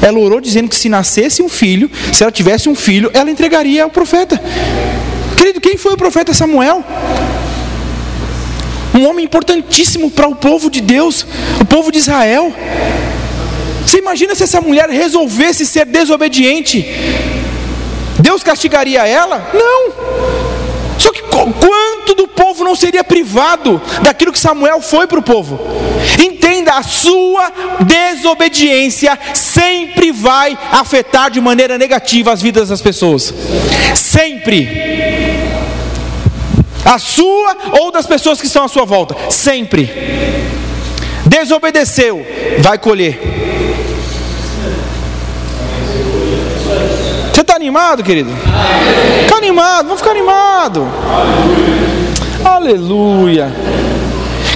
ela 0.00 0.18
orou 0.18 0.40
dizendo 0.40 0.68
que 0.68 0.76
se 0.76 0.88
nascesse 0.88 1.42
um 1.42 1.48
filho, 1.48 1.90
se 2.12 2.22
ela 2.22 2.32
tivesse 2.32 2.68
um 2.68 2.74
filho, 2.74 3.10
ela 3.12 3.30
entregaria 3.30 3.84
ao 3.84 3.90
profeta. 3.90 4.40
Querido, 5.38 5.60
quem 5.60 5.76
foi 5.76 5.92
o 5.92 5.96
profeta 5.96 6.34
Samuel? 6.34 6.84
Um 8.92 9.06
homem 9.06 9.24
importantíssimo 9.24 10.10
para 10.10 10.26
o 10.26 10.34
povo 10.34 10.68
de 10.68 10.80
Deus, 10.80 11.24
o 11.60 11.64
povo 11.64 11.92
de 11.92 11.98
Israel. 11.98 12.52
Você 13.86 13.98
imagina 13.98 14.34
se 14.34 14.42
essa 14.42 14.60
mulher 14.60 14.90
resolvesse 14.90 15.64
ser 15.64 15.86
desobediente? 15.86 16.84
Deus 18.18 18.42
castigaria 18.42 19.06
ela? 19.06 19.48
Não. 19.54 19.92
Só 20.98 21.12
que 21.12 21.22
quanto 21.22 22.14
do 22.16 22.26
povo 22.26 22.64
não 22.64 22.74
seria 22.74 23.04
privado 23.04 23.80
daquilo 24.02 24.32
que 24.32 24.40
Samuel 24.40 24.80
foi 24.82 25.06
para 25.06 25.20
o 25.20 25.22
povo? 25.22 25.60
Entenda, 26.20 26.72
a 26.72 26.82
sua 26.82 27.52
desobediência 27.86 29.16
sempre 29.32 30.10
vai 30.10 30.58
afetar 30.72 31.30
de 31.30 31.40
maneira 31.40 31.78
negativa 31.78 32.32
as 32.32 32.42
vidas 32.42 32.70
das 32.70 32.82
pessoas. 32.82 33.32
Sempre. 33.94 35.07
A 36.84 36.98
sua 36.98 37.56
ou 37.80 37.90
das 37.90 38.06
pessoas 38.06 38.40
que 38.40 38.46
estão 38.46 38.64
à 38.64 38.68
sua 38.68 38.84
volta. 38.84 39.16
Sempre. 39.30 39.90
Desobedeceu, 41.26 42.26
vai 42.60 42.78
colher. 42.78 43.20
Você 47.32 47.42
está 47.42 47.54
animado, 47.54 48.02
querido? 48.02 48.30
Fica 49.22 49.36
animado, 49.36 49.84
vamos 49.84 50.00
ficar 50.00 50.12
animado. 50.12 50.88
Aleluia. 52.44 53.52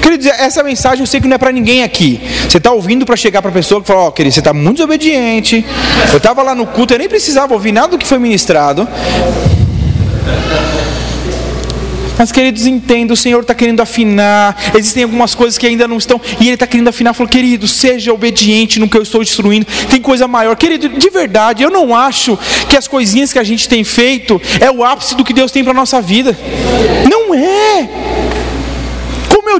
Queridos, 0.00 0.26
essa 0.26 0.62
mensagem 0.64 1.00
eu 1.00 1.06
sei 1.06 1.20
que 1.20 1.28
não 1.28 1.36
é 1.36 1.38
para 1.38 1.52
ninguém 1.52 1.84
aqui. 1.84 2.20
Você 2.48 2.58
está 2.58 2.72
ouvindo 2.72 3.06
para 3.06 3.14
chegar 3.14 3.40
para 3.40 3.50
a 3.50 3.54
pessoa 3.54 3.80
que 3.80 3.86
fala: 3.86 4.00
Ó, 4.00 4.08
oh, 4.08 4.12
querido, 4.12 4.34
você 4.34 4.40
está 4.40 4.52
muito 4.52 4.78
desobediente. 4.78 5.64
Eu 6.10 6.16
estava 6.16 6.42
lá 6.42 6.54
no 6.54 6.66
culto, 6.66 6.94
eu 6.94 6.98
nem 6.98 7.08
precisava 7.08 7.54
ouvir 7.54 7.70
nada 7.70 7.88
do 7.88 7.98
que 7.98 8.06
foi 8.06 8.18
ministrado. 8.18 8.88
Mas, 12.22 12.30
queridos, 12.30 12.66
entenda, 12.66 13.12
o 13.12 13.16
Senhor 13.16 13.40
está 13.40 13.52
querendo 13.52 13.80
afinar. 13.80 14.56
Existem 14.78 15.02
algumas 15.02 15.34
coisas 15.34 15.58
que 15.58 15.66
ainda 15.66 15.88
não 15.88 15.98
estão. 15.98 16.20
E 16.38 16.44
Ele 16.44 16.54
está 16.54 16.68
querendo 16.68 16.86
afinar. 16.86 17.12
Falou, 17.14 17.28
querido, 17.28 17.66
seja 17.66 18.12
obediente 18.12 18.78
no 18.78 18.88
que 18.88 18.96
eu 18.96 19.02
estou 19.02 19.24
destruindo. 19.24 19.66
Tem 19.90 20.00
coisa 20.00 20.28
maior. 20.28 20.54
Querido, 20.54 20.88
de 20.88 21.10
verdade, 21.10 21.64
eu 21.64 21.70
não 21.70 21.92
acho 21.92 22.38
que 22.68 22.76
as 22.76 22.86
coisinhas 22.86 23.32
que 23.32 23.40
a 23.40 23.42
gente 23.42 23.68
tem 23.68 23.82
feito 23.82 24.40
é 24.60 24.70
o 24.70 24.84
ápice 24.84 25.16
do 25.16 25.24
que 25.24 25.32
Deus 25.32 25.50
tem 25.50 25.64
para 25.64 25.72
a 25.72 25.74
nossa 25.74 26.00
vida. 26.00 26.38
Não 27.10 27.34
é. 27.34 27.88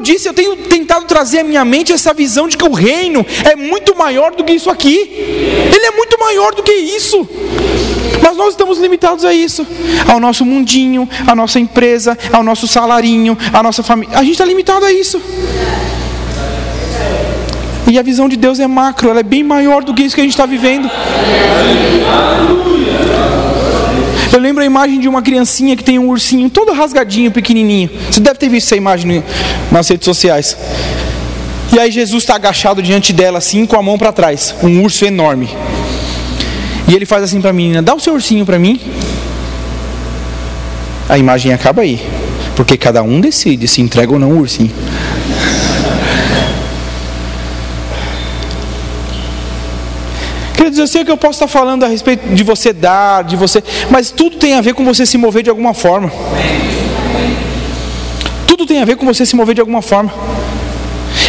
Disse, 0.03 0.29
eu 0.29 0.35
tenho 0.35 0.57
tentado 0.57 1.07
trazer 1.07 1.41
à 1.41 1.45
minha 1.45 1.65
mente 1.65 1.93
essa 1.93 2.13
visão 2.13 2.49
de 2.49 2.57
que 2.57 2.65
o 2.65 2.73
reino 2.73 3.25
é 3.45 3.55
muito 3.55 3.97
maior 3.97 4.35
do 4.35 4.45
que 4.45 4.53
isso 4.53 4.69
aqui. 4.69 5.11
Ele 5.75 5.87
é 5.87 5.91
muito 5.93 6.19
maior 6.19 6.55
do 6.55 6.63
que 6.63 6.73
isso. 6.73 7.27
Mas 8.23 8.37
nós 8.37 8.51
estamos 8.51 8.79
limitados 8.79 9.25
a 9.25 9.33
isso, 9.33 9.67
ao 10.09 10.21
nosso 10.21 10.45
mundinho, 10.45 11.09
à 11.27 11.35
nossa 11.35 11.59
empresa, 11.59 12.17
ao 12.33 12.43
nosso 12.43 12.69
salarinho, 12.69 13.37
à 13.53 13.63
nossa 13.63 13.83
família. 13.83 14.17
A 14.17 14.23
gente 14.23 14.33
está 14.33 14.45
limitado 14.45 14.85
a 14.85 14.93
isso. 14.93 15.21
E 17.91 17.99
a 17.99 18.03
visão 18.03 18.29
de 18.29 18.37
Deus 18.37 18.59
é 18.61 18.67
macro, 18.67 19.11
ela 19.11 19.21
é 19.21 19.25
bem 19.25 19.43
maior 19.43 19.83
do 19.85 19.93
que 19.93 20.03
isso 20.03 20.15
que 20.15 20.21
a 20.21 20.25
gente 20.25 20.33
está 20.33 20.47
vivendo. 20.47 20.89
Eu 24.33 24.41
lembro 24.41 24.63
a 24.63 24.67
imagem 24.67 24.99
de 24.99 25.07
uma 25.07 25.21
criancinha 25.21 25.77
que 25.77 25.85
tem 25.85 25.99
um 25.99 26.09
ursinho 26.09 26.49
todo 26.49 26.73
rasgadinho, 26.73 27.31
pequenininho. 27.31 27.91
Você 28.11 28.19
deve 28.19 28.39
ter 28.39 28.49
visto 28.49 28.69
essa 28.69 28.77
imagem 28.77 29.23
nas 29.71 29.87
redes 29.87 30.07
sociais. 30.07 30.57
E 31.71 31.79
aí 31.79 31.91
Jesus 31.91 32.23
está 32.23 32.37
agachado 32.37 32.83
diante 32.83 33.13
dela, 33.13 33.39
assim, 33.39 33.67
com 33.67 33.77
a 33.77 33.83
mão 33.83 33.99
para 33.99 34.11
trás. 34.11 34.55
Um 34.63 34.83
urso 34.83 35.05
enorme. 35.05 35.51
E 36.89 36.95
ele 36.95 37.05
faz 37.05 37.23
assim 37.25 37.43
para 37.43 37.51
a 37.51 37.53
menina: 37.53 37.83
dá 37.83 37.95
o 37.95 38.01
seu 38.01 38.15
ursinho 38.15 38.47
para 38.47 38.59
mim. 38.59 38.81
A 41.11 41.19
imagem 41.19 41.53
acaba 41.53 41.83
aí. 41.83 42.01
Porque 42.57 42.77
cada 42.77 43.03
um 43.03 43.21
decide 43.21 43.69
se 43.69 43.83
entrega 43.83 44.13
ou 44.13 44.19
não 44.19 44.33
o 44.33 44.39
ursinho. 44.39 44.73
Queridos, 50.63 50.79
eu 50.79 50.87
sei 50.87 51.05
que 51.05 51.11
eu 51.11 51.17
posso 51.17 51.43
estar 51.43 51.49
falando 51.49 51.83
a 51.83 51.89
respeito 51.89 52.25
de 52.33 52.45
você 52.45 52.73
dar, 52.73 53.25
de 53.25 53.35
você, 53.35 53.61
mas 53.91 54.13
tudo 54.13 54.37
tem 54.37 54.55
a 54.55 54.61
ver 54.61 54.75
com 54.75 54.85
você 54.85 55.05
se 55.05 55.19
mover 55.19 55.43
de 55.43 55.51
alguma 55.51 55.75
forma. 55.75 56.09
Tudo 58.47 58.65
tem 58.65 58.81
a 58.81 58.85
ver 58.85 58.95
com 58.95 59.05
você 59.05 59.27
se 59.27 59.35
mover 59.35 59.57
de 59.57 59.61
alguma 59.61 59.83
forma. 59.83 60.15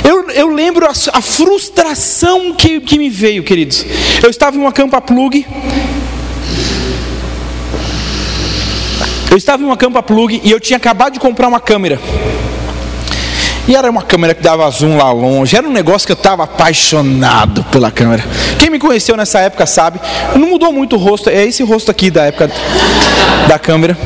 Eu, 0.08 0.30
eu 0.30 0.50
lembro 0.50 0.86
a, 0.86 0.92
a 0.92 1.20
frustração 1.20 2.54
que, 2.54 2.80
que 2.80 3.00
me 3.00 3.10
veio, 3.10 3.44
queridos. 3.44 3.84
Eu 4.22 4.30
estava 4.30 4.56
em 4.56 4.60
uma 4.60 4.72
campa 4.72 5.02
plug. 5.02 5.48
Eu 9.32 9.38
estava 9.38 9.64
em 9.64 9.66
uma 9.66 9.78
campa 9.78 10.04
plug 10.04 10.42
e 10.44 10.52
eu 10.52 10.60
tinha 10.60 10.78
acabado 10.78 11.14
de 11.14 11.20
comprar 11.20 11.48
uma 11.48 11.60
câmera. 11.60 12.00
E 13.68 13.76
era 13.76 13.90
uma 13.90 14.02
câmera 14.02 14.34
que 14.34 14.42
dava 14.42 14.70
zoom 14.70 14.98
lá 14.98 15.12
longe. 15.12 15.56
Era 15.56 15.68
um 15.68 15.72
negócio 15.72 16.06
que 16.06 16.12
eu 16.12 16.18
estava 16.18 16.44
apaixonado 16.44 17.64
pela 17.66 17.90
câmera. 17.90 18.24
Quem 18.60 18.70
me 18.70 18.78
conheceu 18.78 19.16
nessa 19.16 19.40
época 19.40 19.66
sabe. 19.66 20.00
Não 20.36 20.50
mudou 20.50 20.74
muito 20.74 20.98
o 20.98 21.00
rosto. 21.00 21.30
É 21.30 21.46
esse 21.46 21.64
rosto 21.64 21.90
aqui 21.90 22.12
da 22.12 22.26
época 22.26 22.52
da 23.48 23.58
câmera. 23.58 23.98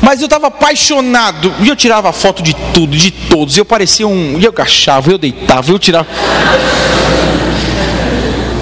Mas 0.00 0.20
eu 0.20 0.24
estava 0.24 0.48
apaixonado. 0.48 1.54
E 1.60 1.68
eu 1.68 1.76
tirava 1.76 2.12
foto 2.12 2.42
de 2.42 2.52
tudo, 2.74 2.96
de 2.96 3.12
todos. 3.12 3.56
Eu 3.56 3.64
parecia 3.64 4.08
um. 4.08 4.40
Eu 4.40 4.50
agachava, 4.50 5.12
eu 5.12 5.18
deitava, 5.18 5.70
eu 5.70 5.78
tirava. 5.78 6.08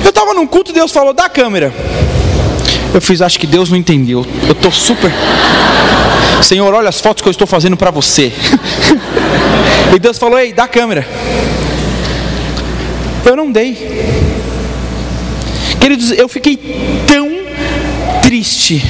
Eu 0.05 0.11
estava 0.11 0.35
num 0.35 0.47
culto 0.47 0.73
e 0.73 0.75
Deus 0.75 0.93
falou: 0.93 1.15
da 1.15 1.31
câmera. 1.31 1.73
Eu 2.93 3.01
fiz, 3.01 3.23
acho 3.23 3.39
que 3.39 3.47
Deus 3.47 3.71
não 3.71 3.77
entendeu. 3.77 4.27
Eu 4.47 4.53
estou 4.53 4.73
super. 4.73 5.13
Senhor, 6.43 6.73
olha 6.75 6.89
as 6.89 7.01
fotos 7.01 7.23
que 7.23 7.29
eu 7.29 7.33
estou 7.33 7.47
fazendo 7.47 7.77
para 7.77 7.91
você. 7.91 8.33
e 9.95 9.99
Deus 9.99 10.19
falou: 10.19 10.39
ei, 10.39 10.53
dá 10.53 10.65
a 10.65 10.69
câmera. 10.69 11.07
Eu 13.25 13.37
não 13.37 13.53
dei. 13.53 13.77
Queridos, 15.81 16.11
eu 16.11 16.29
fiquei 16.29 16.59
tão 17.07 17.31
triste 18.23 18.83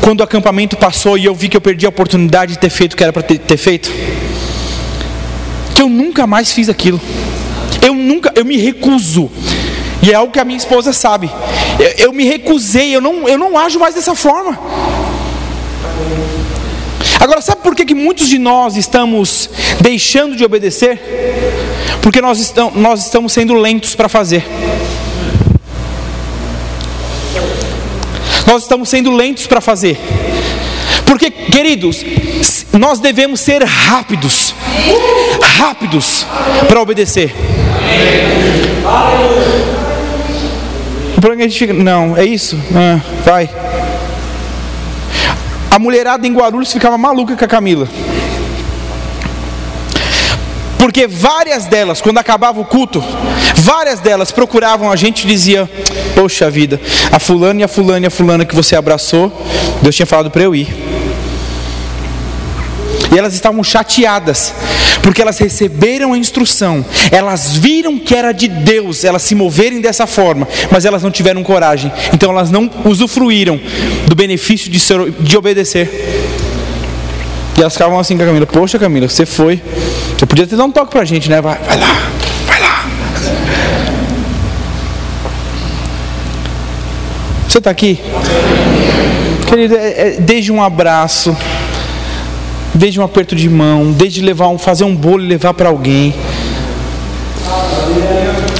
quando 0.00 0.20
o 0.20 0.24
acampamento 0.24 0.76
passou 0.76 1.16
e 1.16 1.24
eu 1.24 1.34
vi 1.34 1.48
que 1.48 1.56
eu 1.56 1.60
perdi 1.60 1.86
a 1.86 1.88
oportunidade 1.88 2.52
de 2.52 2.58
ter 2.58 2.70
feito 2.70 2.94
o 2.94 2.96
que 2.96 3.02
era 3.04 3.12
para 3.12 3.22
ter, 3.22 3.38
ter, 3.38 3.56
feito, 3.56 3.90
que 5.74 5.80
eu 5.80 5.88
nunca 5.88 6.26
mais 6.26 6.52
fiz 6.52 6.68
aquilo. 6.68 7.00
Eu 7.80 7.94
nunca, 7.94 8.32
eu 8.34 8.44
me 8.44 8.56
recuso. 8.56 9.30
E 10.02 10.10
é 10.10 10.14
algo 10.14 10.32
que 10.32 10.40
a 10.40 10.44
minha 10.44 10.58
esposa 10.58 10.92
sabe. 10.92 11.30
Eu, 11.78 12.06
eu 12.06 12.12
me 12.12 12.24
recusei, 12.24 12.94
eu 12.94 13.00
não, 13.00 13.28
eu 13.28 13.38
não 13.38 13.56
ajo 13.56 13.78
mais 13.78 13.94
dessa 13.94 14.14
forma. 14.14 14.58
Agora, 17.20 17.40
sabe 17.40 17.62
por 17.62 17.76
que, 17.76 17.84
que 17.84 17.94
muitos 17.94 18.28
de 18.28 18.36
nós 18.36 18.76
estamos 18.76 19.48
deixando 19.80 20.34
de 20.34 20.44
obedecer? 20.44 21.00
Porque 22.02 22.20
nós, 22.20 22.40
estamos, 22.40 22.74
nós 22.74 23.04
estamos 23.04 23.32
sendo 23.32 23.54
lentos 23.54 23.94
para 23.94 24.08
fazer. 24.08 24.44
Nós 28.44 28.62
estamos 28.62 28.88
sendo 28.88 29.12
lentos 29.12 29.46
para 29.46 29.60
fazer. 29.60 29.96
Porque, 31.06 31.30
queridos, 31.30 32.04
nós 32.72 32.98
devemos 32.98 33.40
ser 33.40 33.62
rápidos. 33.62 34.52
rápidos 35.58 36.26
para 36.68 36.82
obedecer. 36.82 37.32
Problema 41.22 41.44
é 41.44 41.46
que 41.46 41.46
a 41.46 41.50
gente 41.50 41.58
fica, 41.60 41.72
não, 41.72 42.16
é 42.16 42.24
isso? 42.24 42.60
Ah, 42.74 43.00
vai. 43.24 43.48
A 45.70 45.78
mulherada 45.78 46.26
em 46.26 46.34
Guarulhos 46.34 46.72
ficava 46.72 46.98
maluca 46.98 47.36
com 47.36 47.44
a 47.44 47.46
Camila. 47.46 47.88
Porque 50.76 51.06
várias 51.06 51.66
delas, 51.66 52.00
quando 52.00 52.18
acabava 52.18 52.60
o 52.60 52.64
culto, 52.64 53.00
várias 53.54 54.00
delas 54.00 54.32
procuravam 54.32 54.90
a 54.90 54.96
gente 54.96 55.22
e 55.22 55.28
diziam: 55.28 55.68
Poxa 56.16 56.50
vida, 56.50 56.80
a 57.12 57.20
fulana 57.20 57.60
e 57.60 57.62
a 57.62 57.68
fulana 57.68 58.06
e 58.06 58.08
a 58.08 58.10
fulana 58.10 58.44
que 58.44 58.56
você 58.56 58.74
abraçou, 58.74 59.30
Deus 59.80 59.94
tinha 59.94 60.06
falado 60.06 60.28
para 60.28 60.42
eu 60.42 60.56
ir. 60.56 60.74
E 63.14 63.16
elas 63.16 63.32
estavam 63.32 63.62
chateadas, 63.62 64.52
porque 65.02 65.20
elas 65.20 65.38
receberam 65.38 66.12
a 66.12 66.18
instrução, 66.18 66.84
elas 67.10 67.56
viram 67.56 67.98
que 67.98 68.14
era 68.14 68.32
de 68.32 68.48
Deus 68.48 69.04
elas 69.04 69.22
se 69.22 69.34
moverem 69.34 69.80
dessa 69.80 70.06
forma, 70.06 70.46
mas 70.70 70.84
elas 70.84 71.02
não 71.02 71.10
tiveram 71.10 71.42
coragem, 71.42 71.92
então 72.12 72.30
elas 72.30 72.50
não 72.50 72.70
usufruíram 72.84 73.60
do 74.06 74.14
benefício 74.14 74.70
de, 74.70 74.78
ser, 74.78 75.10
de 75.20 75.36
obedecer. 75.36 75.88
E 77.56 77.60
elas 77.60 77.72
ficavam 77.74 77.98
assim 77.98 78.16
com 78.16 78.22
a 78.22 78.26
Camila: 78.26 78.46
Poxa, 78.46 78.78
Camila, 78.78 79.08
você 79.08 79.26
foi, 79.26 79.60
você 80.18 80.26
podia 80.26 80.46
ter 80.46 80.56
dado 80.56 80.68
um 80.68 80.72
toque 80.72 80.90
pra 80.90 81.04
gente, 81.04 81.28
né? 81.28 81.40
Vai, 81.40 81.58
vai 81.58 81.78
lá, 81.78 82.10
vai 82.46 82.60
lá. 82.60 82.90
Você 87.48 87.58
está 87.58 87.70
aqui? 87.70 88.00
Querido, 89.46 89.76
é, 89.76 89.88
é, 89.90 90.16
desde 90.18 90.50
um 90.50 90.62
abraço 90.62 91.36
desde 92.74 93.00
um 93.00 93.04
aperto 93.04 93.34
de 93.34 93.48
mão, 93.48 93.92
desde 93.92 94.20
levar 94.20 94.48
um, 94.48 94.58
fazer 94.58 94.84
um 94.84 94.94
bolo 94.94 95.22
e 95.22 95.26
levar 95.26 95.54
para 95.54 95.68
alguém. 95.68 96.14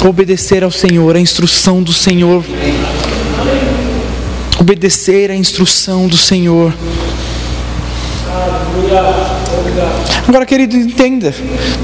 Obedecer 0.07 0.65
ao 0.65 0.71
Senhor, 0.71 1.17
a 1.17 1.21
instrução 1.21 1.83
do 1.83 1.93
Senhor. 1.93 2.45
Obedecer 4.59 5.31
a 5.31 5.35
instrução 5.35 6.07
do 6.07 6.17
Senhor. 6.17 6.73
Agora, 10.27 10.45
querido, 10.45 10.77
entenda: 10.77 11.35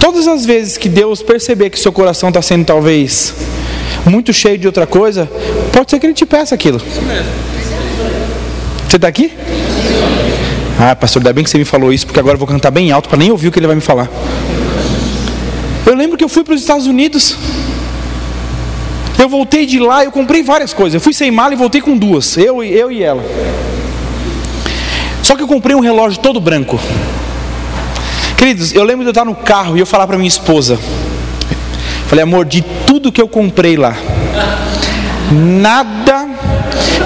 todas 0.01 0.27
as 0.27 0.45
vezes 0.45 0.77
que 0.77 0.89
Deus 0.89 1.23
perceber 1.23 1.71
que 1.71 1.79
seu 1.79 1.93
coração 1.93 2.29
está 2.29 2.43
sendo 2.43 2.65
talvez 2.65 3.35
muito 4.05 4.33
cheio 4.33 4.59
de 4.59 4.67
outra 4.67 4.87
coisa, 4.87 5.29
pode 5.73 5.91
ser 5.91 5.99
que 5.99 6.07
Ele 6.07 6.15
te 6.15 6.27
peça 6.27 6.55
aquilo. 6.55 6.81
Você 8.89 8.97
está 8.97 9.09
aqui? 9.09 9.33
Ah, 10.81 10.95
pastor, 10.95 11.21
ainda 11.21 11.33
bem 11.33 11.43
que 11.43 11.51
você 11.51 11.59
me 11.59 11.65
falou 11.65 11.93
isso, 11.93 12.07
porque 12.07 12.21
agora 12.21 12.35
eu 12.35 12.39
vou 12.39 12.47
cantar 12.47 12.71
bem 12.71 12.93
alto 12.93 13.09
para 13.09 13.19
nem 13.19 13.33
ouvir 13.33 13.49
o 13.49 13.53
que 13.53 13.59
ele 13.59 13.67
vai 13.67 13.75
me 13.75 13.83
falar. 13.83 14.09
Eu 15.85 15.95
lembro 15.97 16.17
que 16.17 16.23
eu 16.23 16.29
fui 16.29 16.45
para 16.45 16.55
os 16.55 16.61
Estados 16.61 16.87
Unidos. 16.87 17.37
Eu 19.19 19.29
voltei 19.29 19.67
de 19.67 19.81
lá, 19.81 20.05
eu 20.05 20.13
comprei 20.13 20.41
várias 20.45 20.73
coisas. 20.73 20.95
Eu 20.95 21.01
fui 21.01 21.13
sem 21.13 21.33
mala 21.33 21.53
e 21.53 21.57
voltei 21.57 21.81
com 21.81 21.97
duas, 21.97 22.37
eu, 22.37 22.63
eu 22.63 22.93
e 22.93 23.03
ela. 23.03 23.25
Só 25.21 25.35
que 25.35 25.43
eu 25.43 25.49
comprei 25.49 25.75
um 25.75 25.81
relógio 25.81 26.21
todo 26.21 26.41
branco. 26.41 26.79
Queridos, 28.37 28.73
eu 28.73 28.85
lembro 28.85 29.03
de 29.03 29.09
eu 29.09 29.11
estar 29.11 29.25
no 29.25 29.35
carro 29.35 29.77
e 29.77 29.81
eu 29.81 29.87
falar 29.87 30.07
para 30.07 30.17
minha 30.17 30.29
esposa: 30.29 30.79
Falei, 32.07 32.23
amor, 32.23 32.45
de 32.45 32.63
tudo 32.87 33.11
que 33.11 33.21
eu 33.21 33.27
comprei 33.27 33.77
lá, 33.77 33.97
nada 35.33 36.29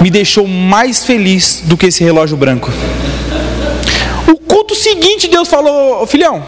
me 0.03 0.11
deixou 0.11 0.47
mais 0.47 1.07
feliz 1.07 1.63
do 1.65 1.75
que 1.75 1.87
esse 1.87 2.05
relógio 2.05 2.37
branco 2.37 2.71
culto 4.73 4.75
seguinte, 4.75 5.29
Deus 5.29 5.49
falou: 5.49 6.07
Filhão, 6.07 6.43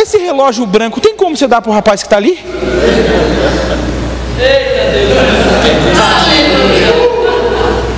esse 0.00 0.18
relógio 0.18 0.66
branco 0.66 1.00
tem 1.00 1.16
como 1.16 1.36
você 1.36 1.48
dar 1.48 1.62
para 1.62 1.70
o 1.70 1.74
rapaz 1.74 2.02
que 2.02 2.06
está 2.06 2.16
ali? 2.16 2.38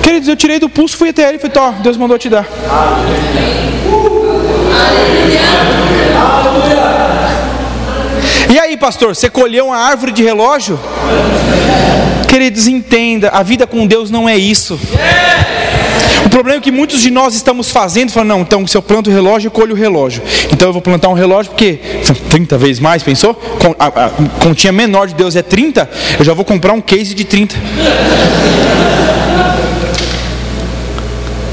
Queridos, 0.01 0.29
eu 0.29 0.35
tirei 0.35 0.59
do 0.59 0.69
pulso, 0.69 0.97
fui 0.97 1.09
até 1.09 1.27
ele 1.27 1.37
e 1.37 1.39
falei: 1.39 1.53
Tó, 1.53 1.71
Deus 1.81 1.97
mandou 1.97 2.17
te 2.17 2.29
dar. 2.29 2.47
E 8.49 8.57
aí, 8.57 8.77
pastor, 8.77 9.15
você 9.15 9.29
colheu 9.29 9.67
uma 9.67 9.77
árvore 9.77 10.11
de 10.11 10.23
relógio? 10.23 10.79
Queridos, 12.27 12.67
entenda: 12.67 13.29
a 13.29 13.43
vida 13.43 13.67
com 13.67 13.85
Deus 13.85 14.09
não 14.09 14.27
é 14.27 14.37
isso. 14.37 14.79
O 16.25 16.29
problema 16.29 16.59
é 16.59 16.61
que 16.61 16.71
muitos 16.71 17.01
de 17.01 17.09
nós 17.09 17.35
estamos 17.35 17.71
fazendo, 17.71 18.11
falando, 18.11 18.29
não, 18.29 18.41
então 18.41 18.67
se 18.67 18.75
eu 18.75 18.81
planto 18.81 19.09
o 19.09 19.13
relógio, 19.13 19.47
eu 19.47 19.51
colho 19.51 19.73
o 19.73 19.77
relógio. 19.77 20.21
Então 20.51 20.69
eu 20.69 20.73
vou 20.73 20.81
plantar 20.81 21.09
um 21.09 21.13
relógio 21.13 21.51
porque 21.51 21.79
30 22.29 22.57
vezes 22.57 22.79
mais, 22.79 23.03
pensou? 23.03 23.39
A, 23.77 24.05
a 24.05 24.09
continha 24.41 24.71
menor 24.71 25.07
de 25.07 25.15
Deus 25.15 25.35
é 25.35 25.41
30, 25.41 25.89
eu 26.19 26.25
já 26.25 26.33
vou 26.33 26.45
comprar 26.45 26.73
um 26.73 26.81
case 26.81 27.13
de 27.13 27.23
30. 27.23 27.55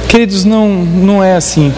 Queridos, 0.09 0.45
não, 0.45 0.69
não 0.69 1.23
é 1.23 1.35
assim. 1.35 1.73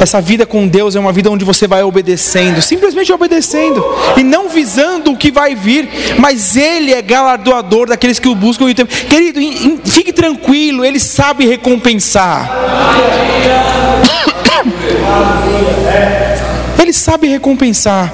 Essa 0.00 0.20
vida 0.20 0.46
com 0.46 0.68
Deus 0.68 0.94
é 0.94 1.00
uma 1.00 1.12
vida 1.12 1.30
onde 1.30 1.44
você 1.44 1.66
vai 1.66 1.82
obedecendo, 1.82 2.62
simplesmente 2.62 3.12
obedecendo, 3.12 3.84
e 4.16 4.22
não 4.22 4.48
visando 4.48 5.12
o 5.12 5.16
que 5.16 5.30
vai 5.30 5.54
vir, 5.54 5.88
mas 6.18 6.56
Ele 6.56 6.92
é 6.92 7.02
galardoador 7.02 7.88
daqueles 7.88 8.18
que 8.18 8.28
o 8.28 8.34
buscam. 8.34 8.66
Querido, 9.08 9.40
fique 9.84 10.12
tranquilo, 10.12 10.84
Ele 10.84 11.00
sabe 11.00 11.46
recompensar. 11.46 12.50
Ele 16.80 16.92
sabe 16.92 17.26
recompensar. 17.26 18.12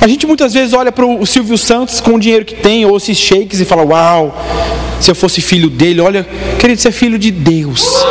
A 0.00 0.06
gente 0.06 0.26
muitas 0.26 0.52
vezes 0.52 0.74
olha 0.74 0.92
para 0.92 1.06
o 1.06 1.24
Silvio 1.24 1.56
Santos 1.56 2.00
com 2.00 2.14
o 2.14 2.20
dinheiro 2.20 2.44
que 2.44 2.54
tem, 2.54 2.84
ou 2.84 2.96
esses 2.96 3.16
shakes, 3.16 3.60
e 3.60 3.64
fala: 3.64 3.82
Uau, 3.82 4.36
se 5.00 5.10
eu 5.10 5.14
fosse 5.14 5.40
filho 5.40 5.70
dele, 5.70 6.02
olha, 6.02 6.26
querido, 6.58 6.80
você 6.80 6.88
é 6.88 6.92
filho 6.92 7.18
de 7.18 7.30
Deus. 7.30 8.04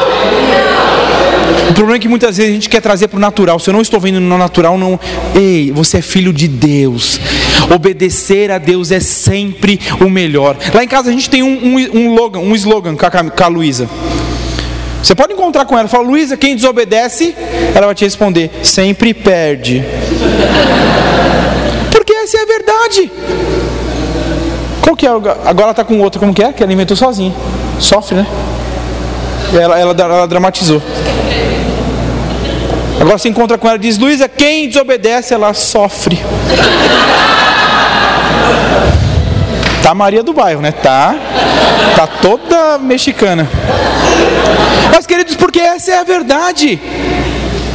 O 1.69 1.73
problema 1.73 1.95
é 1.95 1.99
que 1.99 2.07
muitas 2.07 2.37
vezes 2.37 2.51
a 2.51 2.53
gente 2.53 2.69
quer 2.69 2.81
trazer 2.81 3.07
para 3.07 3.17
o 3.17 3.19
natural. 3.19 3.59
Se 3.59 3.69
eu 3.69 3.73
não 3.73 3.81
estou 3.81 3.99
vendo 3.99 4.19
no 4.19 4.37
natural, 4.37 4.77
não. 4.77 4.99
Ei, 5.35 5.71
você 5.71 5.97
é 5.97 6.01
filho 6.01 6.33
de 6.33 6.47
Deus. 6.47 7.19
Obedecer 7.73 8.51
a 8.51 8.57
Deus 8.57 8.91
é 8.91 8.99
sempre 8.99 9.79
o 9.99 10.09
melhor. 10.09 10.57
Lá 10.73 10.83
em 10.83 10.87
casa 10.87 11.09
a 11.09 11.13
gente 11.13 11.29
tem 11.29 11.43
um, 11.43 11.47
um, 11.47 11.97
um, 11.99 12.13
logan, 12.15 12.39
um 12.39 12.55
slogan 12.55 12.95
com 12.95 13.05
a, 13.05 13.45
a 13.45 13.47
Luísa. 13.47 13.89
Você 15.01 15.15
pode 15.15 15.33
encontrar 15.33 15.65
com 15.65 15.77
ela, 15.77 15.87
fala, 15.87 16.07
Luísa, 16.07 16.37
quem 16.37 16.55
desobedece, 16.55 17.35
ela 17.75 17.87
vai 17.87 17.95
te 17.95 18.05
responder, 18.05 18.49
sempre 18.63 19.13
perde 19.13 19.83
essa 22.23 22.37
é 22.37 22.41
a 22.41 22.45
verdade. 22.45 23.11
Qual 24.81 24.95
que 24.95 25.05
é? 25.05 25.09
Agora 25.09 25.37
ela 25.45 25.71
está 25.71 25.83
com 25.83 25.99
outra, 25.99 26.19
como 26.19 26.33
que 26.33 26.41
é? 26.41 26.51
Que 26.51 26.63
ela 26.63 26.71
inventou 26.71 26.95
sozinha. 26.95 27.33
Sofre, 27.79 28.15
né? 28.15 28.25
Ela, 29.53 29.79
ela, 29.79 29.95
ela 29.97 30.27
dramatizou. 30.27 30.81
Agora 32.99 33.17
você 33.17 33.29
encontra 33.29 33.57
com 33.57 33.67
ela 33.67 33.77
e 33.77 33.81
diz: 33.81 33.97
Luísa, 33.97 34.27
quem 34.27 34.67
desobedece, 34.67 35.33
ela 35.33 35.53
sofre. 35.53 36.19
Tá 39.83 39.93
Maria 39.93 40.23
do 40.23 40.33
bairro, 40.33 40.61
né? 40.61 40.71
Tá. 40.71 41.15
Tá 41.95 42.07
toda 42.07 42.77
mexicana. 42.79 43.47
Mas, 44.89 45.05
queridos, 45.05 45.35
porque 45.35 45.59
essa 45.59 45.91
é 45.91 45.99
a 45.99 46.03
verdade. 46.03 46.79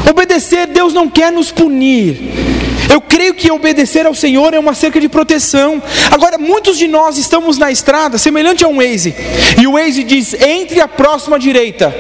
Obedecer, 0.08 0.66
Deus 0.66 0.94
não 0.94 1.08
quer 1.08 1.30
nos 1.30 1.50
punir. 1.50 2.67
Eu 2.90 3.00
creio 3.00 3.34
que 3.34 3.50
obedecer 3.50 4.06
ao 4.06 4.14
Senhor 4.14 4.54
é 4.54 4.58
uma 4.58 4.74
cerca 4.74 5.00
de 5.00 5.08
proteção. 5.08 5.82
Agora, 6.10 6.38
muitos 6.38 6.78
de 6.78 6.88
nós 6.88 7.18
estamos 7.18 7.58
na 7.58 7.70
estrada, 7.70 8.18
semelhante 8.18 8.64
a 8.64 8.68
um 8.68 8.76
Waze, 8.76 9.14
e 9.60 9.66
o 9.66 9.72
Waze 9.72 10.02
diz: 10.04 10.34
entre 10.34 10.80
a 10.80 10.88
próxima 10.88 11.38
direita, 11.38 11.94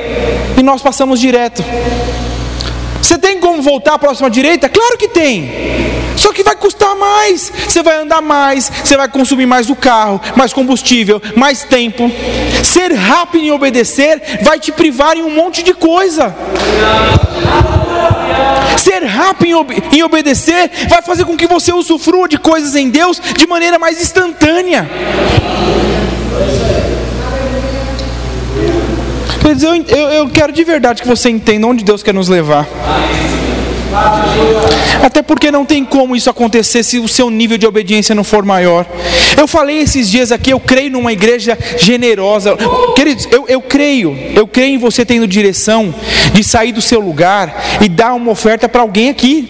e 0.56 0.62
nós 0.62 0.80
passamos 0.80 1.20
direto. 1.20 1.64
Você 3.02 3.16
tem 3.16 3.38
como 3.38 3.62
voltar 3.62 3.94
à 3.94 3.98
próxima 3.98 4.28
direita? 4.28 4.68
Claro 4.68 4.98
que 4.98 5.08
tem. 5.08 5.50
Só 6.16 6.32
que 6.32 6.42
vai 6.42 6.56
custar 6.56 6.96
mais. 6.96 7.50
Você 7.66 7.82
vai 7.82 7.96
andar 7.96 8.20
mais, 8.20 8.70
você 8.84 8.96
vai 8.96 9.08
consumir 9.08 9.46
mais 9.46 9.66
do 9.66 9.76
carro, 9.76 10.20
mais 10.36 10.52
combustível, 10.52 11.22
mais 11.36 11.62
tempo. 11.62 12.10
Ser 12.62 12.92
rápido 12.92 13.44
em 13.44 13.50
obedecer 13.50 14.20
vai 14.42 14.58
te 14.58 14.72
privar 14.72 15.16
em 15.16 15.22
um 15.22 15.30
monte 15.30 15.62
de 15.62 15.72
coisa. 15.74 16.34
Ser 18.76 19.04
rápido 19.04 19.66
em 19.92 20.02
obedecer 20.02 20.70
vai 20.88 21.02
fazer 21.02 21.24
com 21.24 21.36
que 21.36 21.46
você 21.46 21.72
usufrua 21.72 22.28
de 22.28 22.38
coisas 22.38 22.74
em 22.74 22.90
Deus 22.90 23.20
de 23.36 23.46
maneira 23.46 23.78
mais 23.78 24.00
instantânea. 24.00 24.88
Eu, 29.44 29.96
eu, 29.96 30.08
eu 30.10 30.28
quero 30.28 30.52
de 30.52 30.62
verdade 30.62 31.02
que 31.02 31.08
você 31.08 31.30
entenda 31.30 31.66
onde 31.66 31.82
Deus 31.82 32.02
quer 32.02 32.12
nos 32.12 32.28
levar. 32.28 32.66
Até 35.02 35.22
porque 35.22 35.50
não 35.50 35.64
tem 35.64 35.84
como 35.84 36.14
isso 36.14 36.28
acontecer 36.28 36.82
se 36.82 36.98
o 36.98 37.08
seu 37.08 37.30
nível 37.30 37.56
de 37.56 37.66
obediência 37.66 38.14
não 38.14 38.24
for 38.24 38.44
maior. 38.44 38.86
Eu 39.36 39.46
falei 39.46 39.78
esses 39.78 40.10
dias 40.10 40.32
aqui, 40.32 40.50
eu 40.50 40.60
creio 40.60 40.90
numa 40.90 41.12
igreja 41.12 41.56
generosa. 41.78 42.56
Queridos, 42.94 43.28
eu, 43.30 43.46
eu 43.48 43.60
creio, 43.60 44.16
eu 44.34 44.46
creio 44.46 44.74
em 44.74 44.78
você 44.78 45.04
tendo 45.04 45.26
direção 45.26 45.94
de 46.32 46.44
sair 46.44 46.72
do 46.72 46.82
seu 46.82 47.00
lugar 47.00 47.62
e 47.80 47.88
dar 47.88 48.14
uma 48.14 48.30
oferta 48.30 48.68
para 48.68 48.82
alguém 48.82 49.08
aqui. 49.08 49.48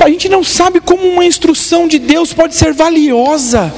A 0.00 0.08
gente 0.08 0.28
não 0.28 0.44
sabe 0.44 0.80
como 0.80 1.06
uma 1.06 1.24
instrução 1.24 1.88
de 1.88 1.98
Deus 1.98 2.32
pode 2.32 2.54
ser 2.54 2.72
valiosa. 2.72 3.72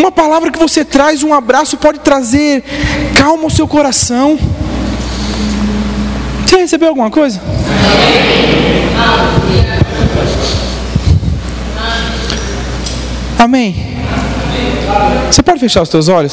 Uma 0.00 0.10
palavra 0.10 0.50
que 0.50 0.58
você 0.58 0.82
traz, 0.82 1.22
um 1.22 1.34
abraço 1.34 1.76
pode 1.76 1.98
trazer 1.98 2.64
calma 3.14 3.44
ao 3.44 3.50
seu 3.50 3.68
coração. 3.68 4.38
Você 6.46 6.56
recebeu 6.56 6.88
alguma 6.88 7.10
coisa? 7.10 7.38
Amém. 13.38 13.98
Você 15.30 15.42
pode 15.42 15.60
fechar 15.60 15.82
os 15.82 15.90
teus 15.90 16.08
olhos? 16.08 16.28